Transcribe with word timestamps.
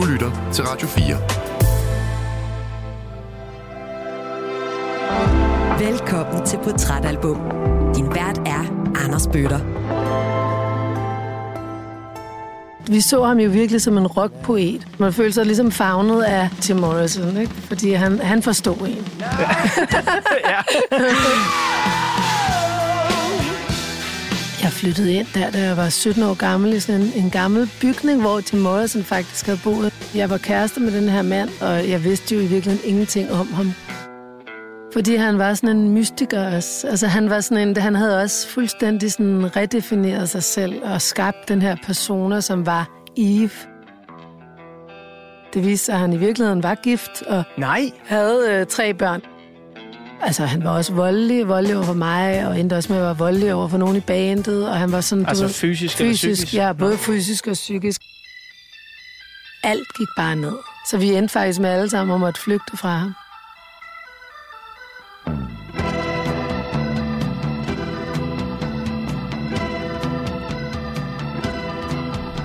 Du 0.00 0.04
lytter 0.04 0.50
til 0.52 0.64
Radio 0.64 0.88
4. 0.88 1.00
Velkommen 5.90 6.46
til 6.46 6.58
Portrætalbum. 6.64 7.36
Din 7.94 8.06
vært 8.06 8.38
er 8.38 8.90
Anders 9.04 9.26
Bøtter. 9.26 9.58
Vi 12.86 13.00
så 13.00 13.24
ham 13.24 13.38
jo 13.38 13.50
virkelig 13.50 13.82
som 13.82 13.98
en 13.98 14.06
rockpoet. 14.06 14.88
Man 14.98 15.12
følte 15.12 15.32
sig 15.32 15.46
ligesom 15.46 15.72
fagnet 15.72 16.22
af 16.22 16.50
Tim 16.60 16.76
Morrison, 16.76 17.36
ikke? 17.36 17.52
fordi 17.52 17.92
han, 17.92 18.18
han 18.18 18.42
forstod 18.42 18.76
en. 18.76 19.06
ja. 19.20 19.26
Jeg 20.50 20.64
flyttede 24.80 25.14
ind 25.14 25.26
der, 25.34 25.50
da 25.50 25.58
jeg 25.58 25.76
var 25.76 25.88
17 25.88 26.22
år 26.22 26.34
gammel, 26.34 26.72
i 26.72 26.80
sådan 26.80 27.00
en, 27.00 27.12
en 27.24 27.30
gammel 27.30 27.70
bygning, 27.80 28.20
hvor 28.20 28.40
Tim 28.40 28.60
Morrison 28.60 29.02
faktisk 29.02 29.46
havde 29.46 29.60
boet. 29.64 29.92
Jeg 30.14 30.30
var 30.30 30.38
kæreste 30.38 30.80
med 30.80 30.92
den 30.92 31.08
her 31.08 31.22
mand, 31.22 31.48
og 31.60 31.88
jeg 31.88 32.04
vidste 32.04 32.34
jo 32.34 32.40
i 32.40 32.46
virkeligheden 32.46 32.90
ingenting 32.90 33.30
om 33.32 33.52
ham. 33.52 33.72
Fordi 34.92 35.14
han 35.16 35.38
var 35.38 35.54
sådan 35.54 35.76
en 35.76 35.90
mystiker 35.90 36.56
også. 36.56 36.88
Altså 36.88 37.06
han 37.06 37.30
var 37.30 37.40
sådan 37.40 37.68
en, 37.68 37.76
han 37.76 37.94
havde 37.94 38.22
også 38.22 38.48
fuldstændig 38.48 39.12
sådan 39.12 39.56
redefineret 39.56 40.28
sig 40.28 40.42
selv 40.42 40.82
og 40.84 41.02
skabt 41.02 41.48
den 41.48 41.62
her 41.62 41.76
persona, 41.86 42.40
som 42.40 42.66
var 42.66 42.88
Eve. 43.16 43.50
Det 45.54 45.66
viste 45.66 45.86
sig, 45.86 45.94
at 45.94 46.00
han 46.00 46.12
i 46.12 46.16
virkeligheden 46.16 46.62
var 46.62 46.74
gift 46.74 47.22
og 47.22 47.42
Nej. 47.58 47.90
havde 48.06 48.46
øh, 48.50 48.66
tre 48.66 48.94
børn. 48.94 49.20
Altså, 50.22 50.44
han 50.44 50.64
var 50.64 50.70
også 50.70 50.92
voldelig, 50.92 51.48
voldelig 51.48 51.76
over 51.76 51.84
for 51.84 51.94
mig, 51.94 52.46
og 52.46 52.60
endte 52.60 52.74
også 52.74 52.92
med 52.92 53.00
at 53.00 53.04
være 53.04 53.18
voldelig 53.18 53.54
over 53.54 53.68
for 53.68 53.78
nogen 53.78 53.96
i 53.96 54.00
bandet, 54.00 54.68
og 54.68 54.76
han 54.78 54.92
var 54.92 55.00
sådan... 55.00 55.26
Altså 55.26 55.44
du, 55.44 55.52
fysisk, 55.52 55.96
fysisk 55.96 56.24
eller 56.24 56.34
psykisk? 56.34 56.54
Ja, 56.54 56.72
både 56.72 56.98
fysisk 56.98 57.46
og 57.46 57.52
psykisk. 57.52 58.00
Alt 59.62 59.88
gik 59.98 60.08
bare 60.16 60.36
ned. 60.36 60.56
Så 60.90 60.98
vi 60.98 61.14
endte 61.14 61.32
faktisk 61.32 61.60
med 61.60 61.70
alle 61.70 61.90
sammen 61.90 62.14
om 62.14 62.22
at 62.22 62.38
flygte 62.38 62.76
fra 62.76 62.96
ham. 62.96 63.14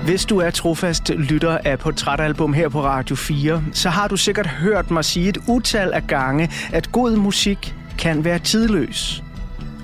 Hvis 0.06 0.24
du 0.24 0.38
er 0.38 0.50
trofast 0.50 1.10
lytter 1.10 1.58
af 1.64 1.78
Portrætalbum 1.78 2.52
her 2.52 2.68
på 2.68 2.84
Radio 2.84 3.16
4, 3.16 3.62
så 3.72 3.90
har 3.90 4.08
du 4.08 4.16
sikkert 4.16 4.46
hørt 4.46 4.90
mig 4.90 5.04
sige 5.04 5.28
et 5.28 5.38
utal 5.48 5.92
af 5.92 6.06
gange, 6.06 6.50
at 6.72 6.92
god 6.92 7.16
musik 7.16 7.74
kan 7.98 8.24
være 8.24 8.38
tidløs. 8.38 9.22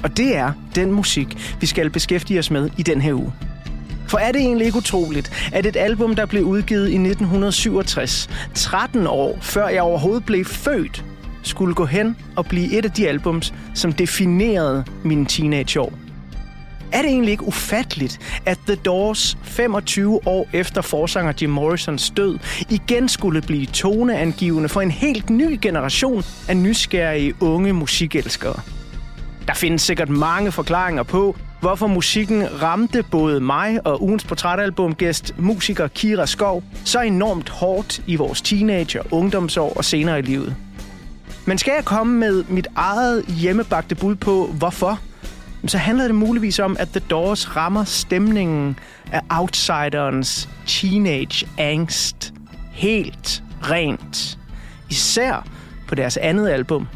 Og 0.03 0.17
det 0.17 0.37
er 0.37 0.53
den 0.75 0.93
musik, 0.93 1.57
vi 1.61 1.67
skal 1.67 1.91
beskæftige 1.91 2.39
os 2.39 2.51
med 2.51 2.71
i 2.79 2.83
den 2.83 3.01
her 3.01 3.15
uge. 3.15 3.33
For 4.09 4.19
er 4.19 4.33
det 4.33 4.41
egentlig 4.41 4.67
ikke 4.67 4.79
utroligt, 4.79 5.51
at 5.53 5.67
et 5.67 5.77
album, 5.77 6.15
der 6.15 6.27
blev 6.27 6.45
udgivet 6.45 6.89
i 6.89 6.95
1967, 6.95 8.31
13 8.55 9.07
år 9.07 9.39
før 9.41 9.69
jeg 9.69 9.83
overhovedet 9.83 10.25
blev 10.25 10.45
født, 10.45 11.05
skulle 11.43 11.75
gå 11.75 11.85
hen 11.85 12.17
og 12.37 12.47
blive 12.47 12.73
et 12.79 12.85
af 12.85 12.91
de 12.91 13.09
albums, 13.09 13.55
som 13.75 13.93
definerede 13.93 14.85
mine 15.05 15.27
teenageår? 15.27 15.93
Er 16.93 17.03
det 17.03 17.11
egentlig 17.11 17.33
ikke 17.33 17.47
ufatteligt, 17.47 18.41
at 18.47 18.59
The 18.67 18.75
Doors 18.75 19.39
25 19.43 20.27
år 20.27 20.49
efter 20.53 20.83
forsanger 20.83 21.33
Jim 21.43 21.51
Morrisons 21.51 22.11
død 22.11 22.39
igen 22.71 23.09
skulle 23.09 23.43
blive 23.43 23.67
toneangivende 23.67 24.69
for 24.69 24.81
en 24.81 24.91
helt 24.91 25.31
ny 25.31 25.59
generation 25.63 26.25
af 26.49 26.57
nysgerrige 26.57 27.35
unge 27.41 27.73
musikelskere? 27.73 28.61
Der 29.49 29.55
findes 29.55 29.83
sikkert 29.83 30.09
mange 30.09 30.53
forklaringer 30.53 31.03
på, 31.03 31.37
hvorfor 31.61 31.87
musikken 31.87 32.63
ramte 32.63 33.03
både 33.11 33.41
mig 33.41 33.87
og 33.87 34.03
ugens 34.03 34.25
portrætalbumgæst, 34.25 35.35
musiker 35.39 35.89
Kira 35.89 36.27
Skov, 36.27 36.63
så 36.85 37.01
enormt 37.01 37.49
hårdt 37.49 38.03
i 38.07 38.17
vores 38.17 38.43
teenager, 38.43 39.03
ungdomsår 39.11 39.73
og 39.77 39.85
senere 39.85 40.19
i 40.19 40.23
livet. 40.23 40.57
Men 41.47 41.59
skal 41.59 41.73
jeg 41.77 41.85
komme 41.85 42.19
med 42.19 42.45
mit 42.49 42.67
eget 42.77 43.25
hjemmebagte 43.25 43.95
bud 43.95 44.15
på, 44.15 44.47
hvorfor? 44.59 45.01
Så 45.69 45.79
handler 45.79 46.05
det 46.05 46.15
muligvis 46.15 46.59
om, 46.59 46.77
at 46.79 46.89
The 46.89 47.01
Doors 47.01 47.57
rammer 47.57 47.85
stemningen 47.85 48.79
af 49.13 49.21
outsiderens 49.31 50.49
teenage 50.67 51.49
angst 51.59 52.33
helt 52.73 53.43
rent. 53.63 54.39
Især 54.91 55.47
på 55.89 55.95
deres 55.95 56.17
andet 56.17 56.49
album, 56.49 56.89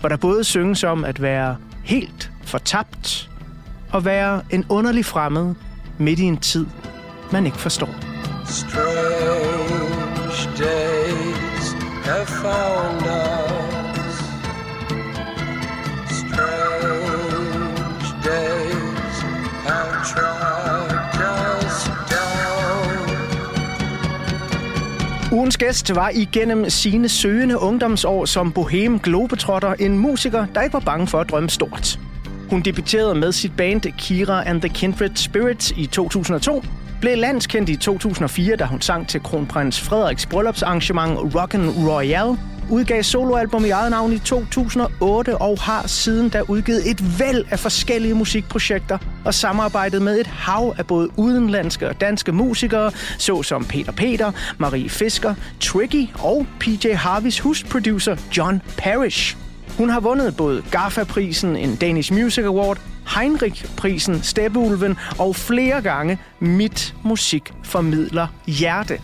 hvor 0.00 0.08
der 0.08 0.16
både 0.16 0.44
synges 0.44 0.84
om 0.84 1.04
at 1.04 1.22
være 1.22 1.56
helt 1.84 2.30
fortabt 2.44 3.30
og 3.92 4.04
være 4.04 4.42
en 4.50 4.64
underlig 4.68 5.04
fremmed 5.04 5.54
midt 5.98 6.18
i 6.18 6.24
en 6.24 6.36
tid, 6.36 6.66
man 7.32 7.46
ikke 7.46 7.58
forstår. 7.58 7.90
Strange 8.46 9.60
days 10.58 11.72
have 12.04 12.26
found 12.26 13.02
us. 13.34 13.39
Ugens 25.40 25.56
gæst 25.56 25.94
var 25.94 26.10
igennem 26.14 26.70
sine 26.70 27.08
søgende 27.08 27.58
ungdomsår 27.58 28.24
som 28.24 28.52
bohem 28.52 28.98
globetrotter 28.98 29.74
en 29.74 29.98
musiker, 29.98 30.46
der 30.54 30.60
ikke 30.60 30.72
var 30.72 30.80
bange 30.80 31.06
for 31.06 31.18
at 31.18 31.30
drømme 31.30 31.50
stort. 31.50 31.98
Hun 32.50 32.62
debuterede 32.62 33.14
med 33.14 33.32
sit 33.32 33.56
band 33.56 33.80
Kira 33.98 34.48
and 34.48 34.60
the 34.60 34.68
Kindred 34.68 35.10
Spirits 35.14 35.72
i 35.76 35.86
2002, 35.86 36.64
blev 37.00 37.16
landskendt 37.18 37.68
i 37.68 37.76
2004, 37.76 38.56
da 38.56 38.64
hun 38.64 38.80
sang 38.80 39.08
til 39.08 39.22
kronprins 39.22 39.80
Frederiks 39.80 40.26
bryllupsarrangement 40.26 41.18
Rock'n 41.18 41.88
Royale, 41.88 42.38
udgav 42.70 43.02
soloalbum 43.02 43.64
i 43.64 43.70
eget 43.70 43.90
navn 43.90 44.12
i 44.12 44.18
2008 44.18 45.36
og 45.38 45.58
har 45.60 45.86
siden 45.86 46.28
da 46.28 46.42
udgivet 46.48 46.90
et 46.90 47.18
væld 47.18 47.44
af 47.50 47.58
forskellige 47.58 48.14
musikprojekter 48.14 48.98
og 49.24 49.34
samarbejdet 49.34 50.02
med 50.02 50.20
et 50.20 50.26
hav 50.26 50.74
af 50.78 50.86
både 50.86 51.08
udenlandske 51.16 51.88
og 51.88 52.00
danske 52.00 52.32
musikere, 52.32 52.92
såsom 53.18 53.64
Peter 53.64 53.92
Peter, 53.92 54.32
Marie 54.58 54.88
Fisker, 54.88 55.34
Tricky 55.60 56.08
og 56.18 56.46
PJ 56.60 56.92
Harveys 56.92 57.40
husproducer 57.40 58.16
John 58.36 58.62
Parrish. 58.76 59.36
Hun 59.78 59.90
har 59.90 60.00
vundet 60.00 60.36
både 60.36 60.62
GAFA-prisen, 60.70 61.56
en 61.56 61.76
Danish 61.76 62.12
Music 62.12 62.44
Award, 62.44 62.78
Heinrich-prisen, 63.16 64.22
Steppeulven 64.22 64.96
og 65.18 65.36
flere 65.36 65.82
gange 65.82 66.18
Mit 66.40 66.94
Musik 67.04 67.52
Formidler 67.62 68.26
Hjerte. 68.46 68.98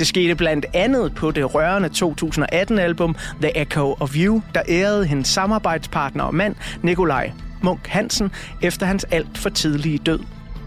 Det 0.00 0.08
skete 0.08 0.34
blandt 0.34 0.66
andet 0.74 1.14
på 1.14 1.30
det 1.30 1.54
rørende 1.54 1.90
2018-album 1.94 3.16
The 3.42 3.58
Echo 3.58 3.96
of 4.00 4.16
You, 4.16 4.42
der 4.54 4.62
ærede 4.68 5.06
hendes 5.06 5.28
samarbejdspartner 5.28 6.24
og 6.24 6.34
mand 6.34 6.54
Nikolaj 6.82 7.32
Munk 7.62 7.86
Hansen 7.86 8.30
efter 8.62 8.86
hans 8.86 9.04
alt 9.04 9.38
for 9.38 9.48
tidlige 9.48 9.98
død. 9.98 10.20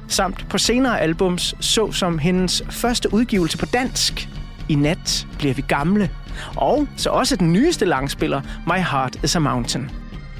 Samt 0.07 0.45
på 0.49 0.57
senere 0.57 0.99
albums, 0.99 1.55
såsom 1.59 2.17
hendes 2.17 2.63
første 2.69 3.13
udgivelse 3.13 3.57
på 3.57 3.65
dansk, 3.65 4.29
I 4.69 4.75
nat 4.75 5.27
bliver 5.37 5.53
vi 5.53 5.63
gamle, 5.67 6.09
og 6.55 6.87
så 6.97 7.09
også 7.09 7.35
den 7.35 7.53
nyeste 7.53 7.85
langspiller, 7.85 8.41
My 8.67 8.79
Heart 8.91 9.23
is 9.23 9.35
a 9.35 9.39
Mountain. 9.39 9.91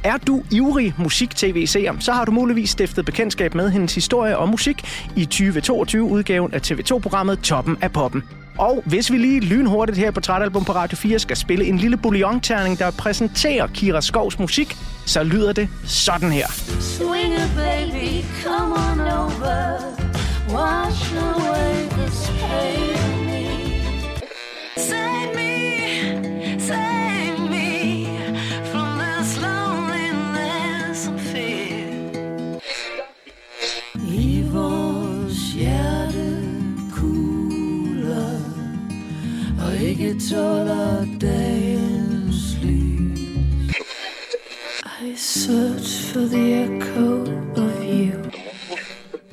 Er 0.03 0.17
du 0.17 0.43
ivrig 0.51 0.93
musik-tv-seer, 0.97 1.93
så 1.99 2.11
har 2.11 2.25
du 2.25 2.31
muligvis 2.31 2.69
stiftet 2.69 3.05
bekendtskab 3.05 3.55
med 3.55 3.69
hendes 3.69 3.95
historie 3.95 4.37
og 4.37 4.49
musik 4.49 4.83
i 5.15 5.27
2022-udgaven 5.33 6.53
af 6.53 6.71
TV2-programmet 6.71 7.39
Toppen 7.39 7.77
af 7.81 7.91
Poppen. 7.91 8.23
Og 8.57 8.83
hvis 8.85 9.11
vi 9.11 9.17
lige 9.17 9.39
lynhurtigt 9.39 9.97
her 9.97 10.11
på 10.11 10.13
Portrætalbum 10.13 10.65
på 10.65 10.71
Radio 10.71 10.97
4 10.97 11.19
skal 11.19 11.37
spille 11.37 11.65
en 11.65 11.77
lille 11.77 11.97
bouillonterning, 11.97 12.79
der 12.79 12.91
præsenterer 12.91 13.67
Kira 13.67 14.01
Skovs 14.01 14.39
musik, 14.39 14.75
så 15.05 15.23
lyder 15.23 15.53
det 15.53 15.69
sådan 15.85 16.31
her. 16.31 16.47
Swing 16.79 17.33
it, 17.33 17.51
baby, 17.55 18.23
come 18.43 18.73
on 18.73 18.99
over, 18.99 19.77
wash 20.49 21.13
away 21.15 21.89
this 21.89 22.31
pain 22.41 23.22
ikke 40.13 40.25
tåler 40.35 41.05
dagens 41.21 42.57
lys. 42.63 43.19
I 45.01 45.15
search 45.15 46.13
for 46.13 46.19
the 46.19 46.63
echo 46.63 47.21
of 47.55 47.83
you. 47.83 48.31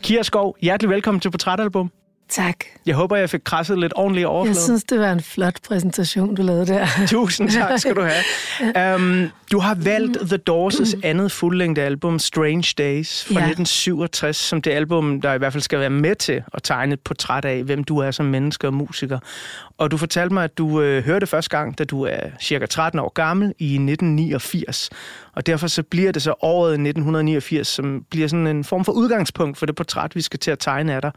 Kira 0.03 0.23
hjertelig 0.61 0.91
velkommen 0.91 1.21
til 1.21 1.31
Portrætalbum. 1.31 1.91
Tak. 2.31 2.56
Jeg 2.87 2.94
håber, 2.94 3.17
jeg 3.17 3.31
fik 3.31 3.41
krasset 3.44 3.79
lidt 3.79 3.93
ordentligt 3.97 4.27
overflade. 4.27 4.56
Jeg 4.56 4.62
synes, 4.62 4.85
det 4.85 5.00
var 5.00 5.12
en 5.12 5.21
flot 5.21 5.56
præsentation, 5.69 6.35
du 6.35 6.43
lavede 6.43 6.67
der. 6.67 6.87
Tusind 7.09 7.50
tak 7.50 7.79
skal 7.79 7.97
du 7.97 8.03
have. 8.03 8.94
Um, 8.94 9.31
du 9.53 9.59
har 9.59 9.75
valgt 9.75 10.19
The 10.21 10.38
Doors' 10.50 11.00
andet 11.03 11.32
fuldlængde 11.32 11.82
album, 11.82 12.19
Strange 12.19 12.75
Days, 12.79 13.25
fra 13.25 13.41
ja. 13.41 13.47
1967, 13.47 14.37
som 14.37 14.62
det 14.62 14.71
album, 14.71 15.21
der 15.21 15.32
i 15.32 15.38
hvert 15.38 15.53
fald 15.53 15.62
skal 15.62 15.81
være 15.81 15.91
med 15.91 16.15
til 16.15 16.43
at 16.55 16.62
tegne 16.62 16.93
et 16.93 17.00
portræt 17.00 17.44
af, 17.44 17.62
hvem 17.62 17.85
du 17.85 17.99
er 17.99 18.11
som 18.11 18.27
menneske 18.27 18.67
og 18.67 18.75
musiker. 18.75 19.19
Og 19.79 19.91
du 19.91 19.97
fortalte 19.97 20.35
mig, 20.35 20.44
at 20.44 20.59
du 20.59 20.81
øh, 20.81 21.05
hørte 21.05 21.21
det 21.21 21.29
første 21.29 21.56
gang, 21.56 21.79
da 21.79 21.85
du 21.85 22.03
er 22.03 22.21
cirka 22.41 22.67
13 22.67 23.00
år 23.00 23.12
gammel 23.15 23.55
i 23.59 23.75
1989. 23.75 24.91
Og 25.32 25.47
derfor 25.47 25.67
så 25.67 25.82
bliver 25.82 26.12
det 26.12 26.23
så 26.23 26.35
året 26.43 26.73
1989, 26.73 27.69
som 27.69 28.05
bliver 28.11 28.29
sådan 28.29 28.47
en 28.47 28.65
form 28.65 28.85
for 28.85 28.93
udgangspunkt 28.93 29.59
for 29.59 29.67
det 29.67 29.75
portræt, 29.75 30.17
vi 30.17 30.21
skal 30.21 30.38
til 30.38 30.50
at 30.50 30.59
tegne 30.59 30.94
af 30.94 31.03
dig. 31.03 31.12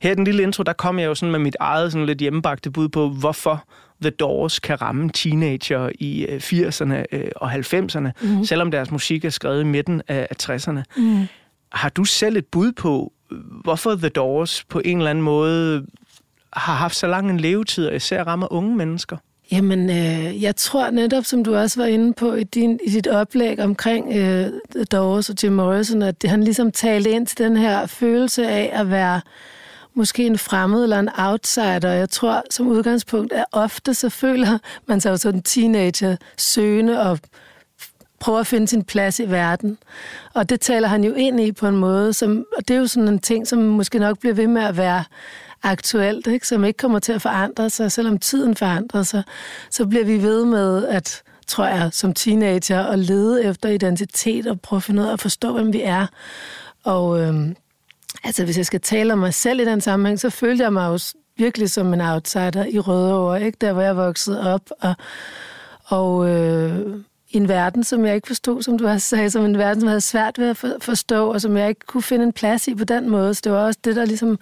Her 0.00 0.12
i 0.12 0.14
den 0.14 0.24
lille 0.24 0.42
intro, 0.42 0.62
der 0.62 0.72
kom 0.72 0.98
jeg 0.98 1.06
jo 1.06 1.14
sådan 1.14 1.32
med 1.32 1.38
mit 1.38 1.56
eget 1.60 1.92
sådan 1.92 2.06
lidt 2.06 2.18
hjemmebagte 2.18 2.70
bud 2.70 2.88
på, 2.88 3.08
hvorfor 3.08 3.64
The 4.02 4.10
Doors 4.10 4.58
kan 4.58 4.82
ramme 4.82 5.10
teenager 5.10 5.90
i 5.94 6.26
80'erne 6.26 6.94
øh, 6.94 7.04
øh, 7.12 7.30
og 7.36 7.52
90'erne, 7.52 8.10
mm. 8.22 8.44
selvom 8.44 8.70
deres 8.70 8.90
musik 8.90 9.24
er 9.24 9.30
skrevet 9.30 9.60
i 9.60 9.64
midten 9.64 10.02
af 10.08 10.28
60'erne. 10.42 10.82
Mm. 10.96 11.26
Har 11.72 11.88
du 11.88 12.04
selv 12.04 12.36
et 12.36 12.46
bud 12.46 12.72
på, 12.72 13.12
hvorfor 13.64 13.94
The 13.94 14.08
Doors 14.08 14.64
på 14.64 14.80
en 14.84 14.98
eller 14.98 15.10
anden 15.10 15.24
måde 15.24 15.86
har 16.52 16.74
haft 16.74 16.96
så 16.96 17.06
lang 17.06 17.30
en 17.30 17.40
levetid, 17.40 17.86
og 17.86 17.96
især 17.96 18.24
rammer 18.24 18.52
unge 18.52 18.76
mennesker? 18.76 19.16
Jamen, 19.52 19.90
øh, 19.90 20.42
jeg 20.42 20.56
tror 20.56 20.90
netop, 20.90 21.24
som 21.24 21.44
du 21.44 21.56
også 21.56 21.80
var 21.80 21.86
inde 21.86 22.12
på 22.12 22.34
i, 22.34 22.44
din, 22.44 22.80
i 22.84 22.90
dit 22.90 23.06
oplæg 23.06 23.60
omkring 23.60 24.16
øh, 24.16 24.52
Doris 24.92 25.30
og 25.30 25.36
Jim 25.42 25.52
Morrison, 25.52 26.02
at 26.02 26.14
han 26.24 26.44
ligesom 26.44 26.72
talte 26.72 27.10
ind 27.10 27.26
til 27.26 27.38
den 27.38 27.56
her 27.56 27.86
følelse 27.86 28.48
af 28.48 28.70
at 28.72 28.90
være 28.90 29.20
måske 29.94 30.26
en 30.26 30.38
fremmed 30.38 30.82
eller 30.82 30.98
en 30.98 31.08
outsider. 31.18 31.92
Jeg 31.92 32.10
tror 32.10 32.42
som 32.50 32.66
udgangspunkt, 32.66 33.32
at 33.32 33.44
ofte 33.52 33.94
så 33.94 34.08
føler 34.08 34.58
man 34.86 35.00
sig 35.00 35.24
jo 35.24 35.30
en 35.30 35.42
teenager 35.42 36.16
søgende 36.36 37.00
og 37.00 37.18
prøver 38.20 38.38
at 38.38 38.46
finde 38.46 38.68
sin 38.68 38.84
plads 38.84 39.20
i 39.20 39.30
verden. 39.30 39.78
Og 40.34 40.48
det 40.48 40.60
taler 40.60 40.88
han 40.88 41.04
jo 41.04 41.14
ind 41.14 41.40
i 41.40 41.52
på 41.52 41.68
en 41.68 41.76
måde, 41.76 42.12
som, 42.12 42.44
og 42.56 42.68
det 42.68 42.74
er 42.74 42.78
jo 42.78 42.86
sådan 42.86 43.08
en 43.08 43.18
ting, 43.18 43.48
som 43.48 43.58
måske 43.58 43.98
nok 43.98 44.18
bliver 44.18 44.34
ved 44.34 44.46
med 44.46 44.62
at 44.62 44.76
være 44.76 45.04
aktuelt, 45.62 46.26
ikke? 46.26 46.48
som 46.48 46.64
ikke 46.64 46.76
kommer 46.76 46.98
til 46.98 47.12
at 47.12 47.22
forandre 47.22 47.70
sig, 47.70 47.92
selvom 47.92 48.18
tiden 48.18 48.56
forandrer 48.56 49.02
sig, 49.02 49.22
så 49.70 49.86
bliver 49.86 50.04
vi 50.04 50.22
ved 50.22 50.44
med 50.44 50.86
at, 50.86 51.22
tror 51.46 51.66
jeg, 51.66 51.88
som 51.92 52.14
teenager, 52.14 52.82
at 52.82 52.98
lede 52.98 53.44
efter 53.44 53.68
identitet 53.68 54.46
og 54.46 54.60
prøve 54.60 54.78
at 54.78 54.82
finde 54.82 55.02
ud 55.02 55.06
af 55.06 55.12
at 55.12 55.20
forstå, 55.20 55.52
hvem 55.52 55.72
vi 55.72 55.82
er. 55.82 56.06
Og 56.84 57.20
øhm, 57.20 57.56
altså, 58.24 58.44
hvis 58.44 58.56
jeg 58.56 58.66
skal 58.66 58.80
tale 58.80 59.12
om 59.12 59.18
mig 59.18 59.34
selv 59.34 59.60
i 59.60 59.64
den 59.64 59.80
sammenhæng, 59.80 60.20
så 60.20 60.30
følte 60.30 60.64
jeg 60.64 60.72
mig 60.72 60.88
jo 60.88 60.98
virkelig 61.36 61.70
som 61.70 61.94
en 61.94 62.00
outsider 62.00 62.64
i 62.64 62.78
Rødovre, 62.78 63.42
ikke? 63.42 63.58
der 63.60 63.72
hvor 63.72 63.82
jeg 63.82 63.96
voksede 63.96 64.54
op, 64.54 64.70
og, 64.80 64.94
og 65.84 66.28
øh, 66.28 67.02
i 67.30 67.36
en 67.36 67.48
verden, 67.48 67.84
som 67.84 68.04
jeg 68.04 68.14
ikke 68.14 68.26
forstod, 68.26 68.62
som 68.62 68.78
du 68.78 68.86
har 68.86 68.98
sagt, 68.98 69.32
som 69.32 69.44
en 69.44 69.58
verden, 69.58 69.80
som 69.80 69.86
jeg 69.86 69.90
havde 69.90 70.00
svært 70.00 70.38
ved 70.38 70.48
at 70.48 70.56
forstå, 70.80 71.32
og 71.32 71.40
som 71.40 71.56
jeg 71.56 71.68
ikke 71.68 71.86
kunne 71.86 72.02
finde 72.02 72.24
en 72.24 72.32
plads 72.32 72.68
i 72.68 72.74
på 72.74 72.84
den 72.84 73.08
måde. 73.08 73.34
Så 73.34 73.40
det 73.44 73.52
var 73.52 73.58
også 73.58 73.80
det, 73.84 73.96
der 73.96 74.04
ligesom 74.04 74.38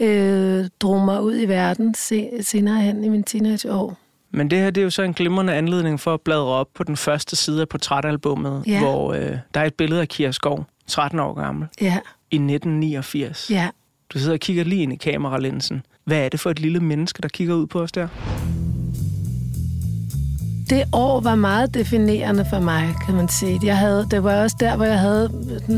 øh, 0.00 0.64
drog 0.80 1.00
mig 1.04 1.22
ud 1.22 1.40
i 1.40 1.44
verden 1.44 1.94
senere 2.40 2.80
hen 2.80 3.04
i 3.04 3.08
min 3.08 3.22
teenageår. 3.24 3.96
Men 4.30 4.50
det 4.50 4.58
her 4.58 4.70
det 4.70 4.80
er 4.80 4.84
jo 4.84 4.90
så 4.90 5.02
en 5.02 5.14
glimrende 5.14 5.54
anledning 5.54 6.00
for 6.00 6.14
at 6.14 6.20
bladre 6.20 6.46
op 6.46 6.68
på 6.74 6.84
den 6.84 6.96
første 6.96 7.36
side 7.36 7.60
af 7.60 7.68
portrætalbummet, 7.68 8.62
ja. 8.66 8.78
hvor 8.78 9.12
øh, 9.12 9.38
der 9.54 9.60
er 9.60 9.64
et 9.64 9.74
billede 9.74 10.00
af 10.00 10.08
Kira 10.08 10.32
Skov, 10.32 10.64
13 10.86 11.20
år 11.20 11.34
gammel, 11.34 11.68
ja. 11.80 11.98
i 12.30 12.36
1989. 12.36 13.50
Ja. 13.50 13.68
Du 14.14 14.18
sidder 14.18 14.32
og 14.32 14.40
kigger 14.40 14.64
lige 14.64 14.82
ind 14.82 14.92
i 14.92 14.96
kameralinsen. 14.96 15.82
Hvad 16.04 16.18
er 16.18 16.28
det 16.28 16.40
for 16.40 16.50
et 16.50 16.60
lille 16.60 16.80
menneske, 16.80 17.22
der 17.22 17.28
kigger 17.28 17.54
ud 17.54 17.66
på 17.66 17.80
os 17.80 17.92
der? 17.92 18.08
Det 20.70 20.84
år 20.92 21.20
var 21.20 21.34
meget 21.34 21.74
definerende 21.74 22.46
for 22.50 22.60
mig, 22.60 22.94
kan 23.06 23.14
man 23.14 23.28
sige. 23.28 23.60
Jeg 23.64 23.78
havde, 23.78 24.06
det 24.10 24.24
var 24.24 24.42
også 24.42 24.56
der, 24.60 24.76
hvor 24.76 24.84
jeg 24.84 24.98
havde 24.98 25.30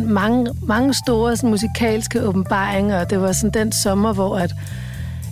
mange, 0.06 0.46
mange 0.62 0.94
store 0.94 1.36
sådan, 1.36 1.50
musikalske 1.50 2.26
åbenbaringer, 2.26 3.00
og 3.00 3.10
det 3.10 3.20
var 3.20 3.32
sådan 3.32 3.64
den 3.64 3.72
sommer, 3.72 4.12
hvor 4.12 4.36
at 4.36 4.54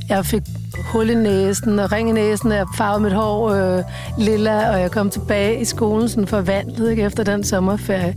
jeg 0.09 0.27
fik 0.27 0.43
hul 0.85 1.11
i 1.11 1.15
næsen 1.15 1.79
og 1.79 1.93
ring 1.93 2.09
i 2.09 2.13
næsen, 2.13 2.51
og 2.51 2.57
jeg 2.57 2.67
farvede 2.77 3.03
mit 3.03 3.13
hår 3.13 3.51
øh, 3.51 3.83
lilla, 4.19 4.71
og 4.71 4.81
jeg 4.81 4.91
kom 4.91 5.11
tilbage 5.11 5.61
i 5.61 5.65
skolen 5.65 6.09
sådan 6.09 6.27
forvandlet 6.27 6.91
ikke, 6.91 7.03
efter 7.03 7.25
den 7.25 7.45
sommerferie. 7.45 8.15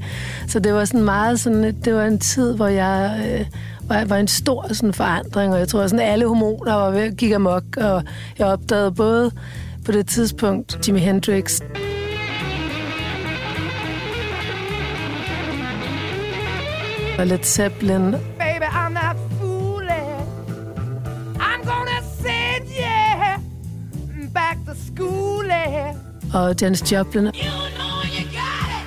Så 0.47 0.59
det 0.59 0.73
var 0.73 0.85
sådan 0.85 1.03
meget 1.03 1.39
sådan, 1.39 1.75
det 1.85 1.95
var 1.95 2.05
en 2.05 2.19
tid, 2.19 2.55
hvor 2.55 2.67
jeg 2.67 3.25
øh, 3.29 3.45
var, 3.89 4.05
var 4.05 4.17
en 4.17 4.27
stor 4.27 4.73
sådan 4.73 4.93
forandring, 4.93 5.53
og 5.53 5.59
jeg 5.59 5.67
tror 5.67 5.87
sådan 5.87 6.05
alle 6.05 6.27
hormoner 6.27 6.73
var 6.73 6.91
ved 6.91 7.23
at 7.23 7.33
amok, 7.35 7.63
og 7.77 8.03
jeg 8.39 8.47
opdagede 8.47 8.91
både 8.91 9.31
på 9.89 9.93
det 9.93 10.07
tidspunkt 10.07 10.87
Jimi 10.87 10.99
Hendrix. 10.99 11.61
Og 17.19 17.27
Led 17.27 17.43
Zeppelin. 17.43 18.11
Baby, 18.11 18.65
I'm 18.65 18.89
not 18.89 19.17
fooling. 19.39 20.21
I'm 21.39 21.63
gonna 21.65 22.01
send 22.21 22.69
you 22.69 24.29
back 24.33 24.57
to 24.67 24.73
school. 24.87 25.51
Og 26.33 26.55
Janis 26.61 26.91
Joplin. 26.91 27.25
You 27.25 27.31
know 27.31 28.03
you 28.15 28.23
got 28.41 28.69
it. 28.77 28.85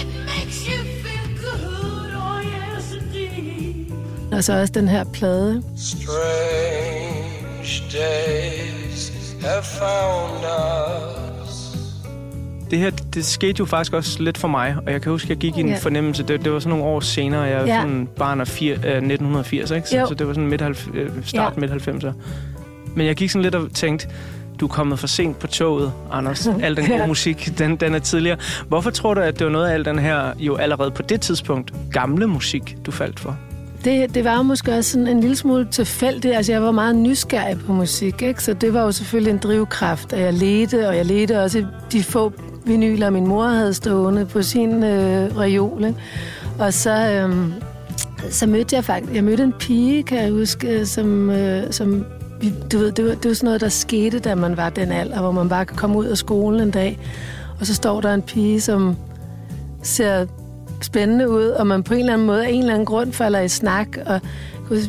It 0.00 0.06
makes 0.26 0.66
you 0.68 0.78
feel 1.02 1.28
good. 1.44 2.14
Oh 2.14 2.40
yes 2.44 2.92
indeed. 2.92 3.92
Og 4.32 4.44
så 4.44 4.60
også 4.60 4.72
den 4.72 4.88
her 4.88 5.04
plade. 5.04 5.62
Strange 5.76 6.12
days 7.92 8.69
have 9.42 9.62
found 9.62 10.44
us. 11.42 11.76
Det 12.70 12.78
her, 12.78 12.90
det 13.14 13.24
skete 13.24 13.56
jo 13.58 13.64
faktisk 13.64 13.92
også 13.92 14.22
lidt 14.22 14.38
for 14.38 14.48
mig, 14.48 14.76
og 14.86 14.92
jeg 14.92 15.02
kan 15.02 15.12
huske, 15.12 15.26
at 15.26 15.30
jeg 15.30 15.38
gik 15.38 15.56
i 15.56 15.60
en 15.60 15.68
ja. 15.68 15.76
fornemmelse, 15.76 16.22
det, 16.22 16.44
det 16.44 16.52
var 16.52 16.58
sådan 16.58 16.70
nogle 16.70 16.84
år 16.84 17.00
senere, 17.00 17.40
jeg 17.40 17.60
var 17.60 17.66
sådan 17.66 18.08
barn 18.16 18.40
af 18.40 18.48
fire, 18.48 18.74
uh, 18.74 18.80
1980, 18.80 19.70
ikke? 19.70 19.88
Så, 19.88 20.04
så 20.08 20.14
det 20.14 20.26
var 20.26 20.32
sådan 20.32 20.48
midt, 20.48 20.62
øh, 20.94 21.10
start 21.24 21.52
ja. 21.56 21.60
midt 21.60 21.88
90'er. 21.88 22.12
Men 22.94 23.06
jeg 23.06 23.16
gik 23.16 23.30
sådan 23.30 23.42
lidt 23.42 23.54
og 23.54 23.72
tænkte, 23.72 24.08
du 24.60 24.66
er 24.66 24.68
kommet 24.68 24.98
for 24.98 25.06
sent 25.06 25.38
på 25.38 25.46
toget, 25.46 25.92
Anders. 26.12 26.46
Al 26.62 26.76
den 26.76 26.86
gode 26.86 27.06
musik, 27.06 27.58
den, 27.58 27.76
den 27.76 27.94
er 27.94 27.98
tidligere. 27.98 28.36
Hvorfor 28.68 28.90
tror 28.90 29.14
du, 29.14 29.20
at 29.20 29.38
det 29.38 29.44
var 29.44 29.52
noget 29.52 29.68
af 29.68 29.74
al 29.74 29.84
den 29.84 29.98
her, 29.98 30.32
jo 30.38 30.56
allerede 30.56 30.90
på 30.90 31.02
det 31.02 31.20
tidspunkt, 31.20 31.72
gamle 31.92 32.26
musik, 32.26 32.76
du 32.86 32.90
faldt 32.90 33.20
for? 33.20 33.38
Det, 33.84 34.14
det 34.14 34.24
var 34.24 34.36
jo 34.36 34.42
måske 34.42 34.74
også 34.74 34.90
sådan 34.90 35.06
en 35.06 35.20
lille 35.20 35.36
smule 35.36 35.68
tilfældigt. 35.70 36.34
Altså, 36.34 36.52
jeg 36.52 36.62
var 36.62 36.70
meget 36.70 36.96
nysgerrig 36.96 37.58
på 37.66 37.72
musik, 37.72 38.22
ikke? 38.22 38.42
så 38.42 38.52
det 38.52 38.74
var 38.74 38.82
jo 38.82 38.92
selvfølgelig 38.92 39.30
en 39.30 39.38
drivkraft, 39.38 40.12
at 40.12 40.20
jeg 40.20 40.34
ledte, 40.34 40.88
og 40.88 40.96
jeg 40.96 41.06
ledte 41.06 41.42
også 41.42 41.66
de 41.92 42.02
få 42.02 42.32
vinyler, 42.66 43.10
min 43.10 43.26
mor 43.26 43.44
havde 43.44 43.74
stående 43.74 44.26
på 44.26 44.42
sin 44.42 44.84
øh, 44.84 45.36
reol. 45.36 45.84
Ikke? 45.84 45.98
Og 46.58 46.74
så, 46.74 47.10
øh, 47.10 47.52
så 48.30 48.46
mødte 48.46 48.76
jeg 48.76 48.84
faktisk, 48.84 49.14
jeg 49.14 49.24
mødte 49.24 49.42
en 49.42 49.54
pige, 49.58 50.02
kan 50.02 50.22
jeg 50.22 50.30
huske, 50.30 50.68
øh, 50.68 50.86
som, 50.86 51.30
øh, 51.30 51.72
som 51.72 52.06
du 52.72 52.78
ved, 52.78 52.92
det 52.92 53.04
var, 53.04 53.14
det 53.14 53.28
var 53.28 53.34
sådan 53.34 53.46
noget, 53.46 53.60
der 53.60 53.68
skete, 53.68 54.18
da 54.18 54.34
man 54.34 54.56
var 54.56 54.70
den 54.70 54.92
alder, 54.92 55.20
hvor 55.20 55.32
man 55.32 55.48
bare 55.48 55.64
kan 55.64 55.76
komme 55.76 55.96
ud 55.96 56.06
af 56.06 56.18
skolen 56.18 56.60
en 56.60 56.70
dag, 56.70 56.98
og 57.60 57.66
så 57.66 57.74
står 57.74 58.00
der 58.00 58.14
en 58.14 58.22
pige, 58.22 58.60
som 58.60 58.96
ser 59.82 60.26
spændende 60.84 61.30
ud, 61.30 61.44
og 61.44 61.66
man 61.66 61.82
på 61.82 61.94
en 61.94 62.00
eller 62.00 62.12
anden 62.12 62.26
måde 62.26 62.44
af 62.46 62.50
en 62.50 62.60
eller 62.60 62.72
anden 62.72 62.86
grund 62.86 63.12
falder 63.12 63.40
i 63.40 63.48
snak, 63.48 63.88
og 64.06 64.20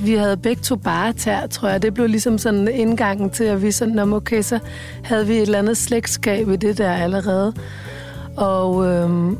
vi 0.04 0.14
havde 0.14 0.38
begge 0.38 0.62
to 0.62 0.76
bare 0.76 1.14
tær, 1.14 1.48
tror 1.48 1.70
jeg. 1.70 1.82
Det 1.82 1.94
blev 1.94 2.08
ligesom 2.08 2.38
sådan 2.38 2.68
indgangen 2.68 3.30
til, 3.30 3.44
at 3.44 3.62
vi 3.62 3.72
sådan, 3.72 4.14
okay, 4.14 4.42
så 4.42 4.60
havde 5.04 5.28
vi 5.28 5.34
et 5.34 5.42
eller 5.42 5.60
andet 5.60 5.78
slægtskab 5.78 6.50
i 6.50 6.56
det 6.56 6.78
der 6.78 6.92
allerede. 6.92 7.54
Og 8.38 8.86
øhm, 8.88 9.38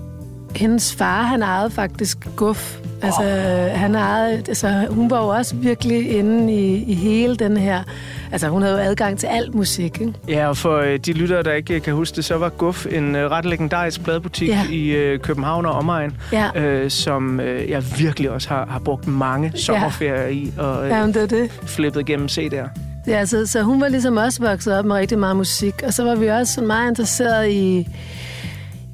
hendes 0.56 0.96
far, 0.96 1.24
han 1.24 1.42
ejede 1.42 1.72
faktisk 1.72 2.18
guf. 2.36 2.78
Altså, 3.02 3.22
oh. 3.22 3.80
han 3.80 3.96
ejede, 3.96 4.38
altså, 4.38 4.86
hun 4.90 5.10
var 5.10 5.22
jo 5.22 5.28
også 5.28 5.56
virkelig 5.56 6.12
inde 6.12 6.54
i, 6.54 6.84
i 6.84 6.94
hele 6.94 7.36
den 7.36 7.58
her 7.58 7.84
Altså, 8.32 8.48
hun 8.48 8.62
havde 8.62 8.76
jo 8.76 8.82
adgang 8.82 9.20
til 9.20 9.28
alt 9.28 9.56
musik, 9.56 10.02
ikke? 10.02 10.14
Ja, 10.28 10.48
og 10.48 10.58
for 10.58 10.78
øh, 10.78 10.98
de 10.98 11.14
lyttere, 11.14 11.44
der 11.44 11.54
ikke 11.54 11.80
kan 11.80 11.94
huske 11.94 12.16
det, 12.16 12.26
så 12.26 12.38
var 12.38 12.50
Guf 12.50 12.86
en 12.92 13.16
øh, 13.16 13.32
ret 13.32 13.46
legendarisk 13.46 14.04
pladebutik 14.04 14.50
ja. 14.50 14.66
i 14.72 14.90
øh, 14.90 15.20
København 15.20 15.66
og 15.66 15.72
omegn, 15.72 16.18
ja. 16.32 16.60
øh, 16.62 16.90
som 16.90 17.40
øh, 17.40 17.70
jeg 17.70 17.84
virkelig 17.98 18.32
også 18.32 18.50
har, 18.50 18.66
har 18.66 18.80
brugt 18.80 19.08
mange 19.08 19.52
sommerferier 19.56 20.22
ja. 20.22 20.28
i 20.28 20.54
og 20.58 20.84
øh, 20.86 20.90
Jamen, 20.90 21.14
det 21.14 21.24
er 21.24 21.28
det. 21.28 21.52
flippet 21.52 22.06
gennem 22.06 22.28
CD'er. 22.32 22.70
Ja, 23.08 23.26
så, 23.26 23.46
så 23.46 23.62
hun 23.62 23.82
var 23.82 23.88
ligesom 23.88 24.18
også 24.18 24.42
vokset 24.42 24.78
op 24.78 24.86
med 24.86 24.96
rigtig 24.96 25.20
meget 25.20 25.36
musik, 25.36 25.74
og 25.86 25.94
så 25.94 26.04
var 26.04 26.16
vi 26.16 26.28
også 26.28 26.62
meget 26.62 26.90
interesseret 26.90 27.50
i 27.50 27.88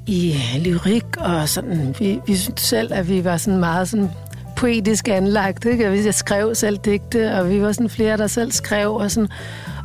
i 0.08 0.34
lyrik, 0.64 1.16
og 1.18 1.48
sådan, 1.48 1.94
vi, 1.98 2.20
vi 2.26 2.36
synes 2.36 2.60
selv, 2.60 2.92
at 2.94 3.08
vi 3.08 3.24
var 3.24 3.36
sådan 3.36 3.60
meget 3.60 3.88
sådan 3.88 4.10
poetisk 4.56 5.08
anlagt. 5.08 5.64
Ikke? 5.64 6.04
Jeg 6.04 6.14
skrev 6.14 6.54
selv 6.54 6.76
digte, 6.76 7.34
og 7.34 7.50
vi 7.50 7.62
var 7.62 7.72
sådan 7.72 7.88
flere, 7.88 8.16
der 8.16 8.26
selv 8.26 8.52
skrev. 8.52 8.94
Og, 8.94 9.10
sådan. 9.10 9.28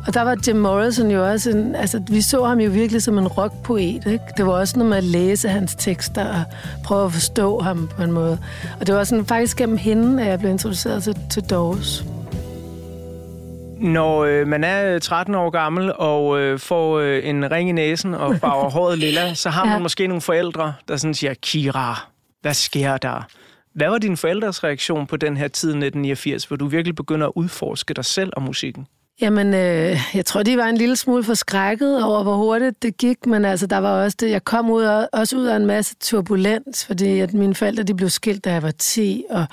og 0.06 0.14
der 0.14 0.22
var 0.22 0.36
Jim 0.46 0.56
Morrison 0.56 1.10
jo 1.10 1.30
også 1.30 1.50
en, 1.50 1.74
altså 1.74 2.02
vi 2.08 2.22
så 2.22 2.44
ham 2.44 2.60
jo 2.60 2.70
virkelig 2.70 3.02
som 3.02 3.18
en 3.18 3.28
rockpoet. 3.28 4.06
Ikke? 4.06 4.24
Det 4.36 4.46
var 4.46 4.52
også 4.52 4.78
noget 4.78 4.90
med 4.90 4.96
at 4.96 5.04
læse 5.04 5.48
hans 5.48 5.74
tekster 5.74 6.24
og 6.24 6.44
prøve 6.84 7.04
at 7.04 7.12
forstå 7.12 7.60
ham 7.60 7.88
på 7.96 8.02
en 8.02 8.12
måde. 8.12 8.38
Og 8.80 8.86
det 8.86 8.94
var 8.94 9.04
sådan 9.04 9.26
faktisk 9.26 9.56
gennem 9.56 9.76
hende, 9.76 10.22
at 10.22 10.28
jeg 10.28 10.38
blev 10.38 10.50
introduceret 10.50 11.02
til, 11.02 11.16
til 11.30 11.42
Doors. 11.42 12.04
Når 13.84 14.24
øh, 14.24 14.46
man 14.46 14.64
er 14.64 14.98
13 14.98 15.34
år 15.34 15.50
gammel 15.50 15.92
og 15.96 16.40
øh, 16.40 16.58
får 16.58 16.98
øh, 16.98 17.28
en 17.28 17.50
ring 17.50 17.68
i 17.68 17.72
næsen 17.72 18.14
og 18.14 18.36
farver 18.40 18.70
håret 18.70 18.98
lilla, 18.98 19.34
så 19.34 19.50
har 19.50 19.64
man 19.64 19.74
ja. 19.74 19.78
måske 19.78 20.06
nogle 20.06 20.20
forældre, 20.20 20.74
der 20.88 20.96
sådan 20.96 21.14
siger, 21.14 21.34
Kira, 21.34 22.08
hvad 22.40 22.54
sker 22.54 22.96
der? 22.96 23.22
Hvad 23.74 23.88
var 23.88 23.98
din 23.98 24.16
forældres 24.16 24.64
reaktion 24.64 25.06
på 25.06 25.16
den 25.16 25.36
her 25.36 25.48
tid 25.48 25.68
1989, 25.68 26.44
hvor 26.44 26.56
du 26.56 26.66
virkelig 26.66 26.94
begynder 26.94 27.26
at 27.26 27.32
udforske 27.36 27.94
dig 27.94 28.04
selv 28.04 28.32
og 28.36 28.42
musikken? 28.42 28.86
Jamen, 29.20 29.54
øh, 29.54 30.00
jeg 30.14 30.26
tror, 30.26 30.42
de 30.42 30.56
var 30.56 30.66
en 30.66 30.76
lille 30.76 30.96
smule 30.96 31.24
forskrækket 31.24 32.04
over, 32.04 32.22
hvor 32.22 32.36
hurtigt 32.36 32.82
det 32.82 32.96
gik, 32.96 33.26
men 33.26 33.44
altså, 33.44 33.66
der 33.66 33.78
var 33.78 34.04
også 34.04 34.16
det, 34.20 34.30
jeg 34.30 34.44
kom 34.44 34.70
ud, 34.70 35.06
også 35.12 35.36
ud 35.36 35.44
af 35.44 35.56
en 35.56 35.66
masse 35.66 35.94
turbulens, 36.00 36.86
fordi 36.86 37.20
at 37.20 37.34
mine 37.34 37.54
forældre, 37.54 37.82
de 37.82 37.94
blev 37.94 38.10
skilt, 38.10 38.44
da 38.44 38.52
jeg 38.52 38.62
var 38.62 38.70
10, 38.70 39.24
og 39.30 39.46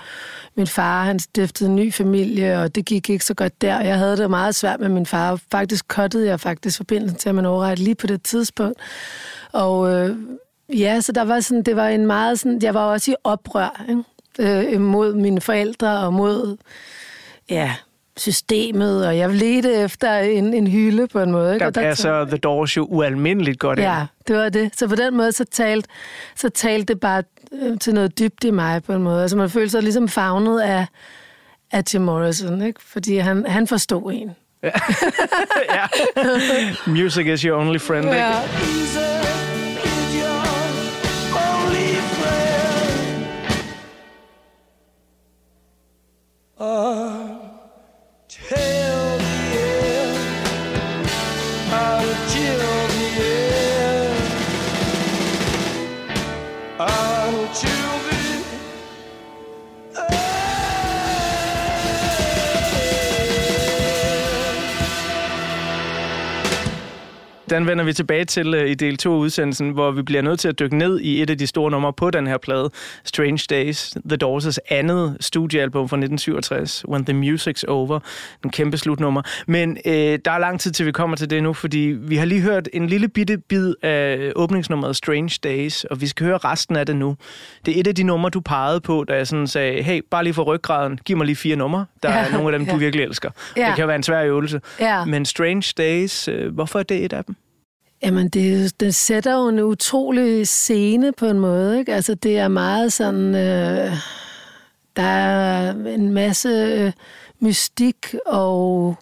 min 0.56 0.68
far, 0.68 1.04
han 1.04 1.20
stiftede 1.20 1.70
en 1.70 1.76
ny 1.76 1.94
familie, 1.94 2.60
og 2.60 2.76
det 2.76 2.86
gik 2.86 3.10
ikke 3.10 3.26
så 3.26 3.34
godt 3.34 3.62
der, 3.62 3.82
jeg 3.82 3.98
havde 3.98 4.18
det 4.18 4.30
meget 4.30 4.56
svært 4.56 4.80
med 4.80 4.90
min 4.90 5.06
far, 5.06 5.40
faktisk 5.52 5.88
kottede 5.88 6.28
jeg 6.28 6.40
faktisk 6.40 6.78
forbindelsen 6.78 7.18
til 7.20 7.36
min 7.36 7.46
overret 7.46 7.80
lige 7.80 7.96
på 7.96 8.08
det 8.08 8.24
tidspunkt, 8.24 8.80
og 9.52 9.92
øh, 9.94 10.16
ja, 10.70 11.02
så 11.02 11.12
der 11.12 11.22
var 11.22 11.40
sådan, 11.40 11.64
det 11.64 11.76
var 11.76 11.88
en 11.88 12.06
meget 12.06 12.40
sådan, 12.40 12.60
jeg 12.62 12.74
var 12.74 12.86
også 12.86 13.12
i 13.12 13.16
oprør, 13.24 13.86
ikke? 13.90 14.74
Øh, 14.74 14.82
mod 14.82 15.14
mine 15.14 15.42
forældre 15.42 16.00
og 16.00 16.14
mod, 16.14 16.58
ja, 17.50 17.76
systemet, 18.18 19.08
og 19.08 19.18
jeg 19.18 19.30
ledte 19.30 19.74
efter 19.74 20.18
en, 20.20 20.54
en 20.54 20.68
hylde 20.68 21.08
på 21.08 21.20
en 21.20 21.32
måde. 21.32 21.54
Ikke? 21.54 21.64
Der, 21.66 21.70
der 21.72 21.82
passer 21.82 22.26
The 22.26 22.38
Doors 22.38 22.78
jo 22.78 22.84
ualmindeligt 22.90 23.60
godt 23.60 23.80
Ja, 23.80 24.00
ind. 24.00 24.08
det 24.28 24.36
var 24.36 24.50
det. 24.50 24.72
Så 24.80 24.88
på 24.88 24.96
den 24.96 25.18
måde, 25.18 25.32
så 25.32 25.46
talte, 25.46 25.90
så 26.36 26.50
talte 26.50 26.94
det 26.94 27.00
bare 27.00 27.24
øh, 27.62 27.80
til 27.80 27.94
noget 27.94 28.20
dybt 28.20 28.44
i 28.44 28.52
mig 28.52 28.84
på 28.84 28.94
en 28.94 29.04
måde. 29.04 29.22
Altså 29.22 29.38
man 29.38 29.50
følte 29.50 29.70
sig 29.70 29.84
ligesom 29.84 30.08
fagnet 30.08 30.60
af, 30.60 30.86
af 31.72 31.84
Tim 31.86 32.02
Morrison, 32.02 32.62
ikke? 32.62 32.80
fordi 32.84 33.18
han, 33.18 33.46
han 33.46 33.68
forstod 33.68 34.12
en. 34.14 34.32
ja. 35.76 35.86
Music 36.88 37.26
is 37.28 37.42
your 37.42 37.60
only 37.60 37.80
friend. 37.80 38.06
Ikke? 38.06 38.18
Ja. 38.18 38.34
Den 67.52 67.68
vender 67.68 67.84
vi 67.84 67.94
tilbage 67.94 68.26
til 68.26 68.56
uh, 68.56 68.70
i 68.70 68.74
del 68.74 68.98
2 68.98 69.14
af 69.14 69.18
udsendelsen, 69.18 69.70
hvor 69.70 69.92
vi 69.92 70.02
bliver 70.02 70.22
nødt 70.22 70.40
til 70.40 70.48
at 70.48 70.60
dykke 70.60 70.78
ned 70.78 71.00
i 71.00 71.22
et 71.22 71.30
af 71.30 71.38
de 71.38 71.48
store 71.48 71.72
numre 71.72 71.94
på 71.94 72.12
den 72.12 72.28
her 72.28 72.38
plade, 72.38 72.70
Strange 73.04 73.46
Days, 73.50 73.94
The 74.10 74.18
Doors' 74.24 74.58
andet 74.70 75.18
studiealbum 75.20 75.90
fra 75.90 75.98
1967, 75.98 76.86
When 76.88 77.06
the 77.06 77.22
Music's 77.22 77.64
Over, 77.68 78.00
en 78.44 78.50
kæmpe 78.50 78.78
slutnummer. 78.78 79.22
Men 79.48 79.70
uh, 79.86 79.92
der 79.92 80.32
er 80.32 80.38
lang 80.40 80.60
tid 80.60 80.72
til, 80.72 80.86
vi 80.86 80.92
kommer 80.92 81.18
til 81.18 81.30
det 81.30 81.44
nu, 81.44 81.54
fordi 81.54 81.80
vi 81.80 82.16
har 82.16 82.26
lige 82.26 82.42
hørt 82.42 82.70
en 82.74 82.88
lille 82.88 83.08
bitte 83.08 83.38
bid 83.38 83.74
af 83.84 84.32
åbningsnummeret 84.36 84.96
Strange 84.96 85.40
Days, 85.44 85.84
og 85.84 86.02
vi 86.02 86.08
skal 86.08 86.26
høre 86.26 86.38
resten 86.38 86.76
af 86.76 86.86
det 86.86 86.96
nu. 86.96 87.16
Det 87.66 87.76
er 87.76 87.80
et 87.80 87.88
af 87.88 87.96
de 87.96 88.04
numre, 88.04 88.30
du 88.30 88.40
pegede 88.40 88.82
på, 88.82 89.06
da 89.08 89.16
jeg 89.16 89.28
sådan 89.28 89.48
sagde, 89.48 89.84
hey, 89.84 90.02
bare 90.12 90.24
lige 90.24 90.34
for 90.34 90.44
ryggraden, 90.44 91.00
giv 91.06 91.18
mig 91.18 91.26
lige 91.26 91.36
fire 91.36 91.56
numre. 91.56 91.86
Der 92.04 92.12
ja, 92.12 92.26
er 92.26 92.32
nogle 92.32 92.54
af 92.54 92.60
dem, 92.60 92.68
ja. 92.68 92.74
du 92.74 92.78
virkelig 92.78 93.04
elsker. 93.04 93.30
Ja. 93.58 93.68
Det 93.68 93.76
kan 93.76 93.88
være 93.88 93.96
en 93.96 94.04
svær 94.04 94.24
øvelse. 94.24 94.62
Ja. 94.80 95.06
Men 95.06 95.26
Strange 95.26 95.74
Days, 95.78 96.28
uh, 96.28 96.54
hvorfor 96.54 96.80
er 96.80 96.84
det 96.84 97.06
et 97.06 97.14
af 97.14 97.26
dem? 97.26 97.36
Jamen, 98.04 98.30
det, 98.30 98.80
det 98.80 98.96
sætter 98.96 99.34
jo 99.34 99.48
en 99.48 99.60
utrolig 99.60 100.48
scene 100.48 101.12
på 101.12 101.26
en 101.26 101.40
måde. 101.40 101.80
Ikke? 101.80 101.94
Altså, 101.94 102.16
det 102.16 102.38
er 102.38 102.48
meget 102.48 102.94
sådan... 102.94 103.36
Øh, 103.36 103.92
der 104.96 105.04
er 105.04 105.74
en 105.74 106.14
masse 106.14 106.50
øh, 106.50 106.92
mystik, 107.40 108.16
og 108.26 108.96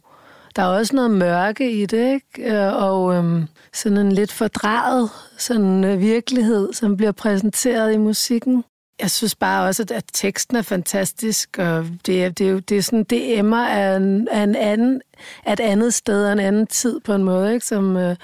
der 0.55 0.61
er 0.61 0.67
også 0.67 0.95
noget 0.95 1.11
mørke 1.11 1.71
i 1.71 1.85
det, 1.85 2.13
ikke? 2.13 2.55
Øh, 2.55 2.83
og 2.83 3.15
øh, 3.15 3.43
sådan 3.73 3.97
en 3.97 4.11
lidt 4.11 4.31
fordrejet 4.31 5.09
sådan, 5.37 5.83
øh, 5.83 5.99
virkelighed, 5.99 6.73
som 6.73 6.97
bliver 6.97 7.11
præsenteret 7.11 7.93
i 7.93 7.97
musikken. 7.97 8.63
Jeg 9.01 9.11
synes 9.11 9.35
bare 9.35 9.67
også, 9.67 9.83
at, 9.83 9.91
at 9.91 10.03
teksten 10.13 10.57
er 10.57 10.61
fantastisk, 10.61 11.57
og 11.57 11.85
det 12.05 12.37
det 12.37 12.47
er, 12.47 12.51
jo, 12.51 12.59
det 12.59 12.77
er 12.77 12.81
sådan, 12.81 13.03
det 13.03 13.39
emmer 13.39 13.67
af, 13.67 13.97
en, 13.97 14.27
af, 14.27 14.43
en 14.43 14.55
anden, 14.55 15.01
af 15.45 15.53
et 15.53 15.59
andet 15.59 15.93
sted 15.93 16.25
og 16.25 16.33
en 16.33 16.39
anden 16.39 16.67
tid 16.67 16.99
på 16.99 17.13
en 17.13 17.23
måde, 17.23 17.53
ikke? 17.53 17.65
Som, 17.65 17.97
øh, 17.97 18.15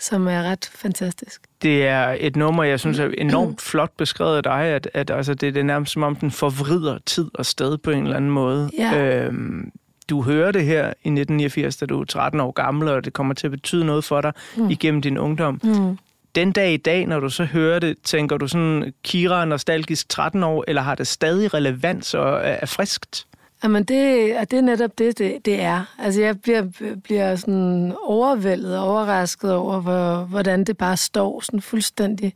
som 0.00 0.28
er 0.28 0.42
ret 0.42 0.70
fantastisk. 0.74 1.42
Det 1.62 1.86
er 1.86 2.16
et 2.20 2.36
nummer, 2.36 2.64
jeg 2.64 2.80
synes 2.80 2.98
er 2.98 3.08
enormt 3.18 3.60
flot 3.60 3.92
beskrevet 3.96 4.36
af 4.36 4.42
dig, 4.42 4.62
at, 4.62 4.88
at 4.94 5.10
altså, 5.10 5.34
det, 5.34 5.54
det 5.54 5.60
er 5.60 5.64
nærmest 5.64 5.92
som 5.92 6.02
om, 6.02 6.16
den 6.16 6.30
forvrider 6.30 6.98
tid 7.06 7.30
og 7.34 7.46
sted 7.46 7.78
på 7.78 7.90
en 7.90 8.02
eller 8.02 8.16
anden 8.16 8.30
måde. 8.30 8.70
Ja. 8.78 8.98
Øhm, 8.98 9.72
du 10.10 10.22
hører 10.22 10.52
det 10.52 10.64
her 10.64 10.84
i 10.86 10.88
1989, 10.88 11.76
da 11.76 11.86
du 11.86 12.00
er 12.00 12.04
13 12.04 12.40
år 12.40 12.50
gammel, 12.50 12.88
og 12.88 13.04
det 13.04 13.12
kommer 13.12 13.34
til 13.34 13.46
at 13.46 13.50
betyde 13.50 13.84
noget 13.84 14.04
for 14.04 14.20
dig 14.20 14.32
mm. 14.56 14.70
igennem 14.70 15.02
din 15.02 15.18
ungdom. 15.18 15.60
Mm. 15.64 15.98
Den 16.34 16.52
dag 16.52 16.72
i 16.72 16.76
dag, 16.76 17.06
når 17.06 17.20
du 17.20 17.30
så 17.30 17.44
hører 17.44 17.78
det, 17.78 17.96
tænker 18.04 18.36
du 18.36 18.48
sådan, 18.48 18.92
Kira 19.04 19.40
er 19.40 19.44
nostalgisk 19.44 20.08
13 20.08 20.42
år, 20.42 20.64
eller 20.68 20.82
har 20.82 20.94
det 20.94 21.06
stadig 21.06 21.54
relevans 21.54 22.14
og 22.14 22.40
er 22.42 22.66
friskt? 22.66 23.26
Jamen, 23.64 23.84
det, 23.84 24.34
det 24.50 24.56
er 24.56 24.60
netop 24.60 24.98
det, 24.98 25.18
det, 25.18 25.44
det 25.44 25.62
er. 25.62 25.94
Altså, 25.98 26.20
jeg 26.20 26.40
bliver, 26.40 26.66
bliver 27.04 27.36
sådan 27.36 27.94
overvældet 28.04 28.78
og 28.78 28.88
overrasket 28.88 29.54
over, 29.54 29.80
hvor, 29.80 30.16
hvordan 30.16 30.64
det 30.64 30.76
bare 30.76 30.96
står 30.96 31.40
sådan 31.40 31.60
fuldstændig 31.60 32.34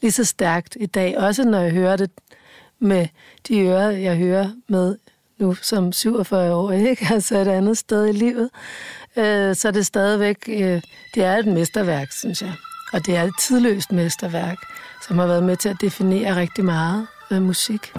lige 0.00 0.12
så 0.12 0.24
stærkt 0.24 0.76
i 0.80 0.86
dag. 0.86 1.18
Også 1.18 1.44
når 1.44 1.58
jeg 1.58 1.72
hører 1.72 1.96
det 1.96 2.10
med 2.78 3.06
de 3.48 3.60
ører, 3.60 3.90
jeg 3.90 4.16
hører 4.16 4.50
med 4.68 4.96
nu 5.38 5.54
som 5.54 5.92
47 5.92 6.54
år, 6.54 6.72
ikke? 6.90 7.06
Altså 7.10 7.38
et 7.38 7.48
andet 7.48 7.78
sted 7.78 8.06
i 8.06 8.12
livet. 8.12 8.50
Øh, 9.16 9.56
så 9.56 9.68
er 9.68 9.72
det 9.72 9.86
stadigvæk, 9.86 10.36
øh, 10.48 10.82
det 11.14 11.24
er 11.24 11.36
et 11.36 11.46
mesterværk, 11.46 12.12
synes 12.12 12.42
jeg. 12.42 12.52
Og 12.92 13.06
det 13.06 13.16
er 13.16 13.22
et 13.22 13.34
tidløst 13.40 13.92
mesterværk, 13.92 14.58
som 15.06 15.18
har 15.18 15.26
været 15.26 15.42
med 15.42 15.56
til 15.56 15.68
at 15.68 15.76
definere 15.80 16.36
rigtig 16.36 16.64
meget 16.64 17.06
øh, 17.30 17.42
musik. 17.42 17.92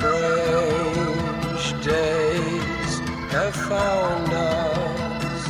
strange 0.00 1.84
days 1.84 2.92
have 3.30 3.54
found 3.54 4.32
us. 4.32 5.44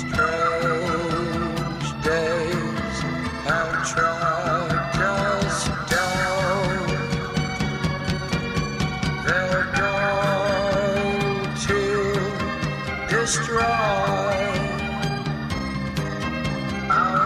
Strange 0.00 1.88
days 2.04 2.96
have 3.48 3.72
tracked 3.90 4.98
us 4.98 5.58
down. 5.90 6.76
They're 9.26 9.66
going 9.82 11.42
to 11.66 11.80
destroy. 13.10 14.44
Our 16.88 17.24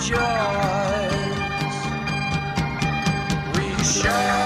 casual. 0.00 0.43
show. 4.04 4.43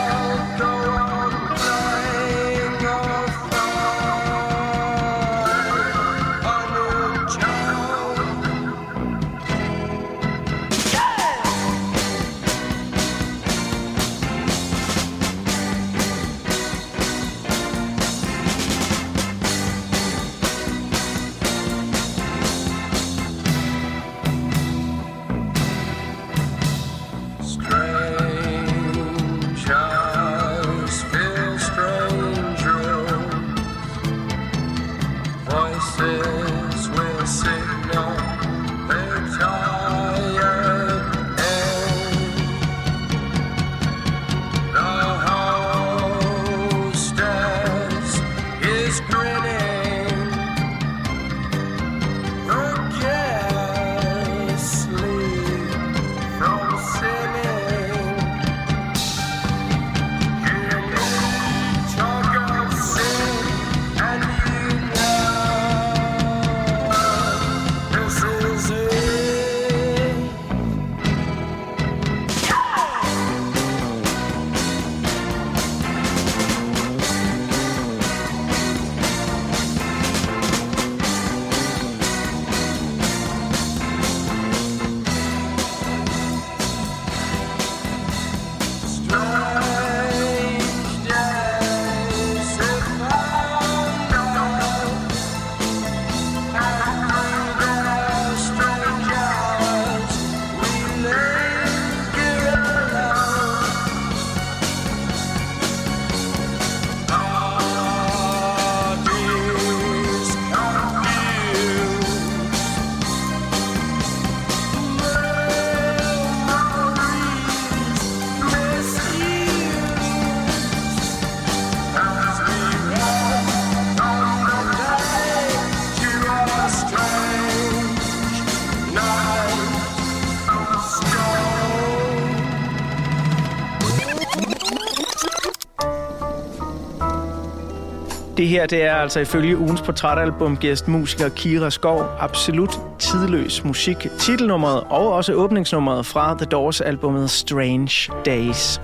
Det 138.38 138.48
her 138.48 138.66
det 138.66 138.84
er 138.84 138.94
altså 138.94 139.20
ifølge 139.20 139.58
ugens 139.58 139.82
portrætalbum 139.82 140.56
gæst 140.56 140.88
musiker 140.88 141.28
Kira 141.28 141.70
Skov 141.70 142.04
absolut 142.20 142.78
tidløs 142.98 143.64
musik. 143.64 144.06
Titelnummeret 144.18 144.84
og 144.90 145.12
også 145.12 145.32
åbningsnummeret 145.32 146.06
fra 146.06 146.34
The 146.34 146.46
Doors 146.46 146.80
albumet 146.80 147.30
Strange 147.30 148.12
Days. 148.26 148.80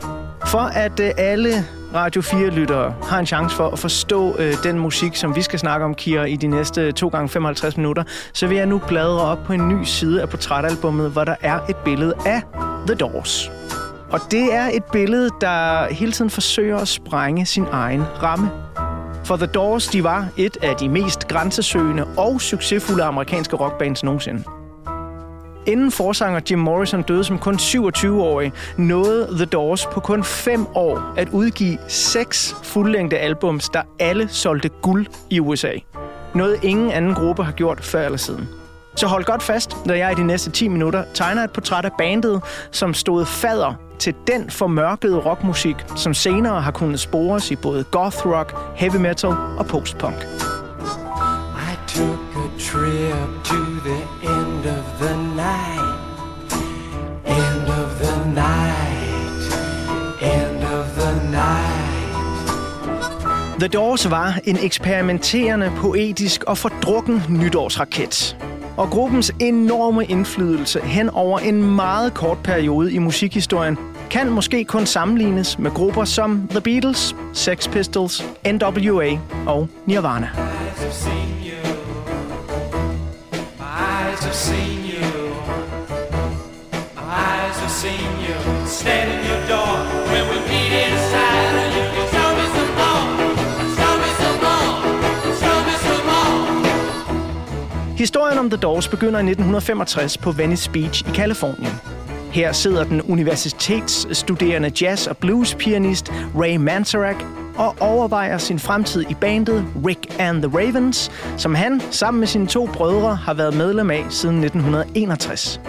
For 0.46 0.58
at 0.58 1.00
øh, 1.00 1.11
alle 1.18 1.50
Radio 1.94 2.23
4-lyttere 2.23 2.94
har 3.02 3.18
en 3.18 3.26
chance 3.26 3.56
for 3.56 3.68
at 3.68 3.78
forstå 3.78 4.37
øh, 4.38 4.54
den 4.62 4.78
musik, 4.78 5.16
som 5.16 5.37
vi 5.37 5.42
skal 5.42 5.58
snakke 5.58 5.84
om, 5.84 5.94
Kira, 5.94 6.25
i 6.25 6.37
de 6.37 6.46
næste 6.46 6.92
2 6.92 7.08
gange 7.08 7.28
55 7.28 7.76
minutter, 7.76 8.04
så 8.32 8.46
vil 8.46 8.56
jeg 8.56 8.66
nu 8.66 8.78
bladre 8.88 9.20
op 9.20 9.38
på 9.44 9.52
en 9.52 9.68
ny 9.68 9.84
side 9.84 10.23
af 10.23 10.28
portrætalbummet, 10.28 11.11
hvor 11.11 11.25
der 11.25 11.37
er 11.40 11.58
et 11.68 11.76
billede 11.76 12.14
af 12.26 12.42
The 12.87 12.94
Doors. 12.94 13.50
Og 14.11 14.20
det 14.30 14.54
er 14.54 14.68
et 14.73 14.84
billede, 14.84 15.30
der 15.40 15.87
hele 15.92 16.12
tiden 16.12 16.30
forsøger 16.30 16.78
at 16.78 16.88
sprænge 16.88 17.46
sin 17.46 17.66
egen 17.73 18.02
ramme. 18.23 18.63
For 19.25 19.37
The 19.37 19.47
Doors, 19.47 19.87
de 19.87 20.04
var 20.04 20.28
et 20.37 20.57
af 20.62 20.76
de 20.76 20.88
mest 20.88 21.28
grænsesøgende 21.28 22.04
og 22.16 22.40
succesfulde 22.40 23.04
amerikanske 23.04 23.57
rockbands 23.57 24.04
nogensinde. 24.04 24.45
Inden 25.66 25.90
forsanger 25.90 26.40
Jim 26.50 26.59
Morrison 26.59 27.02
døde 27.02 27.25
som 27.25 27.38
kun 27.38 27.54
27-årig, 27.54 28.52
nåede 28.76 29.28
The 29.37 29.45
Doors 29.45 29.87
på 29.87 30.00
kun 30.00 30.25
5 30.25 30.66
år 30.75 31.14
at 31.16 31.28
udgive 31.28 31.78
seks 31.88 32.57
fuldlængde 32.62 33.19
albums, 33.19 33.69
der 33.69 33.83
alle 33.99 34.28
solgte 34.28 34.69
guld 34.69 35.07
i 35.31 35.40
USA. 35.40 35.73
Noget 36.35 36.59
ingen 36.62 36.90
anden 36.90 37.14
gruppe 37.14 37.45
har 37.45 37.52
gjort 37.52 37.85
før 37.85 38.04
eller 38.04 38.19
siden. 38.19 38.49
Så 38.97 39.07
hold 39.07 39.25
godt 39.25 39.43
fast, 39.43 39.87
når 39.87 39.95
jeg 39.95 40.12
i 40.12 40.14
de 40.14 40.26
næste 40.26 40.50
10 40.50 40.69
minutter 40.69 41.04
tegner 41.14 41.45
et 41.45 41.50
portræt 41.50 41.85
af 41.85 41.93
bandet, 41.99 42.43
som 42.71 42.95
stod 42.95 43.26
fader 43.26 43.75
til 43.98 44.14
den 44.26 44.50
formørkede 44.50 45.18
rockmusik, 45.18 45.76
som 45.96 46.14
senere 46.14 46.61
har 46.62 46.70
kunnet 46.70 47.00
spores 47.00 47.50
i 47.50 47.57
både 47.57 47.85
goth 47.85 48.26
rock, 48.26 48.54
heavy 48.76 48.96
metal 48.96 49.30
og 49.59 49.66
postpunk. 49.66 50.14
I 50.14 51.76
took 51.87 52.18
a 52.37 52.48
trip 52.59 53.44
to 53.44 53.57
the 53.85 54.00
end 54.22 54.66
of 54.66 54.85
the 55.00 55.16
night. 55.16 55.94
End 57.26 57.68
of 57.68 57.90
the 58.00 58.35
night. 58.35 59.44
End 60.22 60.64
of 60.64 60.87
the 60.96 61.30
night. 61.30 61.85
The 63.59 63.68
Doors 63.68 64.11
var 64.11 64.38
en 64.44 64.59
eksperimenterende, 64.62 65.72
poetisk 65.76 66.44
og 66.44 66.59
fordrukken 66.59 67.22
nytårsraket 67.28 68.37
og 68.76 68.90
gruppens 68.90 69.32
enorme 69.40 70.06
indflydelse 70.06 70.80
hen 70.80 71.10
over 71.10 71.38
en 71.38 71.74
meget 71.76 72.14
kort 72.14 72.38
periode 72.38 72.92
i 72.92 72.98
musikhistorien 72.98 73.78
kan 74.10 74.30
måske 74.30 74.64
kun 74.64 74.87
sammenlignes 74.87 75.58
med 75.58 75.70
grupper 75.70 76.04
som 76.04 76.48
The 76.50 76.60
Beatles, 76.60 77.16
Sex 77.32 77.70
Pistols, 77.70 78.24
NWA 78.46 79.18
og 79.46 79.68
Nirvana. 79.87 80.28
Stand 88.66 89.10
in 89.10 89.30
your 89.30 89.48
door. 89.48 89.76
When 90.10 90.24
we 90.30 90.38
meet 90.48 90.72
inside 90.72 91.34
Historien 98.05 98.38
om 98.38 98.51
The 98.51 98.57
Doors 98.57 98.88
begynder 98.88 99.19
i 99.19 99.23
1965 99.23 100.19
på 100.19 100.33
Venice 100.33 100.71
Beach 100.71 101.09
i 101.09 101.11
Kalifornien. 101.14 101.73
Her 102.31 102.53
sidder 102.53 102.85
den 102.85 103.03
universitetsstuderende 103.03 104.71
jazz- 104.81 105.11
og 105.11 105.17
blues-pianist 105.17 106.12
Ray 106.37 106.57
Manzarek 106.57 107.17
og 107.57 107.77
overvejer 107.81 108.38
sin 108.38 108.59
fremtid 108.59 109.05
i 109.11 109.14
bandet 109.14 109.64
Rick 109.87 110.17
and 110.19 110.43
the 110.43 110.59
Ravens, 110.59 111.11
som 111.37 111.55
han 111.55 111.81
sammen 111.90 112.19
med 112.21 112.29
sine 112.29 112.47
to 112.47 112.69
brødre 112.73 113.17
har 113.17 113.35
været 113.35 113.55
medlem 113.55 113.90
af 113.90 114.05
siden 114.11 114.45
1961. 114.45 115.61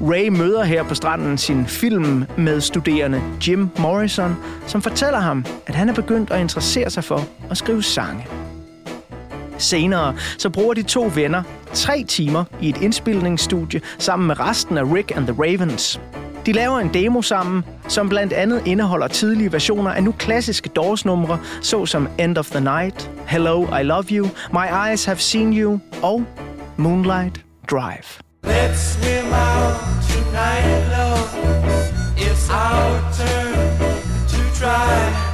Ray 0.00 0.28
møder 0.28 0.64
her 0.64 0.82
på 0.82 0.94
stranden 0.94 1.38
sin 1.38 1.66
film 1.66 2.24
med 2.38 2.60
studerende 2.60 3.22
Jim 3.48 3.68
Morrison, 3.78 4.36
som 4.66 4.82
fortæller 4.82 5.18
ham, 5.18 5.44
at 5.66 5.74
han 5.74 5.88
er 5.88 5.94
begyndt 5.94 6.30
at 6.30 6.40
interessere 6.40 6.90
sig 6.90 7.04
for 7.04 7.20
at 7.50 7.56
skrive 7.56 7.82
sange. 7.82 8.26
Senere 9.58 10.14
så 10.38 10.50
bruger 10.50 10.74
de 10.74 10.82
to 10.82 11.12
venner 11.14 11.42
tre 11.74 12.04
timer 12.08 12.44
i 12.60 12.68
et 12.68 12.76
indspilningsstudie 12.82 13.80
sammen 13.98 14.26
med 14.26 14.40
resten 14.40 14.78
af 14.78 14.82
Rick 14.82 15.16
and 15.16 15.26
the 15.26 15.36
Ravens. 15.42 16.00
De 16.46 16.52
laver 16.52 16.78
en 16.78 16.94
demo 16.94 17.22
sammen, 17.22 17.64
som 17.88 18.08
blandt 18.08 18.32
andet 18.32 18.62
indeholder 18.66 19.08
tidlige 19.08 19.52
versioner 19.52 19.90
af 19.90 20.04
nu 20.04 20.12
klassiske 20.18 20.68
Doors-numre, 20.68 21.38
såsom 21.62 22.08
End 22.18 22.38
of 22.38 22.50
the 22.50 22.60
Night, 22.60 23.10
Hello, 23.26 23.78
I 23.80 23.82
Love 23.82 24.04
You, 24.10 24.28
My 24.52 24.88
Eyes 24.88 25.04
Have 25.04 25.18
Seen 25.18 25.58
You 25.58 25.80
og 26.02 26.24
Moonlight 26.76 27.44
Drive. 27.70 28.04
Let's 28.46 28.78
swim 28.78 29.32
out 29.32 29.76
tonight, 30.08 30.82
love. 30.96 31.26
It's 32.16 32.50
our 32.50 33.00
turn 33.12 33.54
to 34.28 34.58
try. 34.58 35.25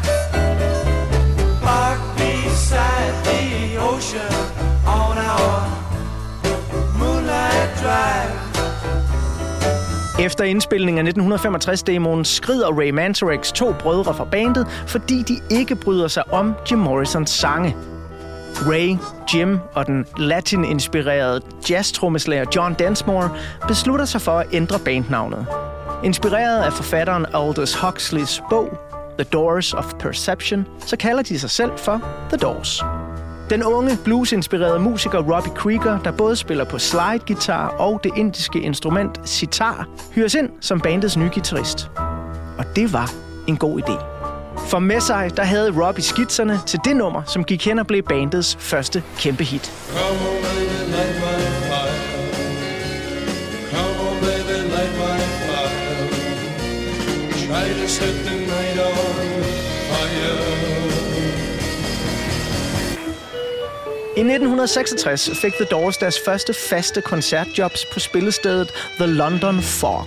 Efter 10.21 10.45
indspilningen 10.45 11.07
af 11.07 11.13
1965-demoen 11.13 12.25
skrider 12.25 12.79
Ray 12.79 12.91
Manzarek's 12.91 13.53
to 13.53 13.73
brødre 13.73 14.15
fra 14.15 14.25
bandet, 14.25 14.67
fordi 14.87 15.23
de 15.23 15.41
ikke 15.51 15.77
bryder 15.77 16.09
sig 16.09 16.33
om 16.33 16.55
Jim 16.71 16.79
Morrisons 16.79 17.31
sange. 17.31 17.77
Ray, 18.57 18.97
Jim 19.35 19.59
og 19.75 19.87
den 19.87 20.07
latin-inspirerede 20.17 21.41
jazz-trommeslager 21.71 22.45
John 22.57 22.75
Densmore 22.79 23.31
beslutter 23.69 24.05
sig 24.05 24.21
for 24.21 24.39
at 24.39 24.47
ændre 24.53 24.79
bandnavnet. 24.79 25.47
Inspireret 26.05 26.63
af 26.63 26.73
forfatteren 26.73 27.27
Aldous 27.35 27.75
Huxleys 27.75 28.43
bog 28.51 28.79
The 29.19 29.25
Doors 29.25 29.75
of 29.75 29.85
Perception, 29.99 30.67
så 30.87 30.97
kalder 30.97 31.23
de 31.23 31.39
sig 31.39 31.51
selv 31.51 31.71
for 31.77 32.01
The 32.31 32.37
Doors. 32.37 32.83
Den 33.53 33.63
unge 33.63 33.99
bluesinspirerede 34.05 34.79
musiker 34.79 35.19
Robbie 35.19 35.53
Krieger, 35.55 35.99
der 35.99 36.11
både 36.11 36.37
spiller 36.37 36.65
på 36.65 36.79
slide-guitar 36.79 37.69
og 37.69 38.01
det 38.05 38.13
indiske 38.17 38.61
instrument 38.61 39.29
sitar, 39.29 39.89
hyres 40.15 40.35
ind 40.35 40.51
som 40.61 40.81
bandets 40.81 41.17
nye 41.17 41.31
guitarist. 41.35 41.91
Og 42.59 42.65
det 42.77 42.93
var 42.93 43.13
en 43.47 43.57
god 43.57 43.81
idé. 43.81 44.05
For 44.69 44.79
med 44.79 45.01
sig, 45.01 45.31
der 45.37 45.43
havde 45.43 45.87
Robbie 45.87 46.05
skitserne 46.05 46.61
til 46.67 46.81
det 46.85 46.97
nummer, 46.97 47.23
som 47.27 47.45
gik 47.45 47.67
hen 47.67 47.79
og 47.79 47.87
blev 47.87 48.03
bandets 48.03 48.57
første 48.61 49.03
kæmpe 49.19 49.45
hit. 49.45 49.73
Come 49.99 50.72
1966 64.23 65.31
fik 65.35 65.53
The 65.55 65.65
Doors 65.65 65.97
deres 65.97 66.21
første 66.25 66.55
faste 66.55 67.01
koncertjobs 67.01 67.87
på 67.93 68.01
spillestedet 68.01 68.71
The 68.99 69.07
London 69.07 69.63
Fog. 69.63 70.07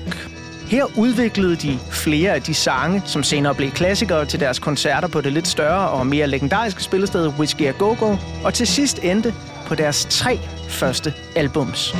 Her 0.67 0.85
udviklede 0.97 1.55
de 1.55 1.79
flere 1.91 2.31
af 2.31 2.41
de 2.41 2.53
sange, 2.53 3.01
som 3.05 3.23
senere 3.23 3.55
blev 3.55 3.71
klassikere 3.71 4.25
til 4.25 4.39
deres 4.39 4.59
koncerter 4.59 5.07
på 5.07 5.21
det 5.21 5.33
lidt 5.33 5.47
større 5.47 5.89
og 5.89 6.07
mere 6.07 6.27
legendariske 6.27 6.83
spillested 6.83 7.27
Whiskey 7.27 7.73
Go 7.79 7.95
Go, 7.99 8.15
og 8.43 8.53
til 8.53 8.67
sidst 8.67 8.99
endte 9.03 9.33
på 9.67 9.75
deres 9.75 10.07
tre 10.09 10.39
første 10.69 11.13
albums. 11.35 11.95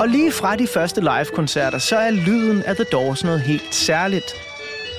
Og 0.00 0.08
lige 0.08 0.32
fra 0.32 0.56
de 0.56 0.66
første 0.66 1.00
live-koncerter, 1.00 1.78
så 1.78 1.96
er 1.96 2.10
lyden 2.10 2.62
af 2.62 2.74
The 2.74 2.84
Doors 2.92 3.24
noget 3.24 3.40
helt 3.40 3.74
særligt. 3.74 4.34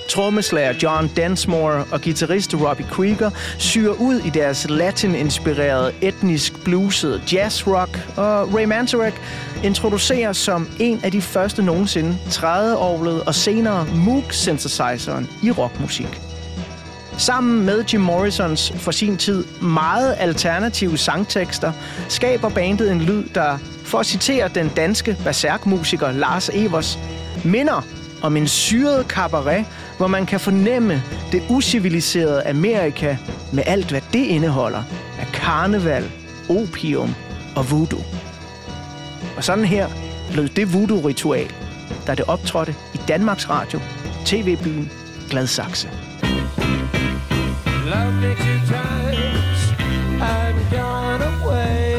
Trommeslager 0.09 0.73
John 0.83 1.11
Densmore 1.15 1.85
og 1.91 2.01
guitarist 2.01 2.55
Robbie 2.55 2.85
Krieger 2.91 3.29
syrer 3.59 3.93
ud 3.93 4.15
i 4.15 4.29
deres 4.29 4.69
latin-inspirerede, 4.69 5.93
etnisk 6.01 6.63
bluesede 6.63 7.21
jazz-rock, 7.31 8.17
og 8.17 8.53
Ray 8.53 8.63
Manzarek 8.63 9.21
introducerer 9.63 10.33
som 10.33 10.67
en 10.79 10.99
af 11.03 11.11
de 11.11 11.21
første 11.21 11.63
nogensinde 11.63 12.17
trædeovlet 12.29 13.23
og 13.23 13.35
senere 13.35 13.85
Moog-synthesizeren 13.85 15.29
i 15.43 15.51
rockmusik. 15.51 16.30
Sammen 17.17 17.65
med 17.65 17.83
Jim 17.83 18.01
Morrisons 18.01 18.73
for 18.75 18.91
sin 18.91 19.17
tid 19.17 19.43
meget 19.61 20.15
alternative 20.19 20.97
sangtekster, 20.97 21.71
skaber 22.09 22.49
bandet 22.49 22.91
en 22.91 23.01
lyd, 23.01 23.23
der, 23.35 23.57
for 23.83 23.99
at 23.99 24.05
citere 24.05 24.47
den 24.47 24.69
danske 24.69 25.17
berserkmusiker 25.23 26.11
Lars 26.11 26.49
Evers, 26.53 26.99
minder 27.45 27.85
om 28.21 28.37
en 28.37 28.47
syret 28.47 29.05
cabaret, 29.07 29.65
hvor 29.97 30.07
man 30.07 30.25
kan 30.25 30.39
fornemme 30.39 31.03
det 31.31 31.43
usiviliserede 31.49 32.47
Amerika 32.47 33.17
med 33.53 33.63
alt, 33.65 33.89
hvad 33.89 34.01
det 34.13 34.25
indeholder 34.25 34.83
af 35.19 35.27
karneval, 35.33 36.11
opium 36.49 37.15
og 37.55 37.71
voodoo. 37.71 38.03
Og 39.37 39.43
sådan 39.43 39.65
her 39.65 39.87
lød 40.33 40.49
det 40.49 40.73
voodoo-ritual, 40.73 41.51
da 42.07 42.15
det 42.15 42.25
optrådte 42.27 42.75
i 42.93 42.99
Danmarks 43.07 43.49
Radio, 43.49 43.79
TV-byen 44.25 44.91
Gladsaxe. 45.29 46.10
Love 47.91 48.13
me 48.21 48.35
two 48.35 48.59
times, 48.77 49.59
gone 50.71 51.21
away. 51.21 51.91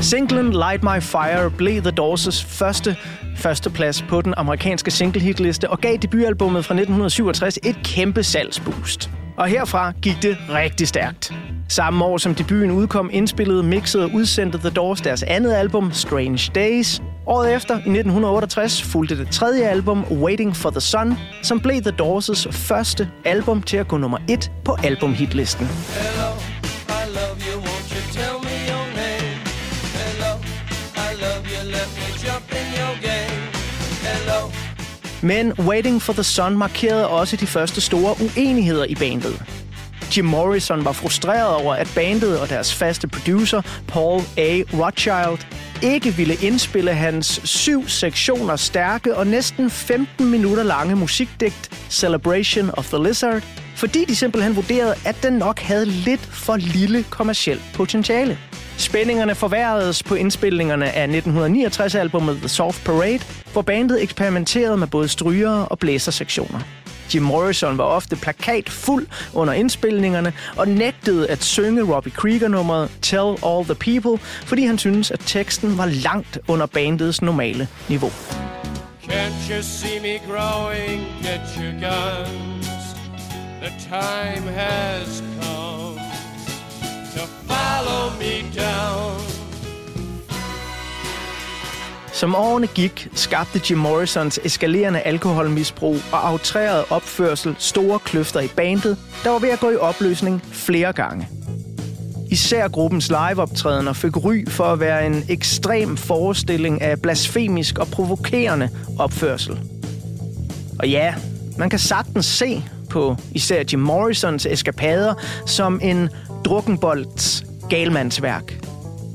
Singlen 0.00 0.52
Light 0.52 0.82
My 0.82 1.00
Fire 1.00 1.50
blev 1.50 1.82
The 1.82 1.90
Doors' 2.00 2.44
første 2.46 2.96
førsteplads 3.36 4.02
på 4.02 4.20
den 4.20 4.34
amerikanske 4.36 4.90
singlehitliste 4.90 5.70
og 5.70 5.80
gav 5.80 5.96
debutalbummet 5.96 6.64
fra 6.64 6.74
1967 6.74 7.58
et 7.62 7.76
kæmpe 7.84 8.22
salgsboost. 8.22 9.10
Og 9.36 9.46
herfra 9.46 9.92
gik 10.02 10.22
det 10.22 10.36
rigtig 10.50 10.88
stærkt. 10.88 11.34
Samme 11.68 12.04
år 12.04 12.18
som 12.18 12.34
debuten 12.34 12.70
udkom, 12.70 13.10
indspillede, 13.12 13.62
mixede 13.62 14.04
og 14.04 14.10
udsendte 14.14 14.58
The 14.58 14.70
Doors 14.70 15.00
deres 15.00 15.22
andet 15.22 15.52
album, 15.52 15.92
Strange 15.92 16.50
Days. 16.54 17.02
Året 17.26 17.54
efter, 17.54 17.74
i 17.74 17.76
1968, 17.76 18.82
fulgte 18.82 19.18
det 19.18 19.28
tredje 19.30 19.68
album, 19.68 20.04
Waiting 20.10 20.56
for 20.56 20.70
the 20.70 20.80
Sun, 20.80 21.14
som 21.42 21.60
blev 21.60 21.82
The 21.82 21.92
Doors' 22.02 22.50
første 22.50 23.10
album 23.24 23.62
til 23.62 23.76
at 23.76 23.88
gå 23.88 23.96
nummer 23.96 24.18
et 24.28 24.50
på 24.64 24.76
albumhitlisten. 24.84 25.66
Hello, 25.66 26.30
I 26.88 27.04
love 27.18 27.36
you, 27.48 27.60
won't 27.60 27.88
you 27.94 28.02
tell 28.12 28.36
me 28.48 28.56
your 28.70 28.86
name? 29.02 29.36
Hello, 30.02 30.32
I 30.96 31.10
love 31.24 31.42
you, 31.52 31.60
let 31.76 31.88
me 31.98 32.06
jump 32.26 32.46
in 32.60 32.66
your 32.80 32.94
game. 33.08 33.40
Hello. 34.08 34.50
Men 35.22 35.52
Waiting 35.68 36.02
for 36.02 36.12
the 36.12 36.24
Sun 36.24 36.56
markerede 36.56 37.08
også 37.08 37.36
de 37.36 37.46
første 37.46 37.80
store 37.80 38.16
uenigheder 38.20 38.84
i 38.84 38.94
bandet. 38.94 39.42
Jim 40.16 40.24
Morrison 40.24 40.84
var 40.84 40.92
frustreret 40.92 41.54
over, 41.54 41.74
at 41.74 41.92
bandet 41.94 42.40
og 42.40 42.48
deres 42.48 42.74
faste 42.74 43.08
producer, 43.08 43.62
Paul 43.88 44.20
A. 44.36 44.62
Rothschild, 44.72 45.61
ikke 45.82 46.14
ville 46.14 46.34
indspille 46.34 46.94
hans 46.94 47.40
syv 47.44 47.88
sektioner 47.88 48.56
stærke 48.56 49.16
og 49.16 49.26
næsten 49.26 49.70
15 49.70 50.30
minutter 50.30 50.62
lange 50.62 50.96
musikdigt 50.96 51.70
Celebration 51.90 52.70
of 52.72 52.86
the 52.86 53.02
Lizard, 53.02 53.42
fordi 53.76 54.04
de 54.04 54.16
simpelthen 54.16 54.56
vurderede, 54.56 54.94
at 55.06 55.16
den 55.22 55.32
nok 55.32 55.60
havde 55.60 55.86
lidt 55.86 56.20
for 56.20 56.56
lille 56.56 57.02
kommersielt 57.10 57.62
potentiale. 57.74 58.38
Spændingerne 58.76 59.34
forværredes 59.34 60.02
på 60.02 60.14
indspilningerne 60.14 60.90
af 60.90 61.06
1969-albummet 61.06 62.36
The 62.36 62.48
Soft 62.48 62.84
Parade, 62.84 63.20
hvor 63.52 63.62
bandet 63.62 64.02
eksperimenterede 64.02 64.76
med 64.76 64.86
både 64.86 65.08
stryger 65.08 65.50
og 65.50 65.78
blæsersektioner. 65.78 66.60
Jim 67.14 67.22
Morrison 67.22 67.78
var 67.78 67.84
ofte 67.84 68.16
plakat 68.16 68.70
fuld 68.70 69.06
under 69.34 69.52
indspilningerne 69.54 70.32
og 70.56 70.68
nægtede 70.68 71.28
at 71.28 71.44
synge 71.44 71.94
Robbie 71.94 72.12
Krieger-nummeret 72.12 72.90
Tell 73.02 73.36
All 73.46 73.64
the 73.64 73.74
People, 73.74 74.18
fordi 74.46 74.64
han 74.66 74.78
syntes, 74.78 75.10
at 75.10 75.20
teksten 75.26 75.78
var 75.78 75.86
langt 75.86 76.38
under 76.48 76.66
bandets 76.66 77.22
normale 77.22 77.68
niveau. 77.88 78.10
Can't 79.08 79.50
you 79.50 79.62
see 79.62 80.00
me 80.00 80.18
growing? 80.26 81.06
Get 81.22 81.40
your 81.56 81.72
guns. 81.80 82.66
The 83.60 83.70
time 83.78 84.46
has 84.54 85.22
come 85.40 85.98
to 87.14 87.26
follow 87.46 88.10
me 88.18 88.42
down. 88.56 89.31
Som 92.22 92.34
årene 92.34 92.66
gik, 92.66 93.08
skabte 93.14 93.60
Jim 93.70 93.78
Morrisons 93.78 94.40
eskalerende 94.44 95.00
alkoholmisbrug 95.00 95.96
og 96.12 96.28
aftræret 96.28 96.84
opførsel 96.90 97.54
store 97.58 97.98
kløfter 97.98 98.40
i 98.40 98.48
bandet, 98.56 98.96
der 99.24 99.30
var 99.30 99.38
ved 99.38 99.48
at 99.48 99.60
gå 99.60 99.70
i 99.70 99.76
opløsning 99.76 100.42
flere 100.52 100.92
gange. 100.92 101.28
Især 102.30 102.68
gruppens 102.68 103.08
liveoptrædener 103.08 103.92
fik 103.92 104.24
ry 104.24 104.44
for 104.48 104.64
at 104.64 104.80
være 104.80 105.06
en 105.06 105.24
ekstrem 105.28 105.96
forestilling 105.96 106.82
af 106.82 107.02
blasfemisk 107.02 107.78
og 107.78 107.86
provokerende 107.86 108.68
opførsel. 108.98 109.60
Og 110.78 110.88
ja, 110.88 111.14
man 111.58 111.70
kan 111.70 111.78
sagtens 111.78 112.26
se 112.26 112.64
på 112.90 113.16
især 113.32 113.62
Jim 113.72 113.80
Morrisons 113.80 114.46
eskapader 114.46 115.14
som 115.46 115.80
en 115.82 116.08
drukkenbolds 116.44 117.44
galmandsværk. 117.70 118.58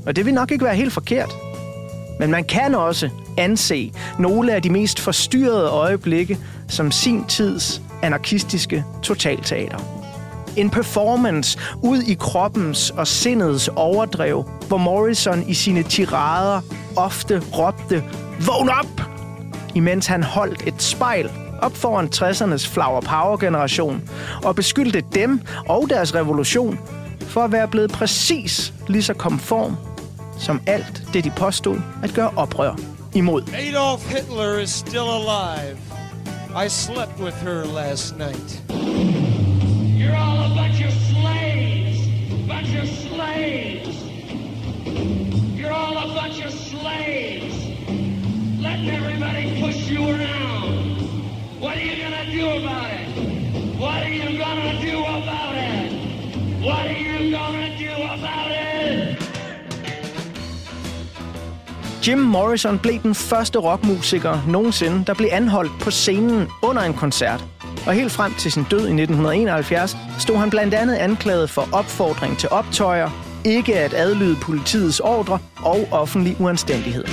Og 0.06 0.16
det 0.16 0.26
vil 0.26 0.34
nok 0.34 0.50
ikke 0.50 0.64
være 0.64 0.76
helt 0.76 0.92
forkert– 0.92 1.30
men 2.18 2.30
man 2.30 2.44
kan 2.44 2.74
også 2.74 3.10
anse 3.36 3.92
nogle 4.18 4.54
af 4.54 4.62
de 4.62 4.70
mest 4.70 5.00
forstyrrede 5.00 5.68
øjeblikke 5.68 6.38
som 6.68 6.90
sin 6.90 7.24
tids 7.24 7.82
anarkistiske 8.02 8.84
totalteater. 9.02 9.78
En 10.56 10.70
performance 10.70 11.58
ud 11.82 11.98
i 11.98 12.14
kroppens 12.14 12.90
og 12.90 13.06
sindets 13.06 13.68
overdrev, 13.76 14.44
hvor 14.68 14.76
Morrison 14.76 15.44
i 15.48 15.54
sine 15.54 15.82
tirader 15.82 16.60
ofte 16.96 17.42
råbte 17.58 18.04
Vågn 18.46 18.68
op! 18.68 19.02
Imens 19.74 20.06
han 20.06 20.22
holdt 20.22 20.62
et 20.66 20.82
spejl 20.82 21.30
op 21.62 21.76
foran 21.76 22.08
60'ernes 22.14 22.68
flower 22.68 23.00
power 23.00 23.36
generation 23.36 24.10
og 24.44 24.54
beskyldte 24.54 25.02
dem 25.14 25.40
og 25.68 25.86
deres 25.90 26.14
revolution 26.14 26.78
for 27.20 27.40
at 27.40 27.52
være 27.52 27.68
blevet 27.68 27.92
præcis 27.92 28.72
lige 28.88 29.02
så 29.02 29.14
konform 29.14 29.76
som 30.38 30.60
alt 30.66 31.02
det, 31.12 31.24
de 31.24 31.30
påstod 31.30 31.80
at 32.02 32.14
gøre 32.14 32.30
oprør 32.36 32.74
imod. 33.14 33.42
Adolf 33.42 34.14
Hitler 34.14 34.58
is 34.58 34.70
still 34.70 35.08
alive. 35.20 35.78
I 36.64 36.68
slept 36.68 37.20
with 37.20 37.36
her 37.42 37.64
last 37.64 38.16
night. 38.18 38.62
You're 39.98 40.16
all 40.16 40.38
a 40.38 40.54
bunch 40.54 40.80
of 40.80 40.92
slaves. 40.92 41.98
Bunch 42.48 42.74
of 42.82 42.88
slaves. 42.88 43.96
You're 45.58 45.72
all 45.72 45.96
a 45.98 46.14
bunch 46.20 46.44
of 46.44 46.52
slaves. 46.52 47.54
Letting 48.60 48.90
everybody 48.90 49.60
push 49.60 49.90
you 49.90 50.08
around. 50.08 51.60
What 51.60 51.76
are 51.76 51.84
you 51.84 52.02
gonna 52.02 52.26
do 52.30 52.44
about 52.58 52.90
it? 52.90 53.08
What 53.78 54.02
are 54.02 54.08
you 54.08 54.38
gonna 54.38 54.80
do 54.80 54.98
about 55.04 55.54
it? 55.54 55.92
What 56.64 56.86
are 56.86 56.92
you 56.92 57.30
gonna 57.30 57.67
Jim 62.08 62.18
Morrison 62.18 62.78
blev 62.78 63.02
den 63.02 63.14
første 63.14 63.58
rockmusiker 63.58 64.38
nogensinde, 64.46 65.04
der 65.06 65.14
blev 65.14 65.28
anholdt 65.32 65.72
på 65.80 65.90
scenen 65.90 66.48
under 66.62 66.82
en 66.82 66.94
koncert. 66.94 67.44
Og 67.86 67.92
helt 67.92 68.12
frem 68.12 68.34
til 68.34 68.52
sin 68.52 68.64
død 68.70 68.78
i 68.78 68.82
1971 68.82 69.96
stod 70.18 70.36
han 70.36 70.50
blandt 70.50 70.74
andet 70.74 70.94
anklaget 70.94 71.50
for 71.50 71.68
opfordring 71.72 72.38
til 72.38 72.48
optøjer, 72.48 73.10
ikke 73.44 73.78
at 73.78 73.94
adlyde 73.94 74.36
politiets 74.42 75.00
ordre 75.00 75.38
og 75.56 75.88
offentlig 75.90 76.36
uanstændighed. 76.40 77.04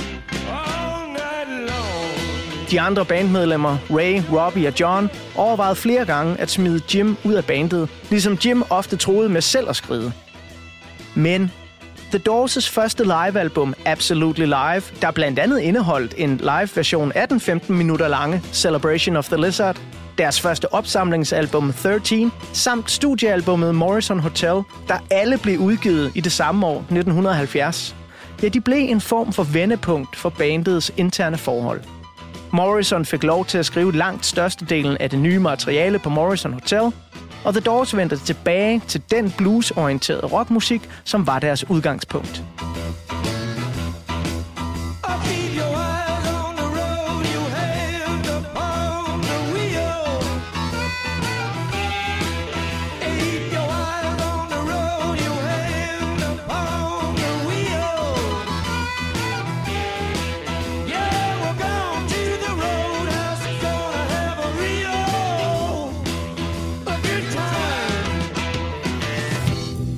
De 2.70 2.80
andre 2.80 3.04
bandmedlemmer, 3.04 3.78
Ray, 3.90 4.22
Robbie 4.32 4.68
og 4.68 4.80
John, 4.80 5.10
overvejede 5.36 5.76
flere 5.76 6.04
gange 6.04 6.40
at 6.40 6.50
smide 6.50 6.80
Jim 6.94 7.16
ud 7.24 7.34
af 7.34 7.44
bandet, 7.44 7.88
ligesom 8.10 8.38
Jim 8.44 8.62
ofte 8.70 8.96
troede 8.96 9.28
med 9.28 9.40
selv 9.40 9.68
at 9.68 9.76
skride. 9.76 10.12
Men 11.14 11.50
The 12.10 12.18
Doors' 12.18 12.70
første 12.70 13.04
livealbum, 13.04 13.74
Absolutely 13.84 14.44
Live, 14.44 14.82
der 15.02 15.10
blandt 15.10 15.38
andet 15.38 15.58
indeholdt 15.58 16.14
en 16.16 16.36
live-version 16.36 17.12
af 17.14 17.28
den 17.28 17.40
15 17.40 17.76
minutter 17.76 18.08
lange 18.08 18.42
Celebration 18.52 19.16
of 19.16 19.28
the 19.28 19.36
Lizard, 19.36 19.80
deres 20.18 20.40
første 20.40 20.72
opsamlingsalbum 20.74 21.72
13, 21.72 22.32
samt 22.52 22.90
studiealbummet 22.90 23.74
Morrison 23.74 24.20
Hotel, 24.20 24.62
der 24.88 24.98
alle 25.10 25.38
blev 25.38 25.58
udgivet 25.58 26.12
i 26.14 26.20
det 26.20 26.32
samme 26.32 26.66
år, 26.66 26.78
1970. 26.78 27.96
Ja, 28.42 28.48
de 28.48 28.60
blev 28.60 28.90
en 28.90 29.00
form 29.00 29.32
for 29.32 29.42
vendepunkt 29.42 30.16
for 30.16 30.28
bandets 30.28 30.92
interne 30.96 31.38
forhold. 31.38 31.80
Morrison 32.52 33.04
fik 33.04 33.22
lov 33.22 33.44
til 33.44 33.58
at 33.58 33.66
skrive 33.66 33.96
langt 33.96 34.26
størstedelen 34.26 34.96
af 34.96 35.10
det 35.10 35.18
nye 35.18 35.38
materiale 35.38 35.98
på 35.98 36.08
Morrison 36.08 36.52
Hotel, 36.52 36.92
og 37.46 37.54
The 37.54 37.60
Doors 37.60 37.96
vendte 37.96 38.16
tilbage 38.16 38.82
til 38.88 39.02
den 39.10 39.34
bluesorienterede 39.38 40.26
rockmusik, 40.26 40.88
som 41.04 41.26
var 41.26 41.38
deres 41.38 41.70
udgangspunkt. 41.70 42.42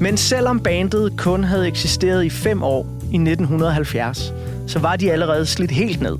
Men 0.01 0.17
selvom 0.17 0.61
bandet 0.61 1.13
kun 1.17 1.45
havde 1.45 1.69
eksisteret 1.69 2.25
i 2.25 2.31
fem 2.31 2.63
år 2.63 2.87
i 3.01 3.17
1970, 3.17 4.33
så 4.67 4.79
var 4.79 4.97
de 4.97 5.13
allerede 5.13 5.47
slidt 5.47 5.71
helt 5.71 6.01
ned. 6.03 6.19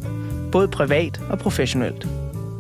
både 0.53 0.69
privat 0.69 1.21
og 1.31 1.39
professionelt. 1.39 2.07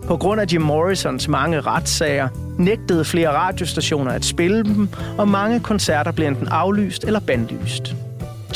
På 0.07 0.17
grund 0.17 0.41
af 0.41 0.47
Jim 0.53 0.63
Morrisons 0.63 1.29
mange 1.29 1.61
retssager 1.61 2.29
nægtede 2.59 3.05
flere 3.05 3.33
radiostationer 3.33 4.11
at 4.11 4.25
spille 4.25 4.65
dem, 4.65 4.89
og 5.19 5.29
mange 5.29 5.61
koncerter 5.61 6.13
blev 6.13 6.27
enten 6.27 6.49
aflyst 6.49 7.05
eller 7.05 7.21
bandlyst. 7.21 7.95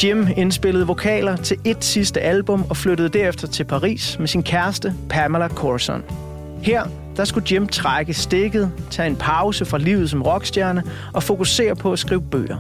Jim 0.05 0.29
indspillede 0.37 0.87
vokaler 0.87 1.37
til 1.37 1.57
et 1.65 1.85
sidste 1.85 2.21
album 2.21 2.65
og 2.71 2.77
flyttede 2.77 3.09
derefter 3.09 3.49
til 3.49 3.65
Paris 3.65 4.19
med 4.19 4.27
sin 4.27 4.43
kæreste 4.43 4.95
Pamela 5.09 5.49
Corson. 5.49 6.03
Her 6.63 6.83
der 7.17 7.25
skulle 7.25 7.47
Jim 7.53 7.69
trække 7.69 8.15
stikket, 8.15 8.73
tage 8.91 9.07
en 9.07 9.17
pause 9.17 9.65
fra 9.65 9.79
livet 9.79 10.11
som 10.11 10.23
rockstjerne 10.23 10.83
og 11.13 11.23
fokusere 11.23 11.77
på 11.77 11.93
at 11.93 11.99
skrive 11.99 12.23
bøger. 12.23 12.57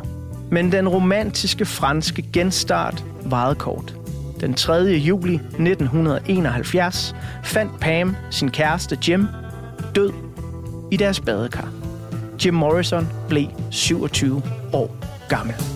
Men 0.50 0.72
den 0.72 0.88
romantiske 0.88 1.64
franske 1.64 2.24
genstart 2.32 3.04
varede 3.24 3.54
kort. 3.54 3.94
Den 4.40 4.54
3. 4.54 4.74
juli 4.82 5.34
1971 5.34 7.14
fandt 7.44 7.80
Pam 7.80 8.16
sin 8.30 8.50
kæreste 8.50 8.98
Jim 9.08 9.26
død 9.94 10.12
i 10.90 10.96
deres 10.96 11.20
badekar. 11.20 11.68
Jim 12.44 12.54
Morrison 12.54 13.08
blev 13.28 13.46
27 13.70 14.42
år 14.72 14.96
gammel. 15.28 15.71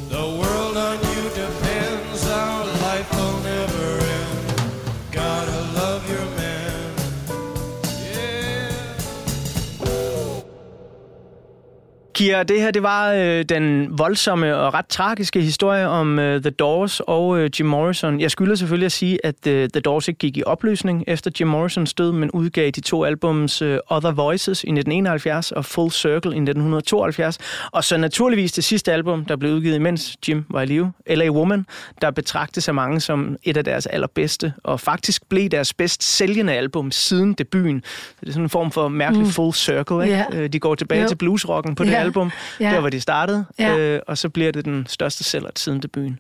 Kira, 12.16 12.42
det 12.42 12.60
her 12.60 12.70
det 12.70 12.82
var 12.82 13.12
øh, 13.12 13.44
den 13.48 13.98
voldsomme 13.98 14.56
og 14.56 14.74
ret 14.74 14.86
tragiske 14.86 15.40
historie 15.40 15.88
om 15.88 16.18
øh, 16.18 16.40
The 16.42 16.50
Doors 16.50 17.00
og 17.00 17.38
øh, 17.38 17.50
Jim 17.58 17.66
Morrison. 17.66 18.20
Jeg 18.20 18.30
skylder 18.30 18.54
selvfølgelig 18.54 18.86
at 18.86 18.92
sige, 18.92 19.26
at 19.26 19.46
øh, 19.46 19.68
The 19.68 19.80
Doors 19.80 20.08
ikke 20.08 20.18
gik 20.18 20.36
i 20.36 20.42
opløsning 20.46 21.04
efter 21.06 21.30
Jim 21.40 21.48
Morrisons 21.48 21.94
død, 21.94 22.12
men 22.12 22.30
udgav 22.30 22.70
de 22.70 22.80
to 22.80 23.04
albums 23.04 23.62
øh, 23.62 23.78
Other 23.90 24.10
Voices 24.12 24.48
i 24.64 24.66
1971 24.70 25.52
og 25.52 25.64
Full 25.64 25.90
Circle 25.90 26.30
i 26.30 26.38
1972. 26.40 27.38
Og 27.72 27.84
så 27.84 27.96
naturligvis 27.96 28.52
det 28.52 28.64
sidste 28.64 28.92
album, 28.92 29.24
der 29.24 29.36
blev 29.36 29.52
udgivet, 29.52 29.80
mens 29.80 30.16
Jim 30.28 30.44
var 30.50 30.62
i 30.62 30.66
live, 30.66 30.92
L.A. 31.10 31.30
Woman, 31.30 31.66
der 32.02 32.10
betragtes 32.10 32.68
af 32.68 32.74
mange 32.74 33.00
som 33.00 33.36
et 33.42 33.56
af 33.56 33.64
deres 33.64 33.86
allerbedste, 33.86 34.52
og 34.64 34.80
faktisk 34.80 35.28
blev 35.28 35.48
deres 35.48 35.74
bedst 35.74 36.02
sælgende 36.02 36.52
album 36.52 36.90
siden 36.90 37.32
debuten. 37.32 37.82
Så 37.84 38.14
det 38.20 38.28
er 38.28 38.32
sådan 38.32 38.44
en 38.44 38.50
form 38.50 38.70
for 38.70 38.88
mærkelig 38.88 39.24
mm. 39.26 39.30
Full 39.32 39.54
Circle. 39.54 40.04
Ikke? 40.04 40.16
Ja. 40.16 40.24
Øh, 40.32 40.48
De 40.52 40.58
går 40.58 40.74
tilbage 40.74 41.02
Jo. 41.02 41.08
til 41.08 41.16
bluesrocken 41.16 41.74
på 41.74 41.84
det 41.84 41.90
Ja. 41.90 42.05
Album, 42.06 42.30
Ja. 42.60 42.70
der 42.70 42.80
hvor 42.80 42.90
de 42.90 43.00
startede, 43.00 43.44
Ja. 43.58 43.76
øh, 43.78 44.00
og 44.06 44.18
så 44.18 44.28
bliver 44.28 44.52
det 44.52 44.64
den 44.64 44.86
største 44.88 45.24
sælger 45.24 45.48
siden 45.56 45.80
debuten. 45.80 46.18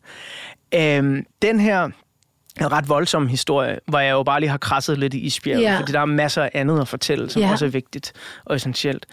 Øhm, 0.74 1.26
den 1.42 1.60
her 1.60 1.88
ret 2.60 2.88
voldsom 2.88 3.26
historie, 3.28 3.78
hvor 3.88 3.98
jeg 3.98 4.10
jo 4.12 4.22
bare 4.22 4.40
lige 4.40 4.50
har 4.50 4.58
krasset 4.58 4.98
lidt 4.98 5.14
i 5.14 5.18
isbjerget, 5.18 5.62
Ja. 5.62 5.78
fordi 5.78 5.92
der 5.92 6.00
er 6.00 6.04
masser 6.04 6.42
af 6.42 6.50
andet 6.54 6.80
at 6.80 6.88
fortælle, 6.88 7.30
som 7.30 7.42
Ja. 7.42 7.50
også 7.50 7.64
er 7.64 7.68
vigtigt 7.70 8.12
og 8.44 8.56
essentielt. 8.56 9.06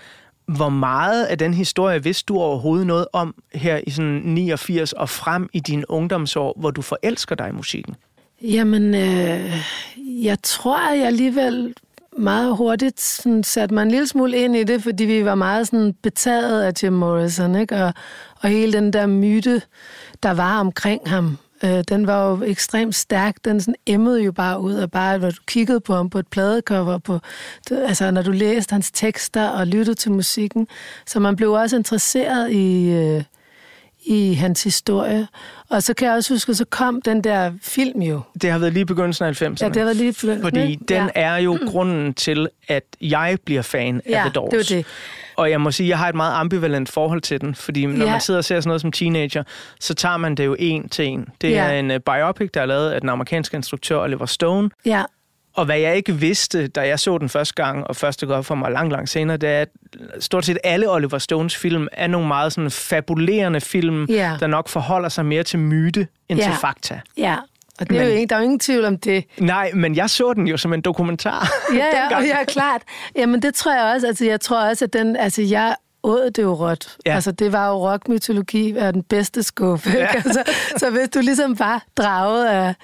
Hvor 0.47 0.69
meget 0.69 1.25
af 1.25 1.37
den 1.37 1.53
historie 1.53 2.03
vidste 2.03 2.25
du 2.27 2.37
overhovedet 2.39 2.87
noget 2.87 3.05
om 3.13 3.35
her 3.53 3.79
i 3.87 3.89
sådan 3.91 4.21
89 4.25 4.93
og 4.93 5.09
frem 5.09 5.49
i 5.53 5.59
dine 5.59 5.91
ungdomsår, 5.91 6.53
hvor 6.59 6.71
du 6.71 6.81
forelsker 6.81 7.35
dig 7.35 7.49
i 7.49 7.51
musikken? 7.51 7.95
Jamen, 8.41 8.95
øh, 8.95 9.51
jeg 10.23 10.37
tror, 10.43 10.91
at 10.91 10.97
jeg 10.97 11.07
alligevel 11.07 11.73
meget 12.17 12.57
hurtigt 12.57 13.01
sådan, 13.01 13.43
satte 13.43 13.75
mig 13.75 13.83
en 13.83 13.91
lille 13.91 14.07
smule 14.07 14.37
ind 14.37 14.55
i 14.55 14.63
det, 14.63 14.83
fordi 14.83 15.03
vi 15.03 15.25
var 15.25 15.35
meget 15.35 15.67
sådan, 15.67 15.93
betaget 16.03 16.61
af 16.61 16.83
Jim 16.83 16.93
Morrison, 16.93 17.55
ikke? 17.55 17.75
Og, 17.75 17.93
og 18.41 18.49
hele 18.49 18.73
den 18.73 18.93
der 18.93 19.05
myte, 19.05 19.61
der 20.23 20.31
var 20.31 20.59
omkring 20.59 21.09
ham, 21.09 21.37
øh, 21.63 21.83
den 21.89 22.07
var 22.07 22.29
jo 22.29 22.43
ekstremt 22.43 22.95
stærk. 22.95 23.35
Den 23.45 23.61
sådan 23.61 23.75
emmede 23.85 24.23
jo 24.23 24.31
bare 24.31 24.59
ud 24.59 24.73
af 24.73 24.91
bare, 24.91 25.19
når 25.19 25.29
du 25.29 25.41
kiggede 25.47 25.79
på 25.79 25.95
ham 25.95 26.09
på 26.09 26.19
et 26.19 26.27
pladecover, 26.27 26.97
på, 26.97 27.19
altså 27.71 28.11
når 28.11 28.21
du 28.21 28.31
læste 28.31 28.73
hans 28.73 28.91
tekster 28.91 29.49
og 29.49 29.67
lyttede 29.67 29.95
til 29.95 30.11
musikken. 30.11 30.67
Så 31.05 31.19
man 31.19 31.35
blev 31.35 31.51
også 31.51 31.75
interesseret 31.75 32.51
i... 32.51 32.89
Øh, 32.91 33.23
i 34.05 34.33
hans 34.33 34.63
historie. 34.63 35.27
Og 35.69 35.83
så 35.83 35.93
kan 35.93 36.07
jeg 36.07 36.15
også 36.15 36.33
huske, 36.33 36.53
så 36.55 36.65
kom 36.65 37.01
den 37.01 37.23
der 37.23 37.51
film 37.61 38.01
jo. 38.01 38.21
Det 38.41 38.51
har 38.51 38.59
været 38.59 38.73
lige 38.73 38.85
begyndelsen 38.85 39.25
af 39.25 39.41
90'erne. 39.41 39.55
Ja, 39.61 39.69
det 39.69 39.85
var 39.85 39.93
lige 39.93 40.13
begyndt, 40.21 40.41
Fordi 40.41 40.75
den 40.75 40.97
ja. 40.97 41.07
er 41.15 41.37
jo 41.37 41.57
grunden 41.67 42.13
til, 42.13 42.47
at 42.67 42.83
jeg 43.01 43.37
bliver 43.45 43.61
fan 43.61 44.01
af 44.05 44.09
Ja, 44.09 44.19
The 44.21 44.29
Doors. 44.29 44.49
det 44.49 44.57
var 44.57 44.63
det. 44.77 44.85
Og 45.35 45.49
jeg 45.51 45.61
må 45.61 45.71
sige, 45.71 45.87
at 45.87 45.89
jeg 45.89 45.97
har 45.97 46.09
et 46.09 46.15
meget 46.15 46.33
ambivalent 46.33 46.89
forhold 46.89 47.21
til 47.21 47.41
den, 47.41 47.55
fordi 47.55 47.85
når 47.85 48.05
Ja. 48.05 48.11
man 48.11 48.21
sidder 48.21 48.37
og 48.37 48.43
ser 48.45 48.59
sådan 48.59 48.67
noget 48.67 48.81
som 48.81 48.91
teenager, 48.91 49.43
så 49.79 49.93
tager 49.93 50.17
man 50.17 50.35
det 50.35 50.45
jo 50.45 50.55
en 50.59 50.89
til 50.89 51.05
en. 51.05 51.27
Det 51.41 51.51
Ja. 51.51 51.63
er 51.65 51.79
en 51.79 51.91
uh, 51.91 51.97
biopic, 51.97 52.49
der 52.53 52.61
er 52.61 52.65
lavet 52.65 52.91
af 52.91 53.01
den 53.01 53.09
amerikanske 53.09 53.57
instruktør 53.57 53.97
Oliver 53.99 54.25
Stone. 54.25 54.69
Ja, 54.85 55.03
Og 55.55 55.65
hvad 55.65 55.79
jeg 55.79 55.95
ikke 55.95 56.13
vidste, 56.15 56.67
da 56.67 56.87
jeg 56.87 56.99
så 56.99 57.17
den 57.17 57.29
første 57.29 57.53
gang, 57.63 57.87
og 57.87 57.95
første 57.95 58.25
gang 58.25 58.45
for 58.45 58.55
mig 58.55 58.71
lang, 58.71 58.91
lang 58.91 59.09
senere, 59.09 59.37
det 59.37 59.49
er, 59.49 59.61
at 59.61 59.69
stort 60.19 60.45
set 60.45 60.57
alle 60.63 60.89
Oliver 60.89 61.17
Stones 61.17 61.55
film 61.57 61.87
er 61.91 62.07
nogle 62.07 62.27
meget 62.27 62.53
sådan 62.53 62.71
fabulerende 62.71 63.61
film, 63.61 64.05
Ja. 64.05 64.37
der 64.39 64.47
nok 64.47 64.69
forholder 64.69 65.09
sig 65.09 65.25
mere 65.25 65.43
til 65.43 65.59
myte 65.59 66.07
end 66.29 66.39
Ja. 66.39 66.45
til 66.45 66.53
fakta. 66.61 66.99
ja. 67.17 67.35
Og 67.79 67.89
det 67.89 67.95
er 67.97 67.99
Men- 68.01 68.09
jo 68.11 68.15
ikke, 68.17 68.29
der 68.29 68.35
er 68.35 68.39
jo 68.39 68.43
ingen 68.43 68.59
tvivl 68.59 68.85
om 68.85 68.97
det. 68.97 69.23
Nej, 69.39 69.71
men 69.73 69.95
jeg 69.95 70.09
så 70.09 70.33
den 70.33 70.47
jo 70.47 70.57
som 70.57 70.73
en 70.73 70.81
dokumentar. 70.81 71.51
Ja, 71.75 71.85
ja, 71.85 72.07
og 72.17 72.23
ja, 72.25 72.43
klart. 72.43 72.81
Jamen, 73.15 73.41
det 73.41 73.55
tror 73.55 73.73
jeg 73.73 73.93
også. 73.95 74.07
Altså, 74.07 74.25
jeg 74.25 74.41
tror 74.41 74.61
også, 74.69 74.85
at 74.85 74.93
den... 74.93 75.15
Altså, 75.15 75.41
jeg 75.41 75.75
åd 76.03 76.31
det 76.31 76.43
jo 76.43 76.53
råt. 76.53 76.97
Ja. 77.05 77.15
Altså, 77.15 77.31
det 77.31 77.51
var 77.51 77.69
jo 77.69 77.91
rockmytologi 77.91 78.77
af 78.77 78.93
den 78.93 79.03
bedste 79.03 79.43
skuffe. 79.43 79.89
Ja. 79.89 80.07
Altså, 80.25 80.43
så 80.77 80.89
hvis 80.89 81.09
du 81.09 81.19
ligesom 81.19 81.59
var 81.59 81.85
draget 81.97 82.45
af, 82.45 82.75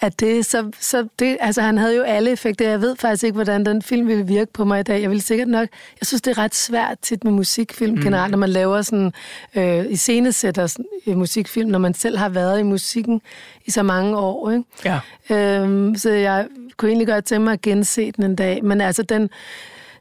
af 0.00 0.12
det, 0.12 0.46
så, 0.46 0.70
så 0.80 1.08
det, 1.18 1.36
altså, 1.40 1.62
han 1.62 1.78
havde 1.78 1.96
jo 1.96 2.02
alle 2.02 2.30
effekter. 2.30 2.68
Jeg 2.70 2.80
ved 2.80 2.96
faktisk 2.96 3.24
ikke, 3.24 3.34
hvordan 3.34 3.66
den 3.66 3.82
film 3.82 4.08
ville 4.08 4.26
virke 4.26 4.52
på 4.52 4.64
mig 4.64 4.80
i 4.80 4.82
dag. 4.82 5.02
Jeg 5.02 5.10
vil 5.10 5.22
sikkert 5.22 5.48
nok... 5.48 5.68
Jeg 6.00 6.06
synes, 6.06 6.22
det 6.22 6.30
er 6.30 6.38
ret 6.38 6.54
svært 6.54 6.98
tit 7.02 7.24
med 7.24 7.32
musikfilm 7.32 7.96
mm. 7.96 8.02
generelt, 8.02 8.30
når 8.30 8.38
man 8.38 8.48
laver 8.48 8.82
sådan... 8.82 9.12
Øh, 9.54 9.86
iscenesætter 9.88 10.66
sådan, 10.66 10.84
øh, 11.06 11.16
musikfilm, 11.16 11.70
når 11.70 11.78
man 11.78 11.94
selv 11.94 12.18
har 12.18 12.28
været 12.28 12.60
i 12.60 12.62
musikken 12.62 13.20
i 13.66 13.70
så 13.70 13.82
mange 13.82 14.16
år, 14.16 14.50
ikke? 14.50 14.64
Ja. 14.84 15.00
Øhm, 15.30 15.96
så 15.96 16.10
jeg 16.10 16.46
kunne 16.76 16.88
egentlig 16.88 17.08
godt 17.08 17.24
tænke 17.24 17.44
mig 17.44 17.52
at 17.52 17.62
gense 17.62 18.12
den 18.12 18.24
en 18.24 18.36
dag. 18.36 18.64
Men 18.64 18.80
altså, 18.80 19.02
den, 19.02 19.30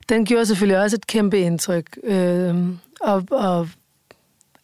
den 0.10 0.26
gjorde 0.26 0.46
selvfølgelig 0.46 0.80
også 0.82 0.96
et 0.96 1.08
kæmpe 1.08 1.40
indtryk. 1.40 1.86
Øhm, 2.04 2.78
og, 3.02 3.24
og 3.32 3.70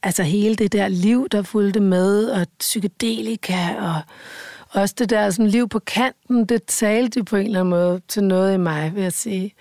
altså 0.03 0.23
hele 0.23 0.56
det 0.56 0.71
der 0.71 0.88
liv, 0.88 1.27
der 1.32 1.41
fulgte 1.41 1.79
med, 1.79 2.25
og 2.29 2.47
psykedelika, 2.60 3.58
og 3.79 4.01
også 4.69 4.95
det 4.97 5.10
der 5.10 5.29
sådan, 5.29 5.47
liv 5.47 5.69
på 5.69 5.79
kanten, 5.79 6.45
det 6.45 6.63
talte 6.63 7.23
på 7.23 7.36
en 7.36 7.45
eller 7.45 7.60
anden 7.60 7.69
måde 7.69 8.01
til 8.08 8.23
noget 8.23 8.53
i 8.53 8.58
mig, 8.58 8.91
vil 8.95 9.03
jeg 9.03 9.13
sige. 9.13 9.53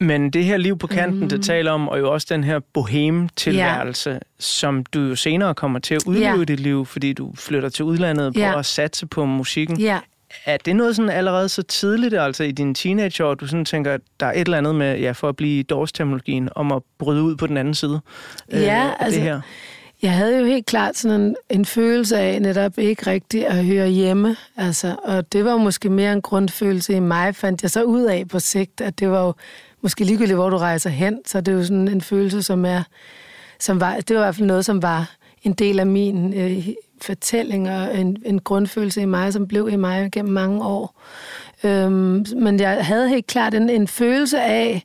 Men 0.00 0.30
det 0.30 0.44
her 0.44 0.56
liv 0.56 0.78
på 0.78 0.86
kanten, 0.86 1.20
mm. 1.20 1.28
Det 1.28 1.44
taler 1.44 1.70
om, 1.72 1.88
og 1.88 1.98
jo 1.98 2.12
også 2.12 2.26
den 2.30 2.44
her 2.44 2.58
boheme-tilværelse, 2.72 4.10
ja. 4.10 4.18
som 4.38 4.84
du 4.86 5.00
jo 5.00 5.14
senere 5.16 5.54
kommer 5.54 5.78
til 5.78 5.94
at 5.94 6.02
udleve 6.06 6.38
Ja. 6.38 6.44
dit 6.44 6.60
liv, 6.60 6.86
fordi 6.86 7.12
du 7.12 7.32
flytter 7.36 7.68
til 7.68 7.84
udlandet 7.84 8.34
på 8.34 8.40
Ja. 8.40 8.58
at 8.58 8.66
satse 8.66 9.06
på 9.06 9.24
musikken. 9.24 9.80
Ja. 9.80 9.98
Er 10.46 10.56
det 10.56 10.76
noget 10.76 10.96
sådan 10.96 11.10
allerede 11.10 11.48
så 11.48 11.62
tidligt, 11.62 12.14
altså 12.14 12.44
i 12.44 12.52
dine 12.52 12.74
teenageår, 12.74 13.34
du 13.34 13.46
sådan 13.46 13.64
tænker, 13.64 13.92
at 13.92 14.00
der 14.20 14.26
er 14.26 14.32
et 14.32 14.40
eller 14.40 14.58
andet 14.58 14.74
med, 14.74 14.98
ja, 14.98 15.12
for 15.12 15.28
at 15.28 15.36
blive 15.36 15.60
i 15.60 15.62
Doors-terminologien, 15.62 16.48
om 16.54 16.72
at 16.72 16.82
bryde 16.98 17.22
ud 17.22 17.36
på 17.36 17.46
den 17.46 17.56
anden 17.56 17.74
side 17.74 18.00
øh, 18.52 18.60
Ja, 18.60 18.90
af 19.00 19.04
altså, 19.04 19.20
det 19.20 19.28
her? 19.28 19.40
Jeg 20.02 20.12
havde 20.12 20.38
jo 20.38 20.44
helt 20.44 20.66
klart 20.66 20.96
sådan 20.96 21.20
en, 21.20 21.36
en 21.50 21.64
følelse 21.64 22.18
af 22.18 22.42
netop 22.42 22.78
ikke 22.78 23.06
rigtigt 23.06 23.44
at 23.44 23.64
høre 23.64 23.88
hjemme. 23.88 24.36
Altså, 24.56 24.96
og 25.04 25.32
det 25.32 25.44
var 25.44 25.56
måske 25.56 25.88
mere 25.88 26.12
en 26.12 26.22
grundfølelse 26.22 26.94
i 26.94 27.00
mig, 27.00 27.36
fandt 27.36 27.62
jeg 27.62 27.70
så 27.70 27.82
ud 27.82 28.02
af 28.02 28.28
på 28.28 28.38
sigt, 28.38 28.80
at 28.80 28.98
det 28.98 29.10
var 29.10 29.24
jo 29.24 29.34
måske 29.82 30.04
ligegyldigt, 30.04 30.36
hvor 30.36 30.50
du 30.50 30.56
rejser 30.56 30.90
hen, 30.90 31.18
så 31.26 31.40
det 31.40 31.52
er 31.52 31.56
jo 31.56 31.62
sådan 31.62 31.88
en 31.88 32.00
følelse, 32.00 32.42
som 32.42 32.64
er, 32.64 32.82
som 33.60 33.80
var, 33.80 33.96
det 33.96 34.16
var 34.16 34.22
i 34.22 34.24
hvert 34.24 34.36
fald 34.36 34.46
noget, 34.46 34.64
som 34.64 34.82
var 34.82 35.14
en 35.42 35.52
del 35.52 35.80
af 35.80 35.86
min 35.86 36.34
øh, 36.34 36.68
fortælling 37.02 37.70
og 37.70 37.98
en, 37.98 38.16
en 38.24 38.40
grundfølelse 38.40 39.02
i 39.02 39.04
mig, 39.04 39.32
som 39.32 39.48
blev 39.48 39.68
i 39.72 39.76
mig 39.76 40.12
gennem 40.12 40.32
mange 40.32 40.64
år. 40.64 41.02
Øhm, 41.64 42.26
men 42.36 42.60
jeg 42.60 42.86
havde 42.86 43.08
helt 43.08 43.26
klart 43.26 43.54
en, 43.54 43.70
en 43.70 43.88
følelse 43.88 44.40
af, 44.40 44.84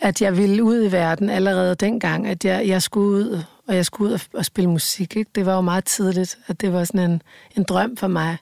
at 0.00 0.22
jeg 0.22 0.36
ville 0.36 0.64
ud 0.64 0.84
i 0.84 0.92
verden 0.92 1.30
allerede 1.30 1.74
dengang, 1.74 2.26
at 2.26 2.44
jeg, 2.44 2.68
jeg 2.68 2.82
skulle 2.82 3.08
ud, 3.08 3.42
og 3.68 3.76
jeg 3.76 3.86
skulle 3.86 4.08
ud 4.08 4.14
og, 4.14 4.20
og 4.34 4.44
spille 4.44 4.70
musik. 4.70 5.16
Ikke? 5.16 5.30
Det 5.34 5.46
var 5.46 5.54
jo 5.54 5.60
meget 5.60 5.84
tidligt, 5.84 6.38
at 6.46 6.60
det 6.60 6.72
var 6.72 6.84
sådan 6.84 7.10
en, 7.10 7.22
en 7.56 7.62
drøm 7.62 7.96
for 7.96 8.06
mig. 8.06 8.36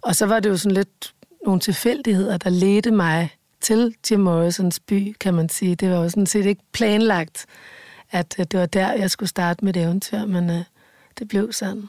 Og 0.00 0.16
så 0.16 0.26
var 0.26 0.40
det 0.40 0.50
jo 0.50 0.56
sådan 0.56 0.76
lidt 0.76 1.14
nogle 1.44 1.60
tilfældigheder, 1.60 2.36
der 2.36 2.50
ledte 2.50 2.90
mig 2.90 3.30
til 3.60 3.94
Jim 4.10 4.20
Morrisons 4.20 4.80
by, 4.80 5.16
kan 5.20 5.34
man 5.34 5.48
sige. 5.48 5.74
Det 5.74 5.90
var 5.90 5.96
jo 5.96 6.08
sådan 6.08 6.26
set 6.26 6.46
ikke 6.46 6.62
planlagt, 6.72 7.46
at 8.10 8.34
det 8.38 8.60
var 8.60 8.66
der, 8.66 8.92
jeg 8.92 9.10
skulle 9.10 9.28
starte 9.28 9.64
mit 9.64 9.76
eventyr, 9.76 10.24
men 10.26 10.50
øh, 10.50 10.62
det 11.18 11.28
blev 11.28 11.52
sådan. 11.52 11.88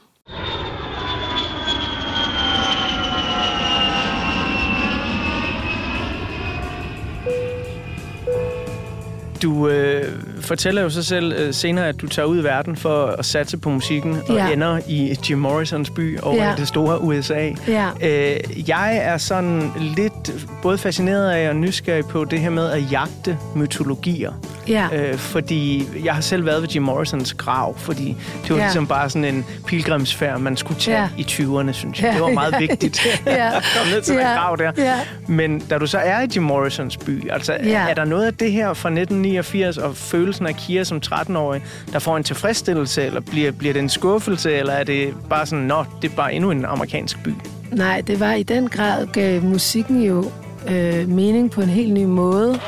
Du 9.42 9.68
øh, 9.68 10.37
fortæller 10.40 10.82
jo 10.82 10.90
så 10.90 11.02
selv 11.02 11.32
øh, 11.38 11.54
senere, 11.54 11.88
at 11.88 12.00
du 12.00 12.06
tager 12.06 12.26
ud 12.26 12.40
i 12.40 12.44
verden 12.44 12.76
for 12.76 13.06
at 13.06 13.24
satse 13.24 13.56
på 13.58 13.70
musikken 13.70 14.18
og 14.28 14.34
Ja. 14.34 14.48
ender 14.52 14.80
i 14.88 15.16
Jim 15.30 15.38
Morrisons 15.38 15.90
by 15.90 16.20
over 16.20 16.34
Ja. 16.44 16.52
i 16.52 16.56
det 16.56 16.68
store 16.68 17.02
USA. 17.02 17.50
Ja. 17.68 17.88
Øh, 18.02 18.68
jeg 18.68 18.96
er 18.96 19.18
sådan 19.18 19.70
lidt 19.96 20.46
både 20.62 20.78
fascineret 20.78 21.30
af 21.30 21.48
og 21.48 21.56
nysgerrig 21.56 22.04
på 22.04 22.24
det 22.24 22.40
her 22.40 22.50
med 22.50 22.70
at 22.70 22.92
jagte 22.92 23.38
mytologier. 23.56 24.32
Ja. 24.68 24.86
Øh, 24.92 25.14
fordi 25.18 25.88
jeg 26.04 26.14
har 26.14 26.20
selv 26.20 26.46
været 26.46 26.62
ved 26.62 26.68
Jim 26.68 26.82
Morrisons 26.82 27.34
grav, 27.34 27.78
fordi 27.78 28.16
det 28.42 28.50
var 28.50 28.56
Ja. 28.56 28.62
ligesom 28.62 28.86
bare 28.86 29.10
sådan 29.10 29.34
en 29.34 29.44
pilgrimsfærd, 29.66 30.40
man 30.40 30.56
skulle 30.56 30.80
tage 30.80 30.98
Ja. 31.00 31.08
i 31.18 31.22
20'erne, 31.22 31.72
synes 31.72 32.00
jeg. 32.02 32.06
Ja, 32.08 32.12
Det 32.14 32.20
var 32.22 32.28
meget 32.28 32.54
vigtigt 32.68 33.06
Ja. 33.26 33.56
at 33.56 33.64
komme 33.78 33.92
ned 33.92 34.02
til 34.02 34.14
den 34.14 34.22
Ja. 34.22 34.34
grav 34.34 34.56
der. 34.58 34.72
Ja. 34.78 34.94
Men 35.26 35.58
da 35.60 35.78
du 35.78 35.86
så 35.86 35.98
er 35.98 36.20
i 36.22 36.26
Jim 36.36 36.42
Morrisons 36.42 36.96
by, 36.96 37.30
altså 37.30 37.56
Ja. 37.64 37.86
er 37.88 37.94
der 37.94 38.04
noget 38.04 38.26
af 38.26 38.34
det 38.34 38.52
her 38.52 38.74
fra 38.74 38.88
1989 38.90 39.78
og 39.78 39.96
følelsen 40.28 40.46
af 40.46 40.56
Kira 40.56 40.84
som 40.84 41.00
13-årig, 41.06 41.62
der 41.92 41.98
får 41.98 42.16
en 42.16 42.24
tilfredsstillelse, 42.24 43.02
eller 43.02 43.20
bliver, 43.20 43.52
bliver 43.52 43.72
det 43.72 43.80
en 43.80 43.88
skuffelse, 43.88 44.52
eller 44.52 44.72
er 44.72 44.84
det 44.84 45.14
bare 45.30 45.46
sådan, 45.46 45.64
nå, 45.64 45.84
det 46.02 46.10
er 46.10 46.16
bare 46.16 46.34
endnu 46.34 46.50
en 46.50 46.64
amerikansk 46.64 47.22
by? 47.24 47.34
Nej, 47.72 48.00
det 48.00 48.20
var 48.20 48.32
i 48.32 48.42
den 48.42 48.68
grad, 48.68 49.06
gav 49.06 49.42
musikken 49.42 50.02
jo 50.02 50.30
øh, 50.68 51.08
mening 51.08 51.50
på 51.50 51.60
en 51.60 51.68
helt 51.68 51.92
ny 51.92 52.04
måde. 52.04 52.60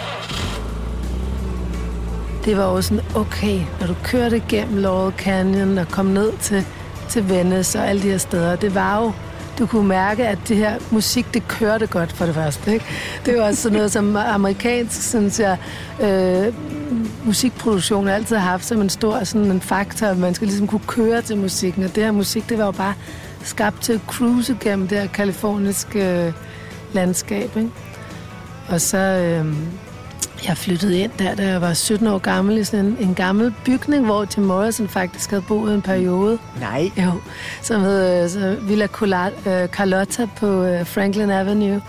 Det 2.44 2.57
var 2.57 2.64
også 2.64 2.88
sådan, 2.88 3.05
okay, 3.14 3.61
når 3.81 3.87
du 3.87 3.94
kørte 4.05 4.42
gennem 4.49 4.79
Laurel 4.79 5.12
Canyon 5.18 5.79
og 5.79 5.88
kom 5.88 6.07
ned 6.07 6.33
til, 6.40 6.64
til 7.09 7.29
Venice 7.29 7.79
og 7.79 7.88
alle 7.88 8.03
de 8.03 8.11
her 8.11 8.18
steder, 8.18 8.57
det 8.57 8.75
var 8.75 9.03
jo, 9.03 9.12
du 9.61 9.66
kunne 9.66 9.88
mærke, 9.88 10.27
at 10.27 10.38
det 10.49 10.57
her 10.57 10.79
musik, 10.90 11.35
det 11.35 11.49
kørte 11.49 11.87
godt 11.87 12.12
for 12.12 12.27
det 12.27 12.35
første. 12.35 12.73
Ikke? 12.73 12.85
Det 13.27 13.37
var 13.37 13.42
også 13.42 13.62
sådan 13.62 13.77
noget, 13.77 13.92
som 13.92 14.16
amerikansk, 14.16 15.09
synes 15.09 15.40
jeg, 15.40 15.59
øh, 16.03 16.55
musikproduktion 17.25 18.09
altid 18.09 18.37
har 18.37 18.51
haft 18.51 18.64
som 18.64 18.81
en 18.81 18.90
stor 18.90 19.25
sådan 19.25 19.51
en 19.51 19.61
faktor, 19.61 20.07
at 20.07 20.18
man 20.18 20.35
skal 20.35 20.46
ligesom 20.46 20.66
kunne 20.66 20.87
køre 20.87 21.23
til 21.23 21.37
musikken, 21.37 21.85
og 21.85 21.94
det 21.94 22.05
her 22.05 22.12
musik, 22.12 22.49
det 22.49 22.59
var 22.59 22.64
jo 22.64 22.70
bare 22.70 22.94
skabt 23.42 23.83
til 23.83 23.92
at 23.92 24.01
cruise 24.07 24.57
gennem 24.61 24.88
det 24.88 24.99
her 24.99 25.07
kaliforniske 25.07 26.27
øh, 26.27 26.33
landskab. 26.92 27.57
Ikke? 27.57 27.70
Og 28.68 28.81
så 28.81 28.99
øh, 28.99 29.55
jeg 30.48 30.57
flyttede 30.57 30.98
ind 30.98 31.11
der, 31.18 31.35
da 31.35 31.46
jeg 31.46 31.61
var 31.61 31.74
17 31.74 32.07
år 32.07 32.18
gammel, 32.18 32.59
i 32.59 32.64
sådan 32.64 32.87
en, 32.87 32.96
en 33.00 33.14
gammel 33.14 33.55
bygning, 33.64 34.05
hvor 34.05 34.24
Tim 34.24 34.44
Morrison 34.44 34.88
faktisk 34.88 35.31
havde 35.31 35.42
boet 35.48 35.74
en 35.74 35.83
periode. 35.83 36.38
Nej. 36.61 36.90
Jo, 36.98 37.12
som 37.62 37.83
hed 37.83 38.22
øh, 38.24 38.31
så 38.31 38.57
Villa 38.62 38.85
øh, 38.85 39.68
Carlotta 39.68 40.26
på 40.37 40.64
øh, 40.64 40.87
Franklin 40.87 41.31
Avenue. 41.31 41.83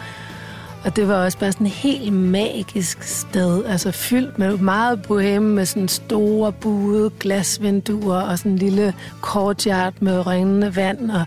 Og 0.83 0.95
det 0.95 1.07
var 1.07 1.25
også 1.25 1.37
bare 1.37 1.51
sådan 1.51 1.67
et 1.67 1.73
helt 1.73 2.13
magisk 2.13 3.03
sted, 3.03 3.65
altså 3.65 3.91
fyldt 3.91 4.39
med 4.39 4.57
meget 4.57 5.01
boheme, 5.01 5.49
med 5.49 5.65
sådan 5.65 5.87
store 5.87 6.51
buede 6.51 7.09
glasvinduer 7.19 8.21
og 8.21 8.37
sådan 8.37 8.51
en 8.51 8.57
lille 8.57 8.93
courtyard 9.21 9.93
med 9.99 10.27
rindende 10.27 10.75
vand, 10.75 11.11
og 11.11 11.25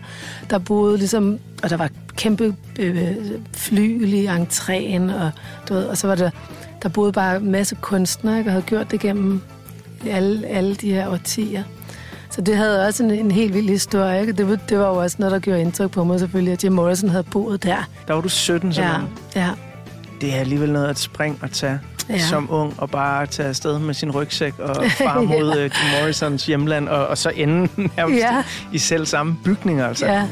der 0.49 0.57
boede 0.57 0.97
ligesom, 0.97 1.39
og 1.63 1.69
der 1.69 1.77
var 1.77 1.89
kæmpe 2.15 2.55
øh, 2.79 3.15
flygel 3.53 4.13
i 4.13 4.27
entréen, 4.27 5.13
og, 5.13 5.31
du 5.69 5.73
ved, 5.73 5.83
og 5.85 5.97
så 5.97 6.07
var 6.07 6.15
der, 6.15 6.29
der 6.83 6.89
boede 6.89 7.11
bare 7.11 7.37
en 7.37 7.51
masse 7.51 7.75
kunstnere, 7.81 8.37
ikke, 8.37 8.47
og 8.49 8.51
havde 8.51 8.65
gjort 8.65 8.91
det 8.91 8.99
gennem 8.99 9.41
alle, 10.09 10.47
alle 10.47 10.75
de 10.75 10.91
her 10.93 11.09
årtier. 11.09 11.63
Så 12.29 12.41
det 12.41 12.57
havde 12.57 12.87
også 12.87 13.03
en, 13.03 13.11
en 13.11 13.31
helt 13.31 13.53
vild 13.53 13.69
historie. 13.69 14.21
Ikke? 14.21 14.33
Det, 14.33 14.49
var, 14.49 14.55
det 14.55 14.79
var 14.79 14.87
jo 14.87 14.95
også 14.95 15.15
noget, 15.19 15.31
der 15.31 15.39
gjorde 15.39 15.61
indtryk 15.61 15.91
på 15.91 16.03
mig 16.03 16.19
selvfølgelig, 16.19 16.53
at 16.53 16.63
Jim 16.63 16.71
Morrison 16.71 17.09
havde 17.09 17.23
boet 17.23 17.63
der. 17.63 17.89
Der 18.07 18.13
var 18.13 18.21
du 18.21 18.29
17, 18.29 18.69
Ja, 18.69 18.73
simpelthen. 18.75 19.07
ja, 19.35 19.49
Det 20.21 20.35
er 20.35 20.39
alligevel 20.39 20.71
noget 20.71 20.87
at 20.87 20.99
springe 20.99 21.37
og 21.41 21.51
tage 21.51 21.79
ja. 22.09 22.13
Ja. 22.13 22.19
som 22.19 22.47
ung, 22.51 22.73
og 22.77 22.89
bare 22.89 23.25
tage 23.25 23.49
afsted 23.49 23.79
med 23.79 23.93
sin 23.93 24.11
rygsæk 24.11 24.59
og 24.59 24.75
far 24.97 25.21
mod 25.21 25.53
ja. 25.55 25.61
Jim 25.61 25.71
Morrisons 26.01 26.45
hjemland, 26.45 26.89
og, 26.89 27.07
og 27.07 27.17
så 27.17 27.29
ende 27.35 27.61
nærmest 27.97 28.19
ja. 28.21 28.35
Ja. 28.35 28.43
i 28.73 28.77
selv 28.77 29.05
samme 29.05 29.35
bygninger. 29.43 29.87
Altså. 29.87 30.05
ja. 30.05 30.27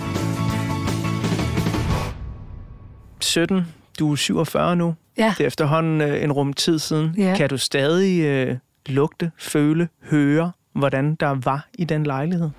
17, 3.21 3.67
du 3.99 4.11
er 4.11 4.15
47 4.15 4.75
nu. 4.75 4.95
Ja. 5.17 5.33
Det 5.37 5.43
er 5.43 5.47
efterhånden 5.47 6.01
øh, 6.01 6.23
en 6.23 6.31
rum 6.31 6.53
tid 6.53 6.79
siden. 6.79 7.15
Ja. 7.17 7.33
Kan 7.37 7.49
du 7.49 7.57
stadig 7.57 8.21
øh, 8.21 8.57
lugte, 8.85 9.31
føle, 9.37 9.87
høre, 10.01 10.51
hvordan 10.73 11.15
der 11.15 11.37
var 11.43 11.67
i 11.73 11.83
den 11.83 12.03
lejlighed? 12.03 12.49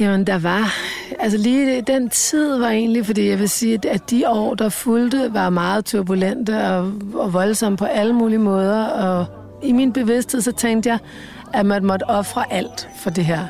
Jamen, 0.00 0.26
der 0.26 0.38
var... 0.38 0.74
Altså 1.20 1.38
lige 1.38 1.82
den 1.82 2.08
tid 2.08 2.58
var 2.58 2.68
egentlig, 2.68 3.06
fordi 3.06 3.28
jeg 3.28 3.38
vil 3.38 3.48
sige, 3.48 3.90
at 3.90 4.10
de 4.10 4.28
år, 4.28 4.54
der 4.54 4.68
fulgte, 4.68 5.34
var 5.34 5.50
meget 5.50 5.84
turbulente 5.84 6.68
og, 6.68 6.92
og 7.14 7.32
voldsomme 7.32 7.78
på 7.78 7.84
alle 7.84 8.12
mulige 8.12 8.38
måder. 8.38 8.84
Og 8.86 9.26
i 9.62 9.72
min 9.72 9.92
bevidsthed, 9.92 10.40
så 10.40 10.52
tænkte 10.52 10.88
jeg, 10.88 10.98
at 11.54 11.66
man 11.66 11.84
måtte 11.84 12.04
ofre 12.04 12.52
alt 12.52 12.88
for 13.02 13.10
det 13.10 13.24
her 13.24 13.46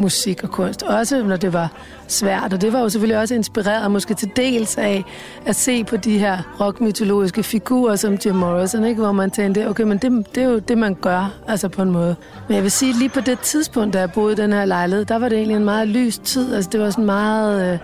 musik 0.00 0.44
og 0.44 0.50
kunst. 0.50 0.82
Også 0.82 1.22
når 1.22 1.36
det 1.36 1.52
var 1.52 1.72
svært. 2.08 2.52
Og 2.52 2.60
det 2.60 2.72
var 2.72 2.80
jo 2.80 2.88
selvfølgelig 2.88 3.18
også 3.18 3.34
inspireret 3.34 3.90
måske 3.90 4.14
til 4.14 4.30
dels 4.36 4.78
af 4.78 5.04
at 5.46 5.56
se 5.56 5.84
på 5.84 5.96
de 5.96 6.18
her 6.18 6.56
rockmytologiske 6.60 7.42
figurer 7.42 7.96
som 7.96 8.18
Jim 8.26 8.34
Morrison, 8.34 8.84
ikke? 8.84 9.00
hvor 9.00 9.12
man 9.12 9.30
tænkte, 9.30 9.68
okay, 9.68 9.84
men 9.84 9.98
det, 9.98 10.34
det 10.34 10.42
er 10.42 10.48
jo 10.48 10.58
det, 10.58 10.78
man 10.78 10.94
gør, 10.94 11.34
altså 11.48 11.68
på 11.68 11.82
en 11.82 11.90
måde. 11.90 12.16
Men 12.48 12.54
jeg 12.54 12.62
vil 12.62 12.70
sige, 12.70 12.98
lige 12.98 13.08
på 13.08 13.20
det 13.20 13.38
tidspunkt, 13.38 13.94
da 13.94 13.98
jeg 13.98 14.12
boede 14.12 14.32
i 14.32 14.36
den 14.36 14.52
her 14.52 14.64
lejlighed, 14.64 15.04
der 15.04 15.18
var 15.18 15.28
det 15.28 15.36
egentlig 15.36 15.56
en 15.56 15.64
meget 15.64 15.88
lys 15.88 16.18
tid. 16.18 16.54
Altså 16.54 16.70
det 16.72 16.80
var 16.80 16.90
sådan 16.90 17.04
meget... 17.04 17.72
Øh, 17.72 17.78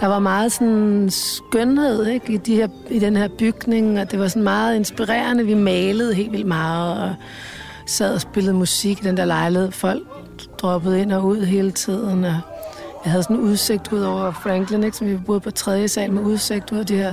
der 0.00 0.06
var 0.06 0.18
meget 0.18 0.52
sådan 0.52 1.08
skønhed 1.10 2.06
ikke? 2.06 2.32
I, 2.32 2.36
de 2.36 2.56
her, 2.56 2.68
i 2.90 2.98
den 2.98 3.16
her 3.16 3.28
bygning, 3.28 4.00
og 4.00 4.10
det 4.10 4.18
var 4.18 4.28
sådan 4.28 4.42
meget 4.42 4.76
inspirerende. 4.76 5.46
Vi 5.46 5.54
malede 5.54 6.14
helt 6.14 6.32
vildt 6.32 6.46
meget, 6.46 7.02
og 7.02 7.14
sad 7.86 8.14
og 8.14 8.20
spillede 8.20 8.54
musik 8.54 9.00
i 9.00 9.06
den 9.06 9.16
der 9.16 9.24
lejlighed. 9.24 9.70
Folk 9.70 10.02
droppet 10.58 10.96
ind 10.96 11.12
og 11.12 11.24
ud 11.24 11.44
hele 11.44 11.70
tiden, 11.70 12.24
og 12.24 12.40
jeg 13.04 13.12
havde 13.12 13.22
sådan 13.22 13.36
en 13.36 13.42
udsigt 13.42 13.92
ud 13.92 14.00
over 14.00 14.32
Franklin, 14.32 14.84
ikke? 14.84 14.96
som 14.96 15.06
vi 15.06 15.16
boede 15.16 15.40
på 15.40 15.50
tredje 15.50 15.88
sal 15.88 16.12
med 16.12 16.22
udsigt 16.22 16.72
ud, 16.72 16.78
af 16.78 16.86
de 16.86 16.96
her, 16.96 17.12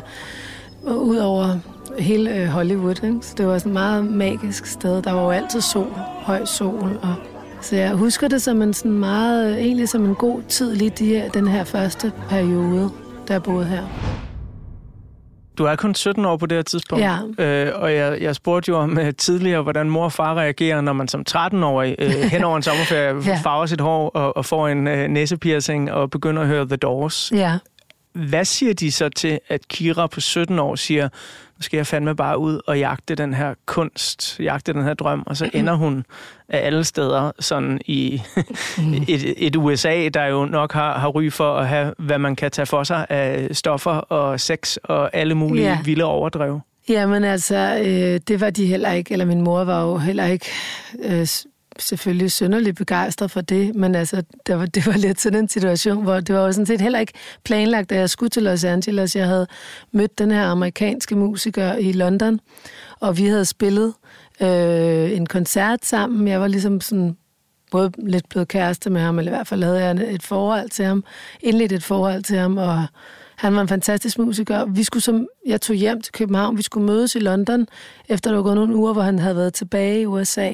ud 0.88 1.18
over 1.18 1.58
hele 2.00 2.36
øh, 2.36 2.48
Hollywood. 2.48 3.04
Ikke? 3.04 3.18
Så 3.22 3.34
det 3.38 3.48
var 3.48 3.58
sådan 3.58 3.70
et 3.70 3.74
meget 3.74 4.06
magisk 4.06 4.66
sted. 4.66 5.02
Der 5.02 5.12
var 5.12 5.24
jo 5.24 5.30
altid 5.30 5.62
sol, 5.62 5.92
høj 6.22 6.46
sol. 6.46 7.00
Og, 7.02 7.16
så 7.62 7.76
jeg 7.76 7.92
husker 7.92 8.28
det 8.28 8.42
som 8.42 8.62
en 8.62 8.74
sådan 8.74 8.92
meget, 8.92 9.52
øh, 9.52 9.58
egentlig 9.58 9.90
som 9.90 10.06
en 10.06 10.16
god 10.16 10.42
tid 10.50 10.76
lige 10.76 10.90
de 10.90 11.06
her, 11.06 11.30
den 11.30 11.48
her 11.48 11.64
første 11.64 12.12
periode, 12.30 12.90
der 13.28 13.34
jeg 13.34 13.44
boede 13.44 13.66
her. 13.66 13.84
Du 15.58 15.66
er 15.66 15.76
kun 15.76 15.96
17 15.96 16.26
år 16.26 16.38
på 16.38 16.46
det 16.46 16.58
her 16.58 16.62
tidspunkt. 16.64 17.04
Ja. 17.04 17.18
Øh, 17.38 17.72
og 17.82 17.94
jeg, 17.96 18.22
jeg 18.22 18.36
spurgte 18.36 18.70
jo 18.70 18.78
om 18.78 18.98
uh, 18.98 19.10
tidligere, 19.18 19.62
hvordan 19.62 19.90
mor 19.90 20.04
og 20.04 20.12
far 20.14 20.36
reagerer, 20.36 20.82
når 20.82 20.94
man 20.94 21.08
som 21.08 21.24
13-årig 21.30 21.96
uh, 22.02 22.08
hen 22.34 22.44
over 22.44 22.58
en 22.58 22.64
sommerferie 22.64 23.16
Ja. 23.26 23.40
farver 23.44 23.66
sit 23.66 23.82
hår 23.82 24.10
og, 24.10 24.38
og 24.38 24.46
får 24.46 24.68
en 24.68 24.88
uh, 24.88 24.94
næsepiercing 24.94 25.92
og 25.92 26.10
begynder 26.10 26.42
at 26.42 26.48
høre 26.48 26.66
The 26.68 26.76
Doors. 26.76 27.32
Ja. 27.36 27.58
Hvad 28.14 28.46
siger 28.46 28.74
de 28.74 28.92
så 28.92 29.10
til, 29.10 29.40
at 29.50 29.68
Kira 29.68 30.08
på 30.08 30.22
17 30.22 30.60
år 30.60 30.76
siger, 30.76 31.10
skal 31.64 31.78
jeg 31.78 31.88
fandme 31.88 32.16
bare 32.16 32.38
ud 32.38 32.60
og 32.68 32.80
jagte 32.80 33.16
den 33.16 33.34
her 33.34 33.54
kunst, 33.66 34.40
jagte 34.40 34.74
den 34.74 34.84
her 34.84 34.94
drøm, 34.94 35.24
og 35.26 35.38
så 35.38 35.50
ender 35.54 35.74
hun 35.74 36.06
af 36.50 36.66
alle 36.66 36.84
steder 36.84 37.32
sådan 37.40 37.80
i 37.86 38.22
et, 39.08 39.34
et 39.38 39.56
USA, 39.56 40.10
der 40.10 40.26
jo 40.26 40.46
nok 40.46 40.74
har, 40.74 41.00
har 41.00 41.08
ry 41.08 41.32
for 41.32 41.56
at 41.58 41.68
have, 41.68 41.94
hvad 42.00 42.18
man 42.18 42.36
kan 42.36 42.52
tage 42.52 42.66
for 42.66 42.84
sig 42.84 43.06
af 43.10 43.48
stoffer 43.52 43.92
og 43.92 44.40
sex 44.40 44.78
og 44.84 45.10
alle 45.16 45.36
mulige 45.36 45.66
Ja. 45.68 45.78
vilde 45.86 46.04
overdrev. 46.04 46.60
Jamen 46.90 47.24
altså, 47.24 47.78
øh, 47.86 48.20
det 48.28 48.42
var 48.42 48.50
de 48.50 48.66
heller 48.66 48.92
ikke, 48.92 49.12
eller 49.12 49.26
min 49.26 49.42
mor 49.42 49.64
var 49.64 49.82
jo 49.84 49.98
heller 49.98 50.26
ikke 50.26 50.46
øh, 51.04 51.28
selvfølgelig 51.80 52.32
synderligt 52.32 52.78
begejstret 52.78 53.32
for 53.32 53.42
det, 53.42 53.76
men 53.76 53.96
altså, 53.96 54.24
det 54.48 54.58
var, 54.58 54.66
det 54.66 54.88
var 54.88 54.98
lidt 54.98 55.22
sådan 55.22 55.40
en 55.40 55.50
situation, 55.50 56.04
hvor 56.04 56.20
det 56.20 56.36
var 56.36 56.46
jo 56.46 56.52
sådan 56.52 56.66
set 56.66 56.82
heller 56.82 57.00
ikke 57.00 57.14
planlagt, 57.44 57.92
at 57.92 58.00
jeg 58.00 58.10
skulle 58.10 58.30
til 58.30 58.44
Los 58.44 58.64
Angeles. 58.64 59.16
Jeg 59.16 59.28
havde 59.28 59.48
mødt 59.92 60.20
den 60.20 60.32
her 60.32 60.46
amerikanske 60.46 61.16
musiker 61.16 61.76
i 61.76 61.92
London, 61.92 62.40
og 63.00 63.18
vi 63.18 63.26
havde 63.26 63.46
spillet 63.46 63.94
øh, 64.42 65.12
en 65.12 65.26
koncert 65.26 65.86
sammen. 65.86 66.28
Jeg 66.28 66.42
var 66.42 66.48
ligesom 66.48 66.82
sådan 66.82 67.18
både 67.72 67.92
lidt 67.98 68.30
blevet 68.30 68.48
kæreste 68.48 68.90
med 68.90 69.02
ham, 69.02 69.20
eller 69.20 69.32
i 69.32 69.36
hvert 69.36 69.48
fald 69.48 69.64
havde 69.64 69.84
jeg 69.84 70.14
et 70.14 70.24
forhold 70.24 70.70
til 70.70 70.86
ham, 70.86 71.04
indledt 71.42 71.72
et 71.72 71.84
forhold 71.84 72.24
til 72.24 72.38
ham, 72.38 72.58
og 72.58 72.86
han 73.36 73.56
var 73.56 73.62
en 73.62 73.68
fantastisk 73.68 74.18
musiker. 74.20 74.66
Vi 74.66 74.84
skulle 74.84 75.04
som, 75.04 75.28
jeg 75.46 75.62
tog 75.62 75.76
hjem 75.76 76.02
til 76.02 76.14
København, 76.14 76.58
vi 76.58 76.62
skulle 76.62 76.86
mødes 76.86 77.16
i 77.16 77.20
London, 77.20 77.68
efter 78.10 78.30
der 78.30 78.38
var 78.38 78.44
gået 78.44 78.56
nogle 78.56 78.76
uger, 78.76 78.94
hvor 78.94 79.02
han 79.02 79.20
havde 79.20 79.36
været 79.36 79.54
tilbage 79.54 80.02
i 80.02 80.06
USA. 80.06 80.52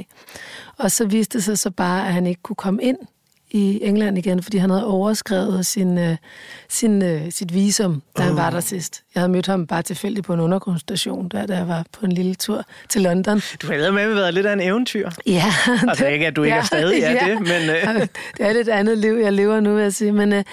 Og 0.77 0.91
så 0.91 1.05
viste 1.05 1.37
det 1.37 1.45
sig 1.45 1.57
så 1.57 1.69
bare, 1.69 2.07
at 2.07 2.13
han 2.13 2.27
ikke 2.27 2.41
kunne 2.41 2.55
komme 2.55 2.83
ind 2.83 2.97
i 3.51 3.79
England 3.83 4.17
igen, 4.17 4.43
fordi 4.43 4.57
han 4.57 4.69
havde 4.69 4.85
overskrevet 4.85 5.65
sin, 5.65 5.97
øh, 5.97 6.15
sin, 6.69 7.01
øh, 7.01 7.31
sit 7.31 7.53
visum, 7.53 8.01
da 8.17 8.23
han 8.23 8.35
var 8.35 8.49
der 8.49 8.59
sidst. 8.59 9.03
Jeg 9.15 9.21
havde 9.21 9.31
mødt 9.31 9.47
ham 9.47 9.67
bare 9.67 9.81
tilfældigt 9.81 10.25
på 10.25 10.33
en 10.33 10.39
undergrundsstation, 10.39 11.29
der, 11.29 11.45
da 11.45 11.57
jeg 11.57 11.67
var 11.67 11.85
på 11.99 12.05
en 12.05 12.11
lille 12.11 12.35
tur 12.35 12.65
til 12.89 13.01
London. 13.01 13.41
Du 13.61 13.67
har 13.67 13.91
med 13.91 14.13
været 14.13 14.33
lidt 14.33 14.45
af 14.45 14.53
en 14.53 14.61
eventyr. 14.61 15.09
Ja. 15.25 15.53
Altså 15.87 16.07
ikke, 16.07 16.27
at 16.27 16.35
du 16.35 16.43
ikke 16.43 16.57
er 16.57 16.63
stadig 16.75 17.01
er 17.03 17.27
det, 17.27 17.39
men... 17.39 17.69
Øh, 17.69 18.07
Det 18.37 18.47
er 18.47 18.53
lidt 18.53 18.69
andet 18.69 18.97
liv, 18.97 19.13
jeg 19.13 19.33
lever 19.33 19.59
nu, 19.59 19.73
vil 19.73 19.81
jeg 19.83 19.93
sige. 19.93 20.11
Men, 20.11 20.33
øh, 20.33 20.43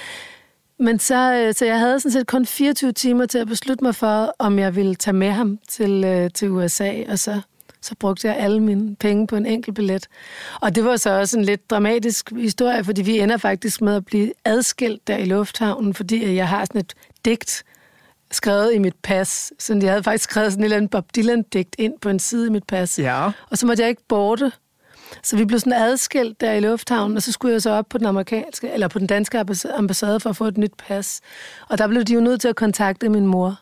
men 0.78 0.98
så, 0.98 1.34
øh, 1.34 1.54
så 1.54 1.64
jeg 1.64 1.78
havde 1.78 2.00
sådan 2.00 2.12
set 2.12 2.26
kun 2.26 2.46
24 2.46 2.92
timer 2.92 3.26
til 3.26 3.38
at 3.38 3.46
beslutte 3.46 3.84
mig 3.84 3.94
for, 3.94 4.34
om 4.38 4.58
jeg 4.58 4.76
ville 4.76 4.94
tage 4.94 5.14
med 5.14 5.30
ham 5.30 5.58
til, 5.68 6.04
øh, 6.04 6.30
til 6.34 6.50
USA, 6.50 6.92
og 7.08 7.18
så, 7.18 7.40
så 7.80 7.94
brugte 8.00 8.28
jeg 8.28 8.36
alle 8.36 8.60
mine 8.60 8.96
penge 8.96 9.26
på 9.26 9.36
en 9.36 9.46
enkelt 9.46 9.74
billet. 9.74 10.06
Og 10.60 10.74
det 10.74 10.84
var 10.84 10.96
så 10.96 11.10
også 11.10 11.38
en 11.38 11.44
lidt 11.44 11.70
dramatisk 11.70 12.30
historie, 12.30 12.84
fordi 12.84 13.02
vi 13.02 13.18
ender 13.18 13.36
faktisk 13.36 13.80
med 13.80 13.94
at 13.94 14.04
blive 14.04 14.32
adskilt 14.44 15.06
der 15.06 15.16
i 15.16 15.24
lufthavnen, 15.24 15.94
fordi 15.94 16.34
jeg 16.34 16.48
har 16.48 16.64
sådan 16.64 16.80
et 16.80 16.94
digt 17.24 17.64
skrevet 18.30 18.74
i 18.74 18.78
mit 18.78 18.94
pas. 19.02 19.52
Så 19.58 19.78
jeg 19.82 19.90
havde 19.90 20.02
faktisk 20.02 20.30
skrevet 20.30 20.52
sådan 20.52 20.62
et 20.62 20.64
eller 20.64 20.76
andet 20.76 20.90
Bob 20.90 21.04
Dylan-digt 21.16 21.76
ind 21.78 21.94
på 22.00 22.08
en 22.08 22.18
side 22.18 22.46
i 22.46 22.50
mit 22.50 22.64
pas. 22.64 22.98
Ja. 22.98 23.30
Og 23.50 23.58
så 23.58 23.66
måtte 23.66 23.82
jeg 23.82 23.90
ikke 23.90 24.02
borte. 24.08 24.52
Så 25.22 25.36
vi 25.36 25.44
blev 25.44 25.60
sådan 25.60 25.72
adskilt 25.72 26.40
der 26.40 26.52
i 26.52 26.60
lufthavnen, 26.60 27.16
og 27.16 27.22
så 27.22 27.32
skulle 27.32 27.52
jeg 27.52 27.62
så 27.62 27.70
op 27.70 27.86
på 27.88 27.98
den 27.98 28.06
amerikanske, 28.06 28.70
eller 28.70 28.88
på 28.88 28.98
den 28.98 29.06
danske 29.06 29.44
ambassade 29.76 30.20
for 30.20 30.30
at 30.30 30.36
få 30.36 30.44
et 30.44 30.58
nyt 30.58 30.72
pas. 30.88 31.20
Og 31.68 31.78
der 31.78 31.86
blev 31.86 32.04
de 32.04 32.14
jo 32.14 32.20
nødt 32.20 32.40
til 32.40 32.48
at 32.48 32.56
kontakte 32.56 33.08
min 33.08 33.26
mor, 33.26 33.60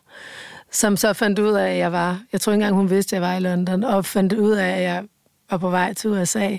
som 0.71 0.97
så 0.97 1.13
fandt 1.13 1.39
ud 1.39 1.53
af, 1.53 1.71
at 1.71 1.77
jeg 1.77 1.91
var, 1.91 2.21
jeg 2.31 2.41
tror 2.41 2.51
ikke 2.51 2.61
engang 2.61 2.75
hun 2.75 2.89
vidste, 2.89 3.15
at 3.15 3.21
jeg 3.21 3.29
var 3.29 3.37
i 3.37 3.39
London, 3.39 3.83
og 3.83 4.05
fandt 4.05 4.33
ud 4.33 4.51
af, 4.51 4.69
at 4.69 4.81
jeg 4.81 5.03
var 5.51 5.57
på 5.57 5.69
vej 5.69 5.93
til 5.93 6.09
USA. 6.09 6.57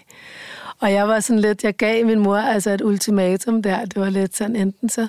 Og 0.80 0.92
jeg 0.92 1.08
var 1.08 1.20
sådan 1.20 1.40
lidt, 1.40 1.64
jeg 1.64 1.74
gav 1.74 2.06
min 2.06 2.18
mor 2.18 2.36
altså 2.36 2.70
et 2.70 2.80
ultimatum 2.80 3.62
der. 3.62 3.84
Det 3.84 4.00
var 4.00 4.10
lidt 4.10 4.36
sådan, 4.36 4.56
enten 4.56 4.88
så 4.88 5.08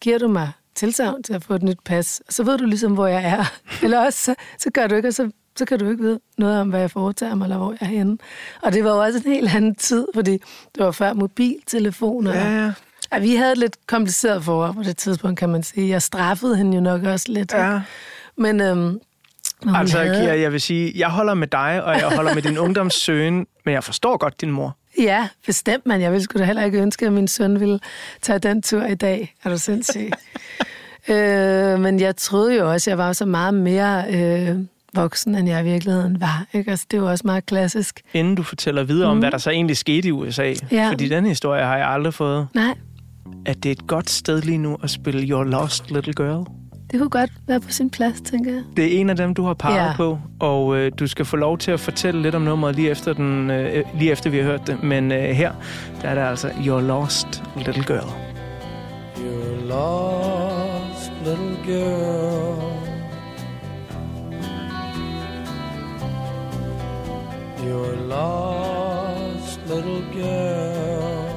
giver 0.00 0.18
du 0.18 0.28
mig 0.28 0.52
tilsavn 0.74 1.22
til 1.22 1.34
at 1.34 1.44
få 1.44 1.54
et 1.54 1.62
nyt 1.62 1.78
pas, 1.84 2.22
og 2.26 2.32
så 2.32 2.42
ved 2.42 2.58
du 2.58 2.64
ligesom, 2.64 2.92
hvor 2.92 3.06
jeg 3.06 3.24
er. 3.24 3.44
Eller 3.84 4.04
også, 4.04 4.24
så, 4.24 4.34
så 4.58 4.70
gør 4.70 4.86
du 4.86 4.94
ikke, 4.94 5.08
og 5.08 5.14
så, 5.14 5.30
så 5.56 5.64
kan 5.64 5.78
du 5.78 5.90
ikke 5.90 6.02
vide 6.02 6.20
noget 6.38 6.60
om, 6.60 6.68
hvad 6.68 6.80
jeg 6.80 6.90
foretager 6.90 7.34
mig, 7.34 7.44
eller 7.44 7.56
hvor 7.58 7.70
jeg 7.70 7.78
er 7.80 7.86
henne. 7.90 8.18
Og 8.62 8.72
det 8.72 8.84
var 8.84 8.90
jo 8.90 9.02
også 9.02 9.18
en 9.24 9.32
helt 9.32 9.54
anden 9.54 9.74
tid, 9.74 10.06
fordi 10.14 10.32
det 10.74 10.84
var 10.84 10.90
før 10.90 11.12
mobiltelefoner. 11.12 12.34
Ja, 12.34 12.64
ja. 12.64 12.72
Og 13.10 13.22
vi 13.22 13.34
havde 13.34 13.52
et 13.52 13.58
lidt 13.58 13.86
kompliceret 13.86 14.44
forhold 14.44 14.74
på 14.74 14.82
det 14.82 14.96
tidspunkt, 14.96 15.38
kan 15.38 15.48
man 15.48 15.62
sige. 15.62 15.88
Jeg 15.88 16.02
straffede 16.02 16.56
hende 16.56 16.74
jo 16.74 16.80
nok 16.80 17.04
også 17.04 17.26
lidt. 17.28 17.52
Ja. 17.52 17.80
Men, 18.36 18.60
øhm, 18.60 19.00
men 19.64 19.74
Altså, 19.76 19.98
havde... 19.98 20.20
Kira, 20.20 20.38
jeg 20.38 20.52
vil 20.52 20.60
sige, 20.60 20.92
jeg 20.96 21.08
holder 21.08 21.34
med 21.34 21.46
dig, 21.46 21.84
og 21.84 21.94
jeg 21.98 22.08
holder 22.08 22.34
med 22.34 22.42
din 22.42 22.58
ungdomssøgen, 22.58 23.46
men 23.64 23.74
jeg 23.74 23.84
forstår 23.84 24.16
godt 24.16 24.40
din 24.40 24.50
mor. 24.50 24.76
Ja, 24.98 25.28
bestemt, 25.46 25.86
men 25.86 26.00
jeg 26.00 26.12
ville 26.12 26.24
sgu 26.24 26.38
da 26.38 26.44
heller 26.44 26.64
ikke 26.64 26.78
ønske, 26.82 27.06
at 27.06 27.12
min 27.12 27.28
søn 27.28 27.60
ville 27.60 27.80
tage 28.22 28.38
den 28.38 28.62
tur 28.62 28.84
i 28.84 28.94
dag. 28.94 29.34
Er 29.44 29.50
du 29.50 29.58
sindssyg? 29.58 30.10
øh, 31.08 31.80
men 31.80 32.00
jeg 32.00 32.16
troede 32.16 32.54
jo 32.56 32.72
også, 32.72 32.90
at 32.90 32.92
jeg 32.92 32.98
var 32.98 33.12
så 33.12 33.24
meget 33.26 33.54
mere 33.54 34.04
øh, 34.10 34.58
voksen, 34.94 35.34
end 35.34 35.48
jeg 35.48 35.60
i 35.60 35.64
virkeligheden 35.70 36.20
var. 36.20 36.44
Ikke? 36.52 36.70
Altså, 36.70 36.86
det 36.90 36.96
er 36.96 37.00
jo 37.00 37.10
også 37.10 37.22
meget 37.26 37.46
klassisk. 37.46 38.00
Inden 38.14 38.34
du 38.34 38.42
fortæller 38.42 38.82
videre 38.84 39.10
om, 39.10 39.18
hvad 39.18 39.30
der 39.30 39.38
så 39.38 39.50
egentlig 39.50 39.76
skete 39.76 40.08
i 40.08 40.10
USA, 40.10 40.48
Mhm. 40.62 40.68
Ja. 40.72 40.90
fordi 40.90 41.08
den 41.08 41.26
historie 41.26 41.64
har 41.64 41.76
jeg 41.76 41.86
aldrig 41.88 42.14
fået, 42.14 42.46
Nej, 42.54 42.74
at 43.46 43.62
det 43.62 43.66
er 43.68 43.72
et 43.72 43.86
godt 43.86 44.10
sted 44.10 44.42
lige 44.42 44.58
nu 44.58 44.76
at 44.82 44.90
spille 44.90 45.28
Your 45.28 45.44
Lost 45.44 45.90
Little 45.90 46.12
Girl. 46.12 46.46
det 46.90 47.00
kunne 47.00 47.10
godt 47.10 47.30
være 47.48 47.60
på 47.60 47.70
sin 47.70 47.90
plads, 47.90 48.20
tænker 48.20 48.52
jeg. 48.52 48.62
Det 48.76 48.84
er 48.96 49.00
en 49.00 49.10
af 49.10 49.16
dem, 49.16 49.34
du 49.34 49.44
har 49.44 49.54
peget 49.54 49.76
Ja. 49.76 49.92
på, 49.96 50.18
og 50.40 50.76
øh, 50.76 50.92
du 50.98 51.06
skal 51.06 51.24
få 51.24 51.36
lov 51.36 51.58
til 51.58 51.70
at 51.70 51.80
fortælle 51.80 52.22
lidt 52.22 52.34
om 52.34 52.42
nummeret 52.42 52.76
lige 52.76 52.90
efter, 52.90 53.12
den, 53.12 53.50
øh, 53.50 53.84
lige 53.98 54.10
efter 54.12 54.30
vi 54.30 54.36
har 54.38 54.44
hørt 54.44 54.66
det. 54.66 54.82
Men 54.82 55.12
øh, 55.12 55.18
her 55.22 55.52
der 56.02 56.08
er 56.08 56.14
det 56.14 56.22
altså 56.22 56.50
Your 56.66 56.80
Lost 56.80 57.42
Little 57.56 57.84
Girl. 57.84 58.10
Your 59.18 59.68
lost 59.68 61.12
little 61.26 61.56
girl. 61.66 62.63
Your 67.64 67.96
lost 67.96 69.58
little 69.66 70.02
girl. 70.12 71.32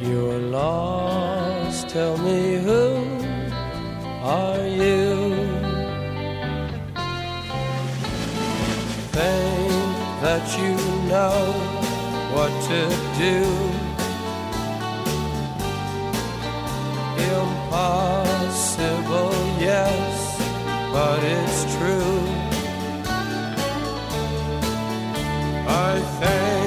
You're 0.00 0.38
lost, 0.38 1.88
tell 1.88 2.16
me 2.18 2.58
who 2.66 2.84
are 4.22 4.64
you? 4.82 5.34
Think 9.16 9.96
that 10.22 10.44
you 10.60 10.74
know 11.10 11.40
what 12.34 12.52
to 12.70 12.80
do. 13.24 13.38
Impossible, 17.34 19.34
yes, 19.58 20.15
but 20.96 21.22
it's 21.22 21.62
true. 21.76 22.22
I 25.68 26.00
think 26.20 26.65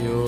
You're 0.00 0.14
lost. 0.14 0.27